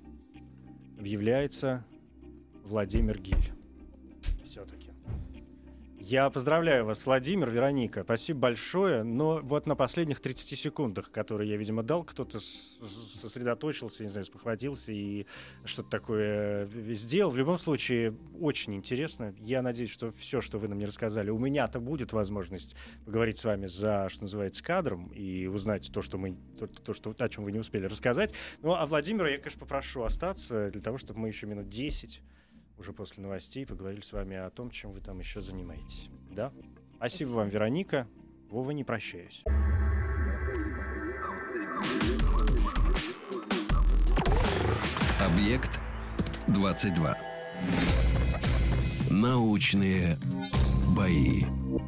объявляется 0.98 1.84
Владимир 2.64 3.18
Гиль. 3.18 3.52
Я 6.10 6.28
поздравляю 6.28 6.86
вас, 6.86 7.06
Владимир, 7.06 7.48
Вероника. 7.50 8.02
Спасибо 8.02 8.40
большое. 8.40 9.04
Но 9.04 9.38
вот 9.44 9.68
на 9.68 9.76
последних 9.76 10.18
30 10.18 10.58
секундах, 10.58 11.12
которые 11.12 11.48
я, 11.48 11.56
видимо, 11.56 11.84
дал, 11.84 12.02
кто-то 12.02 12.40
сосредоточился, 12.40 14.02
не 14.02 14.08
знаю, 14.08 14.24
спохватился 14.24 14.90
и 14.90 15.24
что-то 15.64 15.88
такое 15.88 16.66
э, 16.66 16.94
сделал. 16.94 17.30
В 17.30 17.36
любом 17.36 17.58
случае, 17.58 18.16
очень 18.40 18.74
интересно. 18.74 19.36
Я 19.38 19.62
надеюсь, 19.62 19.90
что 19.90 20.10
все, 20.10 20.40
что 20.40 20.58
вы 20.58 20.66
нам 20.66 20.80
не 20.80 20.84
рассказали, 20.86 21.30
у 21.30 21.38
меня-то 21.38 21.78
будет 21.78 22.12
возможность 22.12 22.74
поговорить 23.04 23.38
с 23.38 23.44
вами 23.44 23.66
за, 23.66 24.08
что 24.08 24.22
называется, 24.22 24.64
кадром 24.64 25.12
и 25.12 25.46
узнать 25.46 25.92
то, 25.92 26.02
что 26.02 26.18
мы, 26.18 26.36
то, 26.58 26.66
то 26.66 26.92
что, 26.92 27.14
о 27.16 27.28
чем 27.28 27.44
вы 27.44 27.52
не 27.52 27.60
успели 27.60 27.86
рассказать. 27.86 28.34
Ну, 28.62 28.74
а 28.74 28.84
Владимира 28.84 29.30
я, 29.30 29.38
конечно, 29.38 29.60
попрошу 29.60 30.02
остаться 30.02 30.72
для 30.72 30.82
того, 30.82 30.98
чтобы 30.98 31.20
мы 31.20 31.28
еще 31.28 31.46
минут 31.46 31.68
10 31.68 32.20
уже 32.80 32.94
после 32.94 33.22
новостей 33.22 33.66
поговорили 33.66 34.00
с 34.00 34.12
вами 34.12 34.36
о 34.36 34.48
том, 34.48 34.70
чем 34.70 34.90
вы 34.90 35.00
там 35.00 35.18
еще 35.18 35.42
занимаетесь. 35.42 36.08
Да? 36.30 36.50
Спасибо 36.96 37.30
вам, 37.30 37.48
Вероника. 37.48 38.08
Вова, 38.48 38.70
не 38.70 38.84
прощаюсь. 38.84 39.44
Объект 45.20 45.78
22. 46.48 47.18
Научные 49.10 50.16
бои. 51.00 51.44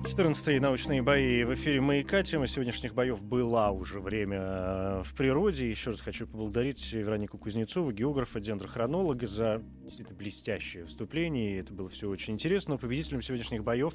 14 0.09 0.59
научные 0.61 1.03
бои 1.03 1.45
в 1.45 1.53
эфире 1.53 1.83
«Маяка». 1.83 2.23
Тема 2.23 2.47
сегодняшних 2.47 2.95
боев 2.95 3.23
была 3.23 3.71
уже 3.71 4.01
время 4.01 4.39
э, 4.41 5.03
в 5.05 5.15
природе. 5.15 5.69
Еще 5.69 5.91
раз 5.91 6.01
хочу 6.01 6.27
поблагодарить 6.27 6.91
Веронику 6.95 7.37
Кузнецову, 7.37 7.93
географа, 7.93 8.41
дендрохронолога, 8.41 9.27
за 9.27 9.63
действительно 9.83 10.17
блестящее 10.17 10.87
вступление. 10.87 11.59
Это 11.59 11.75
было 11.75 11.91
все 11.91 12.09
очень 12.09 12.33
интересно. 12.35 12.79
Победителем 12.79 13.21
сегодняшних 13.21 13.63
боев 13.63 13.93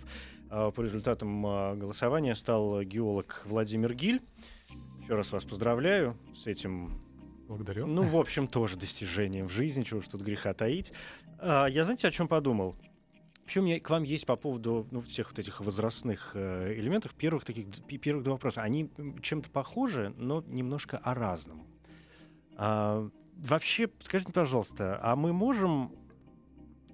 э, 0.52 0.72
по 0.76 0.82
результатам 0.82 1.44
э, 1.48 1.76
голосования 1.78 2.36
стал 2.36 2.84
геолог 2.84 3.42
Владимир 3.46 3.96
Гиль. 3.96 4.22
Еще 5.02 5.16
раз 5.16 5.32
вас 5.32 5.46
поздравляю 5.46 6.16
с 6.36 6.46
этим 6.46 7.02
Благодарю. 7.48 7.88
Ну, 7.88 8.04
в 8.04 8.18
общем, 8.18 8.46
тоже 8.46 8.76
достижением 8.76 9.48
в 9.48 9.52
жизни, 9.54 9.82
чего 9.82 10.02
ж 10.02 10.08
тут 10.10 10.22
греха 10.22 10.54
таить. 10.54 10.92
А, 11.40 11.66
я, 11.68 11.86
знаете, 11.86 12.10
о 12.10 12.12
чем 12.12 12.28
подумал? 12.28 12.76
Еще 13.48 13.62
у 13.62 13.64
меня 13.64 13.80
к 13.80 13.90
вам 13.90 14.04
есть 14.04 14.26
по 14.26 14.36
поводу 14.36 14.88
ну, 14.92 15.00
всех 15.00 15.30
вот 15.30 15.40
этих 15.40 15.62
возрастных 15.62 16.32
э, 16.34 16.74
элементов 16.78 17.14
первых 17.14 17.46
таких 17.46 17.68
первых 18.02 18.26
два 18.26 18.34
вопроса. 18.34 18.62
Они 18.62 18.90
чем-то 19.22 19.50
похожи, 19.50 20.14
но 20.18 20.44
немножко 20.48 20.98
о 20.98 21.14
разном. 21.14 21.66
А, 22.58 23.10
вообще, 23.38 23.90
скажите, 24.02 24.34
пожалуйста, 24.34 25.00
а 25.02 25.16
мы 25.16 25.32
можем 25.32 25.96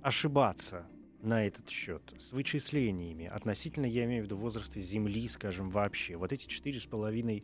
ошибаться 0.04 0.86
на 1.24 1.48
этот 1.48 1.70
счет 1.70 2.14
с 2.20 2.32
вычислениями 2.32 3.26
относительно, 3.26 3.88
я 3.88 4.06
имею 4.06 4.22
в 4.22 4.26
виду, 4.26 4.38
возраста 4.38 4.80
Земли, 4.80 5.28
скажем, 5.30 5.72
вообще? 5.72 6.18
Вот 6.18 6.34
эти 6.34 6.48
4,5 6.48 7.44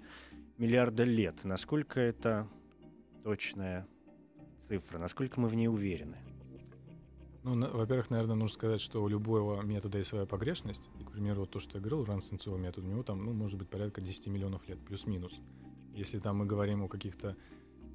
миллиарда 0.59 1.03
лет, 1.03 1.43
насколько 1.45 1.99
это 1.99 2.47
точная 3.23 3.87
цифра, 4.67 4.99
насколько 4.99 5.39
мы 5.39 5.47
в 5.47 5.55
ней 5.55 5.67
уверены? 5.67 6.17
Ну, 7.49 7.55
на, 7.55 7.67
во-первых, 7.67 8.11
наверное, 8.11 8.35
нужно 8.35 8.53
сказать, 8.53 8.79
что 8.79 9.03
у 9.03 9.07
любого 9.07 9.59
метода 9.63 9.97
есть 9.97 10.11
своя 10.11 10.27
погрешность. 10.27 10.87
И, 10.99 11.03
к 11.03 11.11
примеру, 11.11 11.41
вот 11.41 11.49
то, 11.49 11.59
что 11.59 11.79
я 11.79 11.81
говорил, 11.81 12.05
ранцинцевый 12.05 12.59
метод, 12.59 12.83
у 12.83 12.87
него 12.87 13.01
там, 13.01 13.25
ну, 13.25 13.33
может 13.33 13.57
быть, 13.57 13.67
порядка 13.67 14.01
10 14.01 14.27
миллионов 14.27 14.67
лет, 14.67 14.77
плюс-минус. 14.85 15.33
Если 15.95 16.19
там 16.19 16.37
мы 16.37 16.45
говорим 16.45 16.83
о 16.83 16.87
каких-то 16.87 17.35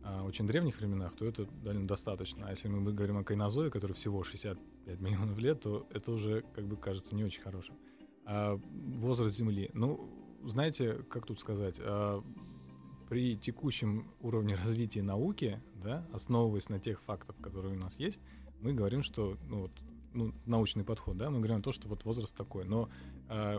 а, 0.02 0.24
очень 0.24 0.44
древних 0.48 0.80
временах, 0.80 1.14
то 1.14 1.24
это 1.24 1.44
довольно 1.62 1.86
достаточно. 1.86 2.48
А 2.48 2.50
если 2.50 2.66
мы 2.66 2.92
говорим 2.92 3.18
о 3.18 3.22
кайнозое, 3.22 3.70
который 3.70 3.92
всего 3.92 4.24
65 4.24 5.00
миллионов 5.00 5.38
лет, 5.38 5.60
то 5.60 5.86
это 5.90 6.10
уже, 6.10 6.42
как 6.52 6.66
бы, 6.66 6.76
кажется 6.76 7.14
не 7.14 7.22
очень 7.22 7.42
хорошим. 7.42 7.76
А 8.24 8.58
возраст 8.96 9.36
Земли. 9.36 9.70
Ну, 9.72 10.10
знаете, 10.44 10.94
как 11.08 11.26
тут 11.26 11.38
сказать, 11.38 11.76
а, 11.78 12.24
при 13.08 13.36
текущем 13.36 14.10
уровне 14.20 14.56
развития 14.64 15.02
науки, 15.02 15.62
да, 15.76 16.04
основываясь 16.12 16.68
на 16.68 16.80
тех 16.80 17.00
фактах, 17.02 17.36
которые 17.40 17.76
у 17.76 17.78
нас 17.78 18.00
есть, 18.00 18.20
мы 18.64 18.72
говорим, 18.72 19.02
что 19.02 19.36
ну, 19.46 19.62
вот, 19.62 19.70
ну, 20.14 20.32
научный 20.46 20.84
подход, 20.84 21.16
да, 21.18 21.30
мы 21.30 21.38
говорим 21.38 21.60
то, 21.60 21.70
что 21.70 21.88
вот 21.88 22.04
возраст 22.04 22.34
такой, 22.34 22.64
но, 22.64 22.88
э, 23.28 23.58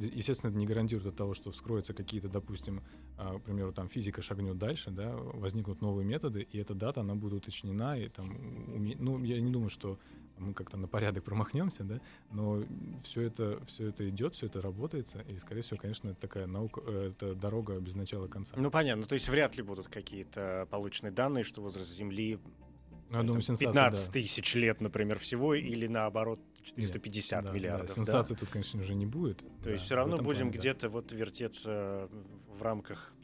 естественно, 0.00 0.50
это 0.50 0.58
не 0.58 0.66
гарантирует 0.66 1.08
от 1.08 1.16
того, 1.16 1.34
что 1.34 1.50
вскроются 1.50 1.92
какие-то, 1.92 2.28
допустим, 2.28 2.82
э, 3.18 3.38
к 3.38 3.42
примеру, 3.42 3.72
там 3.72 3.88
физика 3.88 4.22
шагнет 4.22 4.56
дальше, 4.56 4.90
да, 4.90 5.14
возникнут 5.16 5.82
новые 5.82 6.06
методы, 6.06 6.42
и 6.50 6.58
эта 6.58 6.74
дата, 6.74 7.02
она 7.02 7.14
будет 7.14 7.34
уточнена, 7.34 7.98
и 7.98 8.08
там, 8.08 8.30
уме... 8.74 8.96
ну, 8.98 9.22
я 9.22 9.40
не 9.40 9.50
думаю, 9.50 9.68
что 9.68 9.98
мы 10.38 10.54
как-то 10.54 10.76
на 10.76 10.88
порядок 10.88 11.24
промахнемся, 11.24 11.84
да, 11.84 12.00
но 12.30 12.62
все 13.02 13.22
это, 13.22 13.60
все 13.66 13.88
это 13.88 14.08
идет, 14.08 14.34
все 14.34 14.46
это 14.46 14.62
работается, 14.62 15.20
и, 15.28 15.38
скорее 15.38 15.62
всего, 15.62 15.78
конечно, 15.78 16.10
это 16.10 16.20
такая 16.20 16.46
наука, 16.46 16.80
э, 16.86 17.10
это 17.10 17.34
дорога 17.34 17.78
без 17.80 17.94
начала 17.94 18.28
конца. 18.28 18.54
Ну, 18.56 18.70
понятно, 18.70 19.04
то 19.04 19.14
есть 19.14 19.28
вряд 19.28 19.56
ли 19.56 19.62
будут 19.62 19.88
какие-то 19.88 20.66
полученные 20.70 21.12
данные, 21.12 21.44
что 21.44 21.60
возраст 21.60 21.90
Земли 21.90 22.38
ну, 23.10 23.22
думаю, 23.24 23.42
сенсация, 23.42 23.72
15 23.72 24.06
да. 24.06 24.12
тысяч 24.12 24.54
лет, 24.54 24.80
например, 24.80 25.18
всего, 25.18 25.54
или 25.54 25.86
наоборот 25.86 26.40
450 26.62 27.44
Нет, 27.44 27.54
миллиардов. 27.54 27.88
Да, 27.88 27.94
сенсации 27.94 28.34
да. 28.34 28.40
тут, 28.40 28.50
конечно, 28.50 28.80
уже 28.80 28.94
не 28.94 29.06
будет. 29.06 29.38
То 29.38 29.64
да, 29.64 29.70
есть 29.72 29.84
все 29.84 29.94
равно 29.94 30.18
будем 30.18 30.48
плане, 30.48 30.58
где-то 30.58 30.82
да. 30.82 30.88
вот 30.88 31.12
вертеться 31.12 32.08
в 32.58 32.62
рамках 32.62 33.14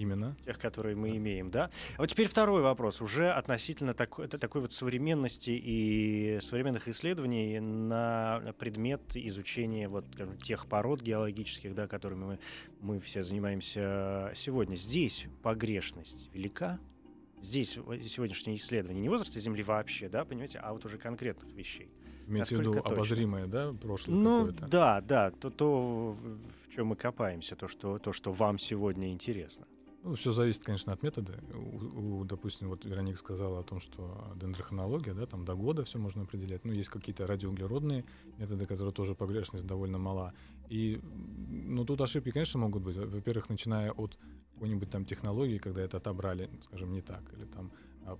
Именно. 0.00 0.34
Тех, 0.46 0.58
которые 0.58 0.96
мы 0.96 1.10
да. 1.10 1.16
имеем, 1.18 1.50
да? 1.50 1.70
А 1.96 2.00
вот 2.00 2.06
теперь 2.06 2.26
второй 2.26 2.62
вопрос. 2.62 3.02
Уже 3.02 3.30
относительно 3.30 3.92
такой, 3.92 4.28
такой 4.28 4.62
вот 4.62 4.72
современности 4.72 5.50
и 5.50 6.38
современных 6.40 6.88
исследований 6.88 7.60
на 7.60 8.54
предмет 8.58 9.02
изучения 9.14 9.88
вот 9.88 10.06
скажем, 10.14 10.38
тех 10.38 10.66
пород 10.66 11.02
геологических, 11.02 11.74
да, 11.74 11.86
которыми 11.86 12.24
мы, 12.24 12.38
мы 12.80 13.00
все 13.00 13.22
занимаемся 13.22 14.32
сегодня. 14.34 14.74
Здесь 14.74 15.26
погрешность 15.42 16.30
велика? 16.32 16.80
Здесь 17.42 17.70
сегодняшнее 17.70 18.56
исследование 18.56 19.00
не 19.00 19.08
возраста 19.08 19.40
Земли 19.40 19.62
вообще, 19.62 20.08
да, 20.08 20.24
понимаете, 20.24 20.58
а 20.58 20.72
вот 20.72 20.84
уже 20.84 20.98
конкретных 20.98 21.52
вещей. 21.52 21.90
Имеется 22.26 22.56
в 22.56 22.60
виду 22.60 22.74
точно? 22.74 22.90
обозримое, 22.90 23.46
да, 23.46 23.72
прошлое 23.72 24.16
ну, 24.16 24.46
какое-то? 24.46 24.66
да, 24.68 25.00
да, 25.00 25.30
то, 25.30 25.50
то, 25.50 26.16
в 26.64 26.74
чем 26.74 26.88
мы 26.88 26.96
копаемся, 26.96 27.56
то 27.56 27.66
что, 27.66 27.98
то, 27.98 28.12
что 28.12 28.32
вам 28.32 28.58
сегодня 28.58 29.10
интересно. 29.10 29.66
Ну, 30.02 30.14
все 30.14 30.32
зависит, 30.32 30.64
конечно, 30.64 30.92
от 30.92 31.02
метода. 31.02 31.34
У, 31.52 32.20
у, 32.20 32.24
допустим, 32.24 32.68
вот 32.68 32.84
Вероника 32.84 33.18
сказала 33.18 33.60
о 33.60 33.62
том, 33.62 33.80
что 33.80 34.32
дендрохронология, 34.36 35.12
да, 35.12 35.26
там 35.26 35.44
до 35.44 35.54
года 35.54 35.84
все 35.84 35.98
можно 35.98 36.22
определять. 36.22 36.64
Ну, 36.64 36.72
есть 36.72 36.88
какие-то 36.88 37.26
радиоуглеродные 37.26 38.04
методы, 38.38 38.64
которые 38.64 38.94
тоже 38.94 39.14
погрешность 39.14 39.66
довольно 39.66 39.98
мала. 39.98 40.32
И, 40.70 41.00
ну, 41.02 41.84
тут 41.84 42.00
ошибки, 42.00 42.30
конечно, 42.30 42.60
могут 42.60 42.84
быть. 42.84 42.96
Во-первых, 42.96 43.48
начиная 43.48 43.90
от 43.90 44.16
какой-нибудь 44.54 44.88
там 44.88 45.04
технологии, 45.04 45.58
когда 45.58 45.82
это 45.82 45.96
отобрали, 45.96 46.48
скажем, 46.62 46.92
не 46.92 47.02
так, 47.02 47.22
или 47.34 47.44
там 47.44 47.72
а, 48.06 48.16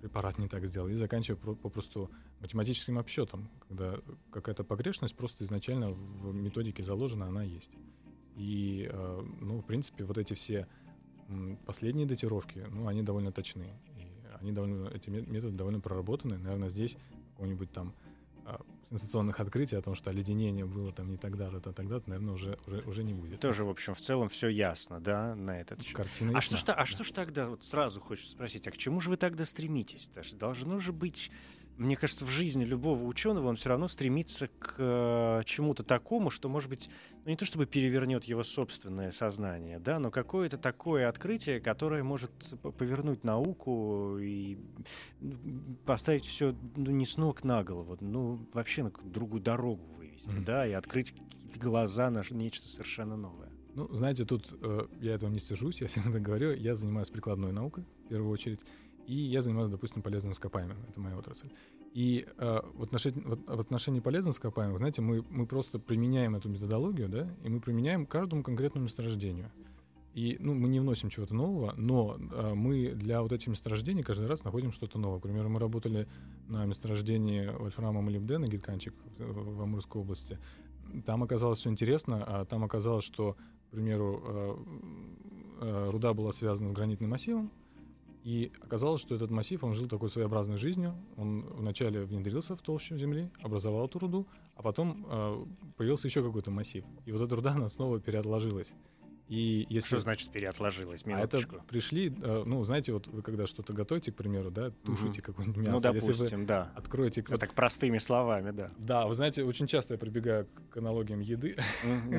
препарат 0.00 0.38
не 0.38 0.48
так 0.48 0.66
сделал, 0.66 0.88
и 0.88 0.94
заканчивая 0.94 1.38
попросту 1.54 2.10
математическим 2.40 2.98
обсчетом, 2.98 3.50
когда 3.68 3.98
какая-то 4.32 4.64
погрешность 4.64 5.14
просто 5.14 5.44
изначально 5.44 5.90
в 5.90 6.34
методике 6.34 6.82
заложена, 6.82 7.26
она 7.26 7.42
есть. 7.42 7.70
И, 8.34 8.88
а, 8.90 9.20
ну, 9.40 9.60
в 9.60 9.66
принципе, 9.66 10.04
вот 10.04 10.16
эти 10.16 10.32
все 10.32 10.66
последние 11.66 12.06
датировки, 12.06 12.66
ну, 12.70 12.88
они 12.88 13.02
довольно 13.02 13.30
точны. 13.30 13.66
И 13.98 14.10
они 14.40 14.52
довольно, 14.52 14.88
эти 14.88 15.10
методы 15.10 15.54
довольно 15.54 15.80
проработаны. 15.80 16.38
Наверное, 16.38 16.70
здесь 16.70 16.96
какого-нибудь 17.32 17.70
там 17.72 17.94
сенсационных 18.90 19.38
открытий 19.38 19.76
о 19.76 19.82
том, 19.82 19.94
что 19.94 20.10
оледенение 20.10 20.64
было 20.64 20.92
там 20.92 21.10
не 21.10 21.16
тогда-то, 21.16 21.60
то 21.60 21.72
тогда-то, 21.72 22.10
наверное, 22.10 22.34
уже, 22.34 22.58
уже, 22.66 22.80
уже 22.80 23.04
не 23.04 23.14
будет. 23.14 23.40
Тоже, 23.40 23.64
в 23.64 23.70
общем, 23.70 23.94
в 23.94 24.00
целом 24.00 24.28
все 24.28 24.48
ясно, 24.48 25.00
да, 25.00 25.34
на 25.36 25.60
этот 25.60 25.82
счет. 25.82 25.96
Картина 25.96 26.36
а, 26.36 26.40
что 26.40 26.56
ж, 26.56 26.64
а 26.66 26.84
что 26.84 27.04
ж 27.04 27.12
тогда, 27.12 27.48
вот 27.48 27.64
сразу 27.64 28.00
хочется 28.00 28.32
спросить, 28.32 28.66
а 28.66 28.70
к 28.72 28.76
чему 28.76 29.00
же 29.00 29.10
вы 29.10 29.16
тогда 29.16 29.44
стремитесь? 29.44 30.10
Должно 30.32 30.80
же 30.80 30.92
быть 30.92 31.30
мне 31.80 31.96
кажется, 31.96 32.26
в 32.26 32.28
жизни 32.28 32.62
любого 32.62 33.04
ученого 33.04 33.48
он 33.48 33.56
все 33.56 33.70
равно 33.70 33.88
стремится 33.88 34.48
к 34.58 34.74
э, 34.76 35.42
чему-то 35.46 35.82
такому, 35.82 36.28
что, 36.28 36.50
может 36.50 36.68
быть, 36.68 36.90
ну, 37.24 37.30
не 37.30 37.36
то 37.36 37.46
чтобы 37.46 37.64
перевернет 37.64 38.24
его 38.24 38.42
собственное 38.42 39.12
сознание, 39.12 39.78
да, 39.78 39.98
но 39.98 40.10
какое-то 40.10 40.58
такое 40.58 41.08
открытие, 41.08 41.58
которое 41.58 42.02
может 42.02 42.30
повернуть 42.78 43.24
науку 43.24 44.18
и 44.18 44.58
поставить 45.86 46.26
все 46.26 46.54
ну, 46.76 46.90
не 46.90 47.06
с 47.06 47.16
ног 47.16 47.44
на 47.44 47.64
голову, 47.64 47.96
ну, 48.00 48.46
вообще 48.52 48.82
на 48.82 48.92
другую 49.02 49.42
дорогу 49.42 49.82
вывести, 49.96 50.28
mm-hmm. 50.28 50.44
да, 50.44 50.66
и 50.66 50.72
открыть 50.72 51.14
глаза 51.56 52.10
на 52.10 52.22
нечто 52.30 52.68
совершенно 52.68 53.16
новое. 53.16 53.48
Ну, 53.74 53.88
знаете, 53.94 54.26
тут 54.26 54.54
э, 54.60 54.86
я 55.00 55.14
этого 55.14 55.30
не 55.30 55.38
стяжусь, 55.38 55.80
я 55.80 55.86
всегда 55.86 56.18
говорю, 56.18 56.52
я 56.52 56.74
занимаюсь 56.74 57.08
прикладной 57.08 57.52
наукой 57.52 57.84
в 58.04 58.08
первую 58.08 58.30
очередь, 58.30 58.60
и 59.06 59.14
я 59.14 59.40
занимаюсь, 59.40 59.70
допустим, 59.70 60.02
полезными 60.02 60.32
ископаемыми. 60.32 60.78
Это 60.88 61.00
моя 61.00 61.16
отрасль. 61.16 61.48
И 61.92 62.26
э, 62.38 62.60
в, 62.74 62.82
отношении, 62.82 63.20
в, 63.20 63.60
отношении 63.60 64.00
полезных 64.00 64.34
ископаемых, 64.34 64.78
знаете, 64.78 65.02
мы, 65.02 65.24
мы 65.28 65.46
просто 65.46 65.78
применяем 65.78 66.36
эту 66.36 66.48
методологию, 66.48 67.08
да, 67.08 67.28
и 67.42 67.48
мы 67.48 67.60
применяем 67.60 68.06
каждому 68.06 68.42
конкретному 68.42 68.84
месторождению. 68.84 69.50
И 70.14 70.36
ну, 70.40 70.54
мы 70.54 70.68
не 70.68 70.80
вносим 70.80 71.08
чего-то 71.08 71.34
нового, 71.34 71.72
но 71.76 72.16
э, 72.18 72.54
мы 72.54 72.90
для 72.90 73.22
вот 73.22 73.32
этих 73.32 73.48
месторождений 73.48 74.02
каждый 74.02 74.26
раз 74.26 74.42
находим 74.42 74.72
что-то 74.72 74.98
новое. 74.98 75.20
К 75.20 75.22
примеру, 75.22 75.48
мы 75.48 75.60
работали 75.60 76.08
на 76.48 76.64
месторождении 76.64 77.46
вольфрама 77.46 78.02
молибдена, 78.02 78.46
гитканчик 78.46 78.94
в, 79.18 79.56
в 79.56 79.62
Амурской 79.62 80.00
области. 80.02 80.38
Там 81.06 81.22
оказалось 81.22 81.60
все 81.60 81.70
интересно, 81.70 82.24
а 82.26 82.44
там 82.44 82.64
оказалось, 82.64 83.04
что, 83.04 83.36
к 83.68 83.70
примеру, 83.70 84.22
э, 84.24 84.56
э, 85.60 85.90
руда 85.90 86.12
была 86.12 86.32
связана 86.32 86.70
с 86.70 86.72
гранитным 86.72 87.10
массивом, 87.10 87.52
и 88.22 88.52
оказалось, 88.60 89.00
что 89.00 89.14
этот 89.14 89.30
массив, 89.30 89.62
он 89.64 89.74
жил 89.74 89.88
такой 89.88 90.10
своеобразной 90.10 90.58
жизнью. 90.58 90.94
Он 91.16 91.42
вначале 91.42 92.04
внедрился 92.04 92.54
в 92.56 92.62
толщу 92.62 92.96
земли, 92.96 93.30
образовал 93.40 93.86
эту 93.86 93.98
руду, 93.98 94.26
а 94.54 94.62
потом 94.62 95.06
э, 95.08 95.44
появился 95.76 96.08
еще 96.08 96.22
какой-то 96.22 96.50
массив. 96.50 96.84
И 97.06 97.12
вот 97.12 97.22
эта 97.22 97.34
руда, 97.34 97.52
она 97.52 97.68
снова 97.68 98.00
переотложилась. 98.00 98.72
И 99.30 99.64
если... 99.70 99.86
Что 99.86 100.00
значит 100.00 100.30
переотложилась? 100.32 101.06
Минуточку. 101.06 101.54
А 101.54 101.58
это 101.58 101.66
пришли, 101.66 102.12
э, 102.20 102.42
ну, 102.44 102.64
знаете, 102.64 102.92
вот 102.92 103.06
вы 103.06 103.22
когда 103.22 103.46
что-то 103.46 103.72
готовите, 103.72 104.10
к 104.10 104.16
примеру, 104.16 104.50
да, 104.50 104.70
тушите 104.84 105.20
угу. 105.20 105.26
какое-нибудь 105.26 105.62
мясо. 105.62 105.72
Ну, 105.72 105.80
допустим, 105.80 106.46
да. 106.46 106.72
Откроете... 106.74 107.24
Вот 107.28 107.38
так 107.38 107.54
простыми 107.54 107.98
словами, 107.98 108.50
да. 108.50 108.72
Да, 108.76 109.06
вы 109.06 109.14
знаете, 109.14 109.44
очень 109.44 109.68
часто 109.68 109.94
я 109.94 109.98
прибегаю 109.98 110.48
к 110.70 110.76
аналогиям 110.76 111.20
еды. 111.20 111.56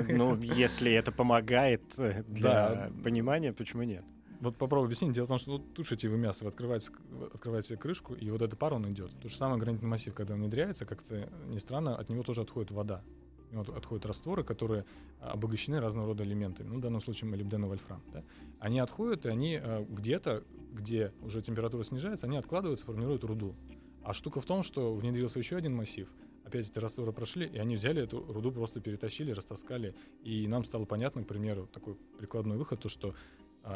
Ну, 0.08 0.38
если 0.38 0.94
это 0.94 1.12
помогает 1.12 1.84
э, 1.98 2.24
для 2.28 2.90
понимания, 3.04 3.52
почему 3.52 3.84
нет? 3.84 4.06
Вот 4.42 4.58
попробуй 4.58 4.88
объяснить. 4.88 5.14
Дело 5.14 5.26
в 5.26 5.28
том, 5.30 5.38
что 5.38 5.52
вот 5.54 5.74
тушите 5.76 6.10
вы 6.10 6.18
мясо, 6.18 6.44
вы 6.44 6.50
открываете, 6.50 6.92
открываете 7.32 7.78
крышку, 7.78 8.16
и 8.16 8.30
вот 8.32 8.42
этот 8.42 8.58
пар, 8.58 8.74
он 8.74 8.92
идет. 8.92 9.12
То 9.22 9.30
же 9.30 9.36
самое 9.36 9.60
гранитный 9.60 9.88
массив, 9.88 10.14
когда 10.16 10.34
он 10.34 10.42
внедряется, 10.42 10.86
как-то 10.86 11.30
не 11.48 11.60
странно, 11.60 11.96
от 11.96 12.10
него 12.10 12.24
тоже 12.24 12.42
отходит 12.42 12.72
вода. 12.72 13.04
От 13.46 13.52
него 13.52 13.78
отходят 13.78 14.06
растворы, 14.08 14.44
которые 14.44 14.86
обогащены 15.20 15.80
разного 15.80 16.08
рода 16.08 16.24
элементами. 16.24 16.70
Ну, 16.70 16.80
в 16.80 16.82
данном 16.82 17.02
случае 17.02 17.30
молибден 17.30 17.64
и 17.66 17.68
вольфрам. 17.68 18.02
Да? 18.12 18.24
Они 18.60 18.80
отходят, 18.80 19.28
и 19.28 19.30
они 19.30 19.60
э, 19.62 19.86
где-то, 19.88 20.44
где 20.74 21.14
уже 21.22 21.44
температура 21.44 21.84
снижается, 21.84 22.26
они 22.26 22.38
откладываются, 22.38 22.88
формируют 22.88 23.24
руду. 23.24 23.56
А 24.04 24.14
штука 24.16 24.42
в 24.42 24.46
том, 24.46 24.64
что 24.64 24.96
внедрился 24.96 25.38
еще 25.38 25.56
один 25.56 25.76
массив, 25.76 26.10
опять 26.44 26.68
эти 26.68 26.80
растворы 26.80 27.14
прошли, 27.14 27.46
и 27.46 27.60
они 27.60 27.76
взяли 27.76 28.02
эту 28.02 28.26
руду, 28.34 28.52
просто 28.52 28.82
перетащили, 28.82 29.32
растаскали. 29.32 29.94
И 30.24 30.48
нам 30.48 30.64
стало 30.64 30.86
понятно, 30.86 31.24
к 31.24 31.28
примеру, 31.28 31.68
такой 31.68 31.96
прикладной 32.18 32.58
выход, 32.58 32.80
то, 32.80 32.90
что 32.90 33.10
а 33.10 33.14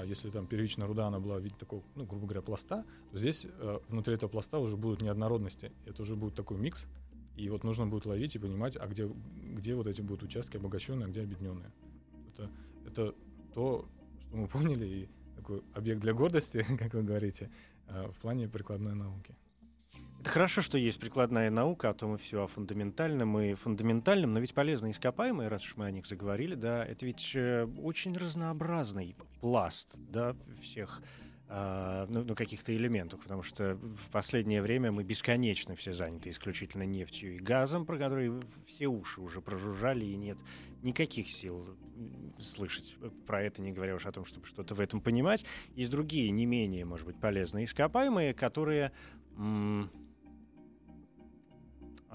если 0.06 0.30
там 0.30 0.48
первичная 0.48 0.88
руда, 0.88 1.08
она 1.08 1.20
была 1.20 1.38
в 1.38 1.42
виде 1.42 1.56
такого, 1.58 1.84
ну, 1.96 2.06
грубо 2.06 2.26
говоря, 2.26 2.42
пласта, 2.42 2.86
то 3.12 3.18
здесь 3.20 3.46
э, 3.46 3.80
внутри 3.88 4.16
этого 4.16 4.30
пласта 4.30 4.60
уже 4.60 4.78
будут 4.78 5.02
неоднородности. 5.02 5.72
Это 5.86 6.02
уже 6.02 6.16
будет 6.16 6.36
такой 6.36 6.58
микс, 6.58 6.88
и 7.36 7.50
вот 7.50 7.64
нужно 7.64 7.86
будет 7.86 8.06
ловить 8.06 8.36
и 8.36 8.40
понимать, 8.40 8.78
а 8.78 8.88
где, 8.88 9.08
где 9.08 9.76
вот 9.76 9.88
эти 9.88 10.02
будут 10.02 10.24
участки 10.24 10.58
обогащенные, 10.58 11.06
а 11.06 11.10
где 11.10 11.22
объединенные. 11.22 11.72
Это, 12.34 12.50
это 12.88 13.16
то, 13.54 13.86
что 14.30 14.38
мы 14.38 14.48
поняли, 14.48 14.86
и 14.86 15.10
такой 15.36 15.64
объект 15.74 16.02
для 16.02 16.14
гордости, 16.14 16.66
как 16.80 16.94
вы 16.94 17.04
говорите, 17.04 17.50
э, 17.88 18.08
в 18.08 18.20
плане 18.20 18.48
прикладной 18.48 18.96
науки. 18.96 19.36
Хорошо, 20.26 20.62
что 20.62 20.78
есть 20.78 21.00
прикладная 21.00 21.52
наука, 21.52 21.90
а 21.90 21.94
то 21.94 22.08
мы 22.08 22.18
все 22.18 22.44
о 22.44 22.48
фундаментальном 22.48 23.40
и 23.40 23.54
фундаментальном, 23.54 24.34
но 24.34 24.40
ведь 24.40 24.54
полезные 24.54 24.92
ископаемые, 24.92 25.50
раз 25.50 25.64
уж 25.64 25.78
мы 25.78 25.86
о 25.86 25.92
них 25.92 26.08
заговорили, 26.08 26.56
да, 26.56 26.84
это 26.84 27.06
ведь 27.06 27.32
э, 27.36 27.68
очень 27.82 28.14
разнообразный 28.18 29.16
пласт, 29.40 29.96
да, 29.96 30.36
всех 30.62 31.04
э, 31.48 32.06
ну, 32.10 32.24
ну, 32.24 32.36
каких-то 32.36 32.76
элементов, 32.76 33.22
потому 33.22 33.44
что 33.44 33.76
в 33.76 34.10
последнее 34.10 34.64
время 34.64 34.92
мы 34.92 35.04
бесконечно 35.04 35.76
все 35.76 35.94
заняты 35.94 36.32
исключительно 36.32 36.84
нефтью 36.84 37.36
и 37.36 37.40
газом, 37.40 37.86
про 37.86 37.98
которые 37.98 38.42
все 38.66 38.88
уши 38.88 39.22
уже 39.22 39.42
прожужжали, 39.42 40.06
и 40.06 40.16
нет 40.16 40.40
никаких 40.82 41.30
сил 41.30 41.64
слышать 42.40 42.96
про 43.28 43.44
это, 43.44 43.62
не 43.62 43.72
говоря 43.72 43.96
уж 43.96 44.06
о 44.06 44.12
том, 44.12 44.26
чтобы 44.26 44.48
что-то 44.48 44.74
в 44.74 44.80
этом 44.80 45.02
понимать. 45.02 45.46
Есть 45.76 45.92
другие, 45.92 46.32
не 46.32 46.46
менее, 46.46 46.84
может 46.84 47.06
быть, 47.06 47.20
полезные 47.20 47.66
ископаемые, 47.66 48.34
которые... 48.34 48.92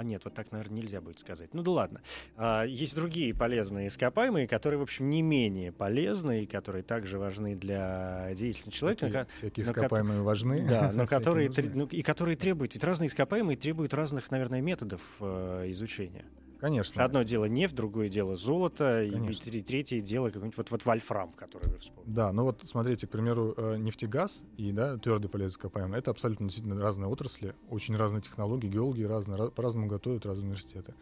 а 0.00 0.02
нет, 0.02 0.24
вот 0.24 0.32
так, 0.32 0.50
наверное, 0.50 0.78
нельзя 0.78 1.02
будет 1.02 1.18
сказать. 1.18 1.52
Ну 1.52 1.60
да 1.62 1.72
ладно. 1.72 2.00
А, 2.34 2.64
есть 2.64 2.94
другие 2.94 3.34
полезные 3.34 3.88
ископаемые, 3.88 4.48
которые, 4.48 4.78
в 4.78 4.82
общем, 4.82 5.10
не 5.10 5.20
менее 5.20 5.72
полезны 5.72 6.44
и 6.44 6.46
которые 6.46 6.82
также 6.82 7.18
важны 7.18 7.54
для 7.54 8.32
деятельности 8.32 8.70
человека. 8.78 9.08
Всякие, 9.08 9.26
всякие 9.34 9.66
но 9.66 9.72
ко- 9.74 9.80
ископаемые 9.80 10.22
важны. 10.22 10.66
Да, 10.66 10.90
но 10.94 11.04
всякие 11.04 11.18
которые, 11.18 11.50
ну, 11.74 11.84
и 11.84 12.00
которые 12.00 12.38
требуют, 12.38 12.72
ведь 12.72 12.82
разные 12.82 13.08
ископаемые 13.08 13.58
требуют 13.58 13.92
разных, 13.92 14.30
наверное, 14.30 14.62
методов 14.62 15.02
э, 15.20 15.66
изучения. 15.68 16.24
Конечно. 16.60 17.02
Одно 17.04 17.22
дело 17.22 17.46
нефть, 17.46 17.74
другое 17.74 18.08
дело 18.08 18.36
золото, 18.36 19.02
и 19.02 19.10
Конечно. 19.10 19.44
тре- 19.50 19.62
третье 19.62 20.00
дело 20.00 20.28
какой-нибудь 20.28 20.56
вот, 20.58 20.70
вот 20.70 20.84
вольфрам, 20.84 21.32
который 21.32 21.70
вы 21.70 21.78
вспомнили. 21.78 22.14
Да, 22.14 22.32
ну 22.32 22.44
вот 22.44 22.62
смотрите, 22.64 23.06
к 23.06 23.10
примеру, 23.10 23.54
э, 23.56 23.76
нефтегаз 23.78 24.42
и 24.56 24.70
да, 24.72 24.98
твердый 24.98 25.30
полезный 25.30 25.52
ископаемый 25.54 25.98
это 25.98 26.10
абсолютно 26.10 26.46
действительно 26.46 26.80
разные 26.80 27.08
отрасли, 27.08 27.54
очень 27.70 27.96
разные 27.96 28.20
технологии, 28.20 28.68
геологи 28.68 29.02
разные, 29.02 29.38
ра- 29.38 29.50
по-разному 29.50 29.86
готовят 29.86 30.26
разные 30.26 30.46
университеты. 30.48 30.94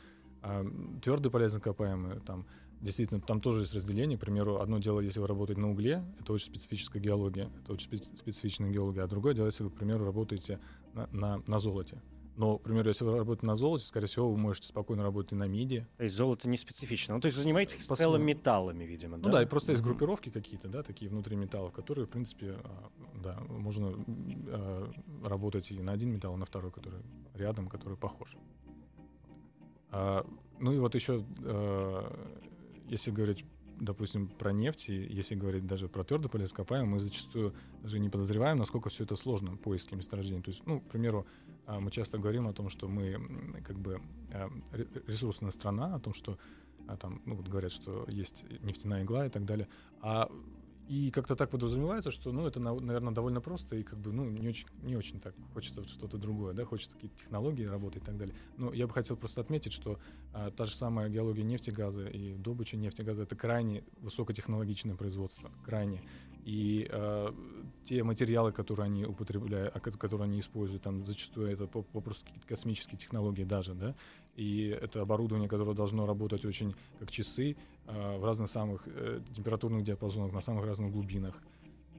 А, 0.43 0.65
твердый 1.03 1.33
полезный 1.33 1.59
ископаемый, 1.59 2.21
там 2.21 2.47
действительно 2.81 3.21
там 3.21 3.41
тоже 3.41 3.63
есть 3.63 3.75
разделение. 3.75 4.17
К 4.17 4.21
примеру, 4.21 4.61
одно 4.61 4.79
дело, 4.79 5.01
если 5.01 5.19
вы 5.19 5.27
работаете 5.27 5.61
на 5.61 5.71
угле, 5.73 6.05
это 6.21 6.33
очень 6.33 6.47
специфическая 6.47 7.03
геология, 7.03 7.51
это 7.65 7.73
очень 7.73 7.91
спе- 7.91 8.17
специфичная 8.17 8.71
геология, 8.71 9.03
а 9.03 9.09
другое 9.09 9.35
дело, 9.35 9.47
если 9.47 9.65
вы, 9.65 9.71
к 9.71 9.75
примеру, 9.75 10.05
работаете 10.05 10.61
на, 10.95 11.09
на, 11.11 11.43
на 11.49 11.59
золоте. 11.59 12.01
Но, 12.39 12.57
к 12.57 12.63
примеру, 12.63 12.89
если 12.89 13.03
вы 13.03 13.19
работаете 13.19 13.47
на 13.47 13.57
золоте, 13.57 13.85
скорее 13.85 14.07
всего, 14.07 14.31
вы 14.31 14.39
можете 14.39 14.69
спокойно 14.69 15.03
работать 15.03 15.33
и 15.33 15.35
на 15.35 15.49
миди, 15.49 15.89
То 15.97 16.05
есть 16.05 16.15
золото 16.15 16.49
не 16.49 16.57
специфично. 16.57 17.17
Ну, 17.17 17.21
то 17.21 17.27
есть 17.27 17.37
вы 17.37 17.43
занимаетесь 17.43 17.85
По 17.85 17.97
сути. 17.97 18.23
металлами, 18.23 18.85
видимо, 18.85 19.17
Ну 19.17 19.29
да, 19.29 19.43
и 19.43 19.47
просто 19.47 19.73
есть 19.73 19.83
группировки 19.83 20.31
какие-то, 20.31 20.69
да, 20.69 20.85
такие 20.85 21.11
внутри 21.11 21.35
металлов, 21.35 21.73
которые, 21.73 22.07
в 22.07 22.11
принципе, 22.11 22.55
а, 22.63 22.91
да, 23.21 23.41
можно 23.49 23.93
а, 24.47 24.89
работать 25.25 25.73
и 25.73 25.83
на 25.83 25.91
один 25.91 26.11
металл, 26.13 26.37
и 26.37 26.39
на 26.39 26.47
второй, 26.47 26.71
который 26.71 27.01
рядом, 27.35 27.67
который 27.67 27.99
похож. 27.99 28.37
А, 29.91 30.25
ну 30.61 30.73
и 30.73 30.79
вот 30.79 30.95
еще, 30.95 31.25
если 32.87 33.11
говорить, 33.11 33.45
допустим, 33.81 34.29
про 34.29 34.53
нефть, 34.53 34.91
и 34.91 34.95
если 34.95 35.35
говорить 35.35 35.67
даже 35.67 35.89
про 35.89 36.05
твердый 36.05 36.31
полезный 36.31 36.53
ископаемый, 36.53 36.93
мы 36.93 37.01
зачастую 37.01 37.53
даже 37.83 37.99
не 37.99 38.11
подозреваем, 38.11 38.59
насколько 38.59 38.91
все 38.91 39.03
это 39.03 39.17
сложно, 39.17 39.57
поиски 39.57 39.97
месторождений. 39.97 40.43
То 40.43 40.51
есть, 40.51 40.65
ну, 40.67 40.81
к 40.81 40.89
примеру, 40.89 41.27
мы 41.69 41.91
часто 41.91 42.19
говорим 42.19 42.47
о 42.47 42.53
том, 42.53 42.71
что 42.71 42.89
мы 42.89 43.61
как 43.65 43.79
бы 43.79 44.01
а, 44.33 44.51
ре- 44.73 44.89
ресурсная 45.07 45.51
страна, 45.51 45.95
о 45.95 46.01
том, 46.01 46.15
что 46.15 46.39
а 46.89 46.97
там, 46.97 47.21
ну, 47.27 47.35
вот 47.35 47.47
говорят, 47.47 47.71
что 47.71 48.07
есть 48.09 48.45
нефтяная 48.63 49.05
игла 49.05 49.27
и 49.27 49.29
так 49.29 49.45
далее. 49.45 49.69
А 50.01 50.31
и 50.89 51.11
как-то 51.11 51.37
так 51.37 51.51
подразумевается, 51.51 52.11
что, 52.11 52.33
ну, 52.33 52.47
это, 52.47 52.61
наверное, 52.61 53.13
довольно 53.13 53.43
просто, 53.43 53.77
и 53.77 53.83
как 53.83 53.99
бы, 53.99 54.11
ну, 54.11 54.25
не 54.25 54.49
очень, 54.49 54.67
не 54.83 54.97
очень 54.97 55.21
так 55.21 55.35
хочется 55.53 55.87
что-то 55.87 56.17
другое, 56.17 56.55
да, 56.55 56.65
хочется 56.65 56.95
какие-то 56.95 57.19
технологии 57.19 57.65
работать 57.65 58.03
и 58.03 58.07
так 58.07 58.17
далее. 58.17 58.35
Но 58.57 58.73
я 58.73 58.87
бы 58.87 58.95
хотел 58.95 59.17
просто 59.19 59.43
отметить, 59.43 59.75
что 59.75 60.01
а, 60.33 60.51
та 60.51 60.65
же 60.65 60.75
самая 60.75 61.11
геология 61.11 61.45
нефти, 61.45 61.71
газа 61.71 62.07
и 62.07 62.37
добыча 62.37 62.79
нефти, 62.79 63.03
газа— 63.03 63.23
это 63.25 63.37
крайне 63.37 63.85
высокотехнологичное 64.01 64.95
производство, 64.97 65.51
крайне. 65.63 66.03
И 66.47 66.89
а, 66.91 67.35
те 67.85 68.03
материалы, 68.05 68.53
которые 68.53 68.85
они 68.87 69.05
употребляют, 69.05 69.75
а, 69.75 69.81
ко- 69.81 69.91
которые 69.93 70.25
они 70.27 70.41
используют, 70.41 70.83
там 70.83 71.05
зачастую 71.05 71.51
это 71.51 71.67
по- 71.67 71.83
попросту 71.83 72.27
какие-то 72.27 72.47
космические 72.47 72.99
технологии 72.99 73.45
даже, 73.45 73.75
да, 73.75 73.95
и 74.37 74.67
это 74.69 75.01
оборудование, 75.03 75.49
которое 75.49 75.75
должно 75.75 76.07
работать 76.07 76.45
очень 76.45 76.75
как 76.99 77.11
часы 77.11 77.57
а, 77.87 78.19
в 78.19 78.25
разных 78.25 78.51
самых 78.51 78.83
э, 78.87 79.21
температурных 79.35 79.83
диапазонах, 79.85 80.33
на 80.33 80.41
самых 80.41 80.67
разных 80.67 80.93
глубинах. 80.93 81.35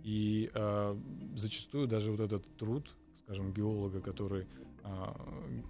И 0.03 0.49
а, 0.53 0.97
зачастую 1.35 1.87
даже 1.87 2.11
вот 2.11 2.19
этот 2.19 2.45
труд, 2.57 2.95
скажем, 3.23 3.51
геолога, 3.51 3.99
который, 3.99 4.47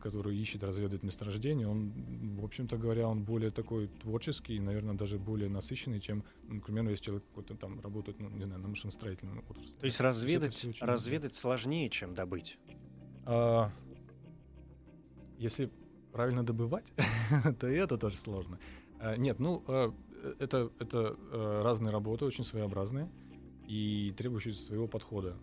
который 0.01 0.37
ищет, 0.37 0.63
разведывает 0.63 1.03
месторождение, 1.03 1.67
он, 1.67 1.91
в 2.39 2.45
общем-то 2.45 2.77
говоря, 2.77 3.07
он 3.07 3.23
более 3.23 3.51
такой 3.51 3.87
творческий, 4.01 4.59
наверное, 4.59 4.95
даже 4.95 5.17
более 5.17 5.49
насыщенный, 5.49 5.99
чем, 5.99 6.23
например, 6.47 6.87
если 6.89 7.05
человек 7.05 7.23
какой-то 7.29 7.55
там 7.55 7.79
работает, 7.81 8.19
ну, 8.19 8.29
не 8.29 8.45
знаю, 8.45 8.61
на 8.61 8.67
машиностроительной 8.67 9.39
отрасли. 9.39 9.73
То 9.79 9.85
есть 9.85 9.99
разведать, 9.99 10.65
очень 10.65 10.85
разведать 10.85 11.35
сложнее, 11.35 11.89
чем 11.89 12.13
добыть. 12.13 12.57
а, 13.25 13.71
если 15.37 15.69
правильно 16.11 16.43
добывать, 16.43 16.93
то 17.59 17.67
и 17.67 17.75
это 17.75 17.97
тоже 17.97 18.17
сложно. 18.17 18.59
А, 18.99 19.15
нет, 19.15 19.39
ну, 19.39 19.63
а, 19.67 19.93
это, 20.39 20.71
это 20.79 21.15
а, 21.31 21.61
разные 21.63 21.91
работы, 21.91 22.25
очень 22.25 22.43
своеобразные 22.43 23.09
и 23.67 24.13
требующие 24.17 24.53
своего 24.53 24.87
подхода. 24.87 25.35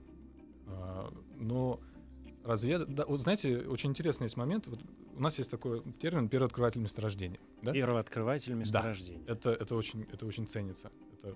А, 0.67 1.13
но 1.39 1.81
развед... 2.47 2.95
да, 2.95 3.05
вот 3.07 3.21
знаете, 3.21 3.59
очень 3.59 3.91
интересный 3.91 4.25
есть 4.25 4.37
момент. 4.37 4.67
Вот 4.67 4.81
у 5.15 5.21
нас 5.21 5.39
есть 5.39 5.51
такой 5.51 5.83
термин 6.01 6.29
«первооткрыватель 6.29 6.81
месторождения». 6.81 7.41
Да? 7.63 7.73
Первооткрыватель 7.73 8.55
месторождений. 8.55 9.23
Это, 9.27 9.51
это, 9.51 9.75
очень, 9.75 10.07
это 10.13 10.27
очень 10.27 10.47
ценится. 10.47 10.91
Это 11.23 11.35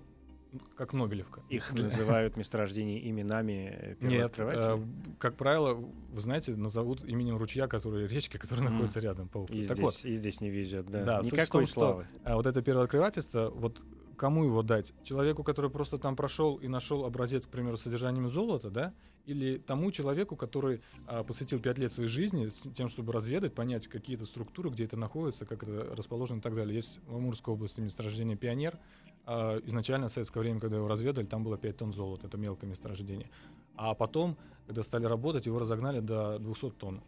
ну, 0.51 0.59
как 0.75 0.93
Нобелевка. 0.93 1.41
Их 1.49 1.71
называют 1.73 2.35
месторождения 2.35 2.99
именами 3.09 3.69
э, 3.73 3.95
Нет, 4.01 4.33
первооткрывателей. 4.33 4.83
э, 4.83 5.15
как 5.17 5.35
правило, 5.37 5.73
вы 5.75 6.21
знаете, 6.21 6.55
назовут 6.55 7.05
именем 7.05 7.37
ручья, 7.37 7.67
который 7.67 8.05
речки, 8.07 8.37
которая 8.37 8.69
находится 8.69 8.99
рядом 8.99 9.29
по. 9.29 9.45
И, 9.45 9.65
так 9.65 9.77
здесь, 9.77 9.79
вот, 9.79 10.01
и 10.03 10.15
здесь 10.15 10.41
не 10.41 10.49
везет, 10.49 10.89
да. 10.89 11.03
Да, 11.03 11.21
Никакой 11.23 11.61
том, 11.61 11.65
что- 11.65 11.79
славы. 11.79 12.07
а 12.23 12.35
вот 12.35 12.47
это 12.47 12.61
первооткрывательство, 12.61 13.49
вот 13.49 13.81
кому 14.21 14.45
его 14.45 14.61
дать? 14.61 14.93
Человеку, 15.03 15.43
который 15.43 15.71
просто 15.71 15.97
там 15.97 16.15
прошел 16.15 16.57
и 16.57 16.67
нашел 16.67 17.05
образец, 17.05 17.47
к 17.47 17.49
примеру, 17.49 17.75
с 17.75 17.81
содержанием 17.81 18.29
золота, 18.29 18.69
да? 18.69 18.93
Или 19.25 19.57
тому 19.57 19.91
человеку, 19.91 20.35
который 20.35 20.79
а, 21.07 21.23
посвятил 21.23 21.59
пять 21.59 21.79
лет 21.79 21.91
своей 21.91 22.07
жизни 22.07 22.47
тем, 22.75 22.87
чтобы 22.87 23.13
разведать, 23.13 23.55
понять 23.55 23.87
какие-то 23.87 24.25
структуры, 24.25 24.69
где 24.69 24.83
это 24.83 24.95
находится, 24.95 25.47
как 25.47 25.63
это 25.63 25.95
расположено 25.95 26.37
и 26.37 26.41
так 26.41 26.53
далее. 26.53 26.75
Есть 26.75 26.99
в 27.07 27.15
Амурской 27.15 27.55
области 27.55 27.81
месторождение 27.81 28.37
«Пионер». 28.37 28.77
А, 29.25 29.57
изначально 29.65 30.07
в 30.07 30.11
советское 30.11 30.41
время, 30.41 30.59
когда 30.59 30.77
его 30.77 30.87
разведали, 30.87 31.25
там 31.25 31.43
было 31.43 31.57
5 31.57 31.77
тонн 31.77 31.91
золота, 31.91 32.27
это 32.27 32.37
мелкое 32.37 32.69
месторождение. 32.69 33.31
А 33.75 33.95
потом, 33.95 34.37
когда 34.67 34.83
стали 34.83 35.05
работать, 35.05 35.47
его 35.47 35.57
разогнали 35.57 35.99
до 35.99 36.37
200 36.37 36.69
тонн. 36.77 37.01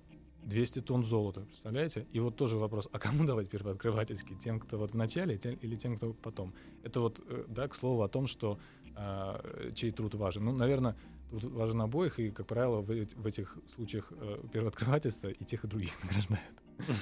200 0.45 0.81
тонн 0.81 1.03
золота, 1.03 1.41
представляете? 1.41 2.05
И 2.11 2.19
вот 2.19 2.35
тоже 2.35 2.57
вопрос, 2.57 2.87
а 2.91 2.99
кому 2.99 3.25
давать 3.25 3.49
первооткрывательский? 3.49 4.35
Тем, 4.35 4.59
кто 4.59 4.77
вот 4.77 4.91
в 4.91 4.95
начале, 4.95 5.37
тем- 5.37 5.57
или 5.61 5.75
тем, 5.75 5.95
кто 5.97 6.13
потом? 6.13 6.53
Это 6.83 6.99
вот, 6.99 7.21
э, 7.27 7.45
да, 7.47 7.67
к 7.67 7.75
слову 7.75 8.01
о 8.03 8.09
том, 8.09 8.27
что 8.27 8.57
а, 8.95 9.71
чей 9.73 9.91
труд 9.91 10.13
важен. 10.13 10.45
Ну, 10.45 10.51
наверное, 10.51 10.95
важен 11.33 11.81
обоих, 11.81 12.19
и, 12.19 12.29
как 12.31 12.47
правило, 12.47 12.81
в, 12.81 12.87
в 12.87 13.25
этих 13.27 13.57
случаях 13.75 14.11
э, 14.11 14.37
первооткрывательства 14.51 15.29
и 15.29 15.43
тех, 15.45 15.63
и 15.63 15.67
других 15.67 15.91
награждают. 16.03 16.43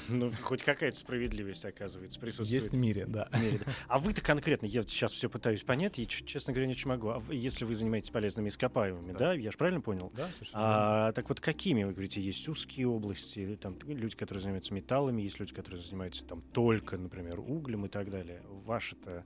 Ну, 0.09 0.31
хоть 0.41 0.63
какая-то 0.63 0.97
справедливость, 0.97 1.63
оказывается, 1.63 2.19
присутствует. 2.19 2.61
Есть 2.61 2.73
в 2.73 2.77
мире, 2.77 3.05
да. 3.07 3.29
в 3.31 3.41
мире, 3.41 3.59
да. 3.65 3.71
А 3.87 3.99
вы-то 3.99 4.21
конкретно, 4.21 4.65
я 4.65 4.83
сейчас 4.83 5.13
все 5.13 5.29
пытаюсь 5.29 5.63
понять, 5.63 5.97
и, 5.97 6.05
честно 6.07 6.51
говоря, 6.53 6.67
не 6.67 6.73
очень 6.73 6.89
могу. 6.89 7.07
А 7.09 7.19
вы- 7.19 7.35
если 7.35 7.63
вы 7.63 7.73
занимаетесь 7.75 8.09
полезными 8.09 8.49
ископаемыми, 8.49 9.13
да, 9.13 9.19
Да. 9.19 9.33
я 9.33 9.49
же 9.49 9.57
правильно 9.57 9.79
понял? 9.81 10.11
Да, 10.15 10.27
совершенно. 10.33 11.07
А, 11.07 11.11
так 11.13 11.29
вот, 11.29 11.39
какими, 11.39 11.83
вы 11.85 11.93
говорите, 11.93 12.21
есть 12.21 12.47
узкие 12.49 12.87
области, 12.87 13.57
там 13.61 13.77
люди, 13.87 14.15
которые 14.15 14.41
занимаются 14.41 14.73
металлами, 14.73 15.21
есть 15.21 15.39
люди, 15.39 15.53
которые 15.53 15.81
занимаются 15.81 16.25
там 16.25 16.41
только, 16.51 16.97
например, 16.97 17.39
углем 17.39 17.85
и 17.85 17.89
так 17.89 18.09
далее. 18.11 18.43
Ваша-то 18.65 19.23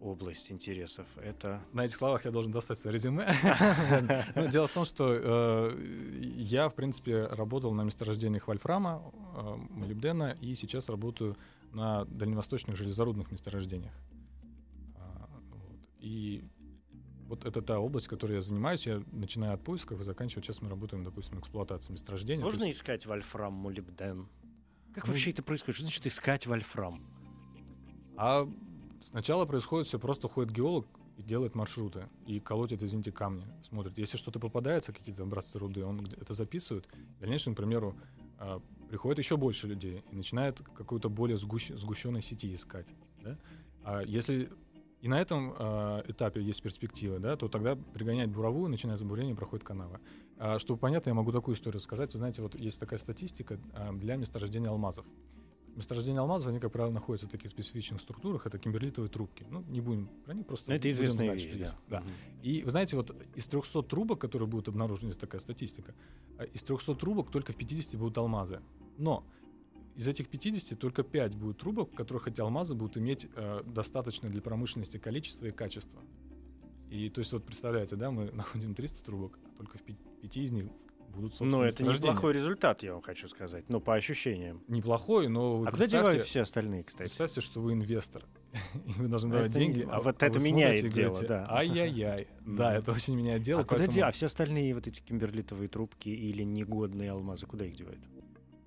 область 0.00 0.50
интересов— 0.50 1.06
это... 1.16 1.62
На 1.72 1.84
этих 1.84 1.96
словах 1.96 2.24
я 2.24 2.30
должен 2.30 2.52
достать 2.52 2.78
свое 2.78 2.94
резюме. 2.94 3.26
Ну, 4.34 4.48
Дело 4.48 4.66
в 4.66 4.72
том, 4.72 4.84
что 4.84 5.12
э, 5.12 6.32
я, 6.36 6.68
в 6.68 6.74
принципе, 6.74 7.26
работал 7.26 7.72
на 7.74 7.82
месторождениях 7.82 8.48
вольфрама, 8.48 9.02
э, 9.36 9.56
молибдена, 9.70 10.36
и 10.40 10.54
сейчас 10.54 10.88
работаю 10.88 11.36
на 11.72 12.04
дальневосточных 12.06 12.76
железорудных 12.76 13.30
месторождениях. 13.30 13.92
А. 14.96 15.28
И 16.00 16.42
вот 17.28 17.44
это 17.44 17.62
та 17.62 17.78
область, 17.78 18.08
которой 18.08 18.34
я 18.34 18.42
занимаюсь. 18.42 18.86
Я 18.86 19.02
начинаю 19.12 19.54
от 19.54 19.62
поисков 19.62 20.00
и 20.00 20.04
заканчиваю. 20.04 20.42
Сейчас 20.42 20.62
мы 20.62 20.68
работаем, 20.68 21.04
допустим, 21.04 21.38
эксплуатацией 21.38 21.92
месторождения. 21.92 22.42
То 22.42 22.50
Сложно 22.50 22.64
есть- 22.64 22.78
искать 22.78 23.06
вольфрам, 23.06 23.52
молибден? 23.52 24.26
Как 24.94 25.06
Ну, 25.06 25.12
вообще 25.12 25.30
это 25.30 25.42
происходит? 25.44 25.76
Что 25.76 25.84
значит 25.84 26.06
искать 26.06 26.46
вольфрам? 26.46 26.98
А 28.16 28.48
сначала 29.02 29.44
происходит 29.44 29.86
все 29.86 29.98
просто 29.98 30.28
ходит 30.28 30.52
геолог 30.52 30.86
и 31.16 31.22
делает 31.22 31.54
маршруты 31.54 32.08
и 32.26 32.40
колотит, 32.40 32.82
извините, 32.82 33.12
камни, 33.12 33.44
смотрит. 33.62 33.98
Если 33.98 34.16
что-то 34.16 34.40
попадается, 34.40 34.92
какие-то 34.92 35.22
образцы 35.22 35.58
руды, 35.58 35.84
он 35.84 36.06
это 36.20 36.34
записывает. 36.34 36.86
В 37.16 37.20
дальнейшем, 37.20 37.54
к 37.54 37.58
примеру, 37.58 37.94
а, 38.38 38.60
приходит 38.88 39.18
еще 39.18 39.36
больше 39.36 39.66
людей 39.66 40.02
и 40.10 40.16
начинает 40.16 40.60
какую-то 40.60 41.08
более 41.08 41.36
сгущ... 41.36 41.70
сгущенной 41.70 42.22
сети 42.22 42.54
искать. 42.54 42.86
Да? 43.22 43.38
А 43.84 44.02
если 44.02 44.50
и 45.00 45.08
на 45.08 45.18
этом 45.18 45.54
э, 45.58 46.02
этапе 46.08 46.42
есть 46.42 46.62
перспектива, 46.62 47.18
да, 47.18 47.34
то 47.36 47.48
тогда 47.48 47.74
пригонять 47.74 48.28
буровую, 48.28 48.68
начинается 48.68 49.06
бурение, 49.06 49.34
проходит 49.34 49.64
канава. 49.64 49.98
А, 50.36 50.58
чтобы 50.58 50.78
понятно, 50.78 51.10
я 51.10 51.14
могу 51.14 51.32
такую 51.32 51.54
историю 51.54 51.80
сказать. 51.80 52.12
Вы 52.12 52.18
знаете, 52.18 52.42
вот 52.42 52.54
есть 52.54 52.78
такая 52.78 52.98
статистика 52.98 53.58
э, 53.72 53.92
для 53.94 54.16
месторождения 54.16 54.68
алмазов. 54.68 55.06
Месторождение 55.76 56.20
алмазов, 56.20 56.48
они, 56.48 56.58
как 56.58 56.72
правило, 56.72 56.92
находятся 56.92 57.26
в 57.26 57.30
таких 57.30 57.50
специфичных 57.50 58.00
структурах, 58.00 58.46
это 58.46 58.58
кимберлитовые 58.58 59.10
трубки. 59.10 59.46
Ну, 59.50 59.64
не 59.68 59.80
будем 59.80 60.08
про 60.24 60.34
них, 60.34 60.46
просто... 60.46 60.70
Ну, 60.70 60.76
это 60.76 60.90
известная 60.90 61.32
вещь, 61.32 61.48
да. 61.58 61.76
да. 61.88 62.04
И 62.42 62.62
вы 62.62 62.70
знаете, 62.70 62.96
вот 62.96 63.14
из 63.34 63.46
300 63.46 63.82
трубок, 63.84 64.20
которые 64.20 64.48
будут 64.48 64.68
обнаружены, 64.68 65.10
есть 65.10 65.20
такая 65.20 65.40
статистика, 65.40 65.94
э, 66.38 66.46
из 66.52 66.62
300 66.62 66.94
трубок 66.96 67.30
только 67.30 67.52
в 67.52 67.56
50 67.56 67.98
будут 67.98 68.18
алмазы. 68.18 68.60
Но 68.98 69.24
из 69.96 70.08
этих 70.08 70.28
50 70.28 70.78
только 70.78 71.02
5 71.02 71.34
будет 71.34 71.58
трубок, 71.58 71.92
в 71.92 71.94
которых 71.94 72.28
эти 72.28 72.40
алмазы 72.40 72.74
будут 72.74 72.96
иметь 72.96 73.28
э, 73.34 73.62
достаточное 73.64 74.30
для 74.30 74.40
промышленности 74.40 74.98
количество 74.98 75.46
и 75.46 75.50
качество. 75.50 76.00
И 76.90 77.08
то 77.08 77.20
есть 77.20 77.32
вот 77.32 77.44
представляете, 77.44 77.96
да, 77.96 78.10
мы 78.10 78.30
находим 78.32 78.74
300 78.74 79.04
трубок, 79.04 79.38
а 79.44 79.56
только 79.56 79.78
в 79.78 79.82
5, 79.82 79.96
5 80.22 80.36
из 80.38 80.52
них 80.52 80.66
будут 81.10 81.34
собственно 81.34 81.58
Ну, 81.58 81.68
это 81.68 81.82
неплохой 81.84 82.32
результат, 82.32 82.82
я 82.82 82.92
вам 82.94 83.02
хочу 83.02 83.28
сказать, 83.28 83.64
ну, 83.68 83.80
по 83.80 83.94
ощущениям. 83.94 84.62
Неплохой, 84.68 85.28
но 85.28 85.58
вы 85.58 85.66
А 85.66 85.70
куда 85.70 85.86
девают 85.86 86.22
все 86.24 86.42
остальные, 86.42 86.84
кстати? 86.84 87.02
Представьте, 87.02 87.40
что 87.40 87.60
вы 87.60 87.72
инвестор, 87.74 88.24
и 88.86 88.92
вы 88.92 89.08
должны 89.08 89.30
давать 89.30 89.50
Это 89.50 89.58
деньги. 89.58 89.78
не- 89.78 89.84
а 89.84 89.96
а 89.96 90.00
вот 90.00 90.22
это 90.22 90.38
меняет 90.38 90.88
дело, 90.92 91.10
говорите, 91.12 91.28
да. 91.28 91.46
Ай-яй-яй. 91.50 92.28
Да, 92.46 92.74
это 92.74 92.92
очень 92.92 93.14
меняет 93.16 93.42
дело. 93.42 93.60
а 93.60 93.64
куда 93.64 93.78
поэтому, 93.78 93.94
де- 93.96 94.02
А 94.04 94.10
все 94.10 94.26
остальные 94.26 94.74
вот 94.74 94.86
эти 94.86 95.00
кимберлитовые 95.00 95.68
трубки 95.68 96.08
или 96.08 96.42
негодные 96.42 97.10
алмазы, 97.12 97.46
куда 97.46 97.64
их 97.64 97.76
девают? 97.76 98.00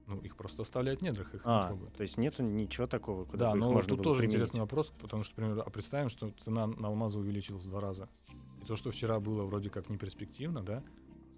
Ну, 0.06 0.18
их 0.20 0.36
просто 0.36 0.62
оставляют 0.64 1.00
в 1.00 1.04
недрах, 1.04 1.28
их 1.34 1.46
не 1.46 1.52
А, 1.52 1.68
трогают. 1.70 1.96
то 1.96 2.04
есть 2.04 2.18
нету 2.18 2.44
ничего 2.44 2.88
такого, 2.88 3.24
куда 3.24 3.46
Да, 3.46 3.52
бы 3.54 3.58
их 3.60 3.64
но 3.64 3.72
можно 3.72 3.90
тут 3.90 3.98
было 4.00 4.04
тоже 4.04 4.20
применить? 4.20 4.36
интересный 4.36 4.60
вопрос, 4.60 4.92
потому 5.00 5.24
что, 5.24 5.40
например, 5.40 5.64
а 5.66 5.70
представим, 5.70 6.10
что 6.10 6.30
цена 6.42 6.68
на 6.68 6.90
алмазы 6.90 7.20
увеличилась 7.20 7.64
в 7.64 7.70
два 7.70 7.80
раза. 7.80 8.10
И 8.62 8.66
то, 8.66 8.76
что 8.76 8.92
вчера 8.92 9.20
было 9.22 9.44
вроде 9.46 9.70
как 9.70 9.90
не 9.90 9.98
перспективно, 9.98 10.62
да, 10.62 10.84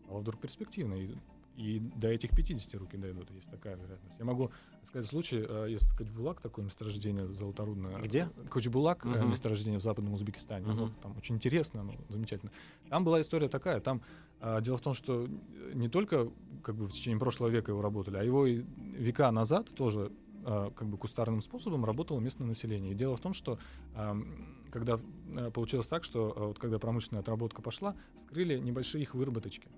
стало 0.05 0.19
вдруг 0.19 0.39
перспективно. 0.39 0.95
И, 0.95 1.09
и 1.57 1.79
до 1.79 2.09
этих 2.09 2.35
50 2.35 2.75
руки 2.75 2.97
дойдут, 2.97 3.31
есть 3.31 3.49
такая 3.49 3.75
вероятность. 3.75 4.17
Я 4.19 4.25
могу 4.25 4.51
сказать 4.83 5.07
случай, 5.07 5.43
э, 5.47 5.67
есть 5.69 5.89
Качбулак, 5.97 6.41
такое 6.41 6.65
месторождение 6.65 7.27
золоторудное. 7.31 7.97
Где? 8.01 8.29
Качбулак, 8.49 9.05
э, 9.05 9.09
Мгм. 9.09 9.29
месторождение 9.29 9.79
в 9.79 9.83
Западном 9.83 10.13
Узбекистане. 10.13 10.67
Мгм. 10.67 10.77
Вот 10.77 10.91
там 11.01 11.17
очень 11.17 11.35
интересно, 11.35 11.83
ну, 11.83 11.93
замечательно. 12.09 12.51
Там 12.89 13.03
была 13.03 13.21
история 13.21 13.47
такая, 13.47 13.79
там 13.79 14.01
а, 14.41 14.61
дело 14.61 14.77
в 14.77 14.81
том, 14.81 14.93
что 14.93 15.27
не 15.73 15.87
только 15.87 16.29
как 16.61 16.75
бы 16.75 16.87
в 16.87 16.91
течение 16.91 17.19
прошлого 17.19 17.49
века 17.49 17.71
его 17.71 17.81
работали, 17.81 18.17
а 18.17 18.23
его 18.23 18.45
и 18.45 18.63
века 18.97 19.31
назад 19.31 19.73
тоже 19.73 20.11
а, 20.43 20.71
как 20.71 20.87
бы 20.89 20.97
кустарным 20.97 21.41
способом 21.41 21.85
работало 21.85 22.19
местное 22.19 22.45
население. 22.45 22.91
И 22.91 22.95
дело 22.95 23.15
в 23.15 23.21
том, 23.21 23.33
что 23.33 23.57
когда 24.75 24.97
а, 25.37 25.51
получилось 25.51 25.87
так, 25.87 26.03
что 26.03 26.33
а, 26.35 26.47
вот 26.47 26.59
когда 26.59 26.79
промышленная 26.79 27.21
отработка 27.21 27.61
пошла, 27.61 27.95
скрыли 28.19 28.59
небольшие 28.59 29.03
их 29.03 29.15
выработочки. 29.15 29.69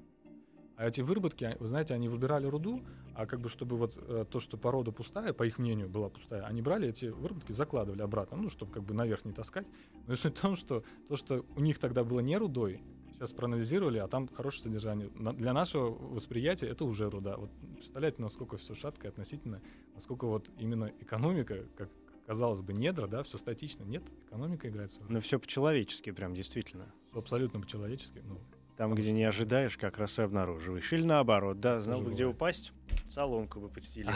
А 0.78 0.88
эти 0.88 1.01
выработки, 1.01 1.43
а, 1.43 1.57
вы 1.59 1.67
знаете, 1.67 1.95
они 1.95 2.07
выбирали 2.07 2.45
руду, 2.45 2.84
а 3.15 3.25
как 3.25 3.41
бы 3.41 3.49
чтобы 3.49 3.78
вот 3.78 3.97
э, 3.97 4.25
то, 4.30 4.39
что 4.39 4.57
порода 4.57 4.91
пустая, 4.91 5.34
по 5.34 5.43
их 5.43 5.57
мнению, 5.57 5.89
была 5.89 6.09
пустая, 6.09 6.43
они 6.43 6.61
брали 6.61 6.88
эти 6.88 7.07
выработки, 7.07 7.51
закладывали 7.51 8.03
обратно, 8.03 8.38
ну, 8.38 8.49
чтобы 8.51 8.71
как 8.71 8.84
бы 8.84 8.93
наверх 8.93 9.25
не 9.25 9.34
таскать. 9.34 9.65
Но 10.05 10.15
суть 10.15 10.38
в 10.38 10.41
том, 10.41 10.55
что 10.55 10.84
то, 11.07 11.17
что 11.17 11.43
у 11.55 11.61
них 11.61 11.80
тогда 11.80 12.03
было 12.03 12.19
не 12.19 12.38
рудой, 12.38 12.80
сейчас 13.15 13.34
проанализировали, 13.34 13.97
а 13.97 14.07
там 14.07 14.28
хорошее 14.28 14.63
содержание. 14.65 15.09
Для 15.09 15.51
нашего 15.51 15.89
восприятия 15.89 16.67
это 16.67 16.86
уже 16.86 17.09
руда. 17.09 17.38
Вот 17.38 17.49
представляете, 17.75 18.21
насколько 18.21 18.57
все 18.57 18.75
шатко 18.75 19.07
относительно, 19.07 19.61
насколько 19.95 20.28
вот 20.28 20.47
именно 20.59 20.91
экономика, 20.99 21.65
как 21.75 21.89
казалось 22.28 22.61
бы, 22.61 22.73
недра, 22.73 23.07
да, 23.07 23.23
все 23.23 23.39
статично. 23.39 23.84
Нет, 23.84 24.03
экономика 24.28 24.69
играет 24.69 24.91
свою 24.91 25.07
роль. 25.07 25.15
Ну, 25.15 25.21
все 25.21 25.39
по-человечески 25.39 26.11
прям, 26.11 26.36
действительно. 26.36 26.86
Абсолютно 27.15 27.59
по-человечески. 27.61 28.21
Ну, 28.28 28.38
Там, 28.78 28.93
где 28.93 29.11
не 29.11 29.23
ожидаешь, 29.23 29.75
как 29.75 29.97
раз 29.97 30.19
и 30.19 30.21
обнаруживаешь. 30.21 30.93
Или 30.93 31.01
наоборот, 31.03 31.59
да, 31.59 31.80
знал 31.80 31.99
бы, 32.01 32.11
где 32.11 32.25
упасть, 32.28 32.73
соломку 33.09 33.59
бы 33.59 33.69
подстелил. 33.69 34.11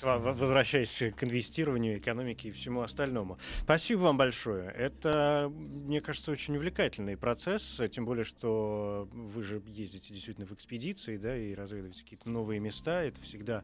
Во- 0.00 0.18
Возвращаясь 0.18 1.02
к 1.14 1.22
инвестированию, 1.24 1.98
экономике 1.98 2.48
и 2.48 2.52
всему 2.52 2.80
остальному. 2.80 3.38
Спасибо 3.58 4.00
вам 4.00 4.16
большое. 4.16 4.70
Это, 4.70 5.52
мне 5.54 6.00
кажется, 6.00 6.32
очень 6.32 6.56
увлекательный 6.56 7.18
процесс, 7.18 7.82
тем 7.90 8.06
более, 8.06 8.24
что 8.24 9.06
вы 9.12 9.42
же 9.42 9.62
ездите 9.66 10.14
действительно 10.14 10.46
в 10.46 10.52
экспедиции, 10.52 11.18
да, 11.18 11.36
и 11.36 11.54
разведываете 11.54 12.02
какие-то 12.02 12.30
новые 12.30 12.60
места. 12.60 13.02
Это 13.02 13.20
всегда, 13.20 13.62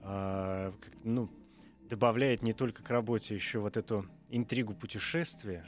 а, 0.00 0.72
как- 0.80 0.92
ну, 1.04 1.30
добавляет 1.88 2.42
не 2.42 2.52
только 2.52 2.82
к 2.82 2.90
работе 2.90 3.36
еще 3.36 3.60
вот 3.60 3.76
эту 3.76 4.04
интригу 4.28 4.74
путешествия, 4.74 5.64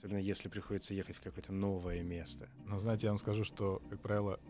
особенно 0.00 0.18
если 0.18 0.48
приходится 0.48 0.94
ехать 0.94 1.16
в 1.16 1.20
какое-то 1.20 1.52
новое 1.52 2.02
место. 2.02 2.48
Но 2.66 2.78
знаете, 2.78 3.06
я 3.06 3.10
вам 3.10 3.18
скажу, 3.18 3.44
что, 3.44 3.82
как 3.90 4.00
правило, 4.00 4.40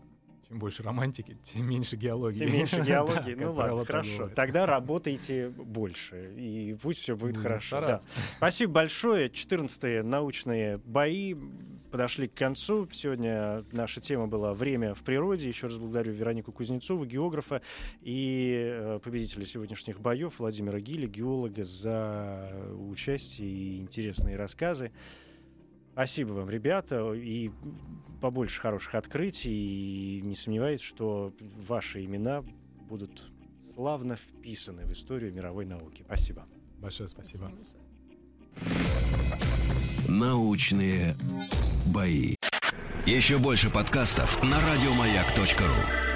чем 0.47 0.59
больше 0.59 0.81
романтики, 0.81 1.37
тем 1.43 1.69
меньше 1.69 1.97
геологии. 1.97 2.39
Тем 2.39 2.53
меньше 2.53 2.81
геологии. 2.87 3.35
ну 3.35 3.51
ладно, 3.51 3.85
хорошо. 3.85 4.17
бывает. 4.17 4.35
Тогда 4.35 4.65
работайте 4.65 5.49
больше, 5.49 6.33
и 6.37 6.73
пусть 6.81 6.99
все 7.01 7.17
будет 7.17 7.33
Будем 7.33 7.43
хорошо. 7.43 7.81
Да. 7.81 8.01
Спасибо 8.37 8.71
большое. 8.71 9.27
14-е 9.27 10.03
научные 10.03 10.77
бои 10.77 11.35
подошли 11.91 12.29
к 12.29 12.33
концу. 12.33 12.87
Сегодня 12.93 13.65
наша 13.73 13.99
тема 13.99 14.27
была 14.27 14.53
«Время 14.53 14.93
в 14.93 15.03
природе». 15.03 15.49
Еще 15.49 15.67
раз 15.67 15.75
благодарю 15.77 16.13
Веронику 16.13 16.53
Кузнецову, 16.53 17.03
географа, 17.05 17.61
и 17.99 18.71
э, 18.71 18.99
победителя 19.03 19.45
сегодняшних 19.45 19.99
боев 19.99 20.39
Владимира 20.39 20.79
Гиля, 20.79 21.09
геолога, 21.09 21.65
за 21.65 22.49
участие 22.89 23.49
и 23.49 23.81
интересные 23.81 24.37
рассказы. 24.37 24.93
Спасибо 25.93 26.31
вам, 26.31 26.49
ребята, 26.49 27.13
и 27.13 27.51
побольше 28.21 28.61
хороших 28.61 28.95
открытий. 28.95 30.19
И 30.19 30.21
не 30.21 30.35
сомневаюсь, 30.35 30.81
что 30.81 31.33
ваши 31.67 32.05
имена 32.05 32.43
будут 32.87 33.31
славно 33.73 34.15
вписаны 34.15 34.85
в 34.85 34.93
историю 34.93 35.33
мировой 35.33 35.65
науки. 35.65 36.03
Спасибо. 36.05 36.45
Большое 36.77 37.09
спасибо. 37.09 37.51
Научные 40.07 41.15
бои. 41.85 42.35
Еще 43.05 43.37
больше 43.37 43.69
подкастов 43.69 44.41
на 44.43 44.59
радиомаяк.ру. 44.59 46.10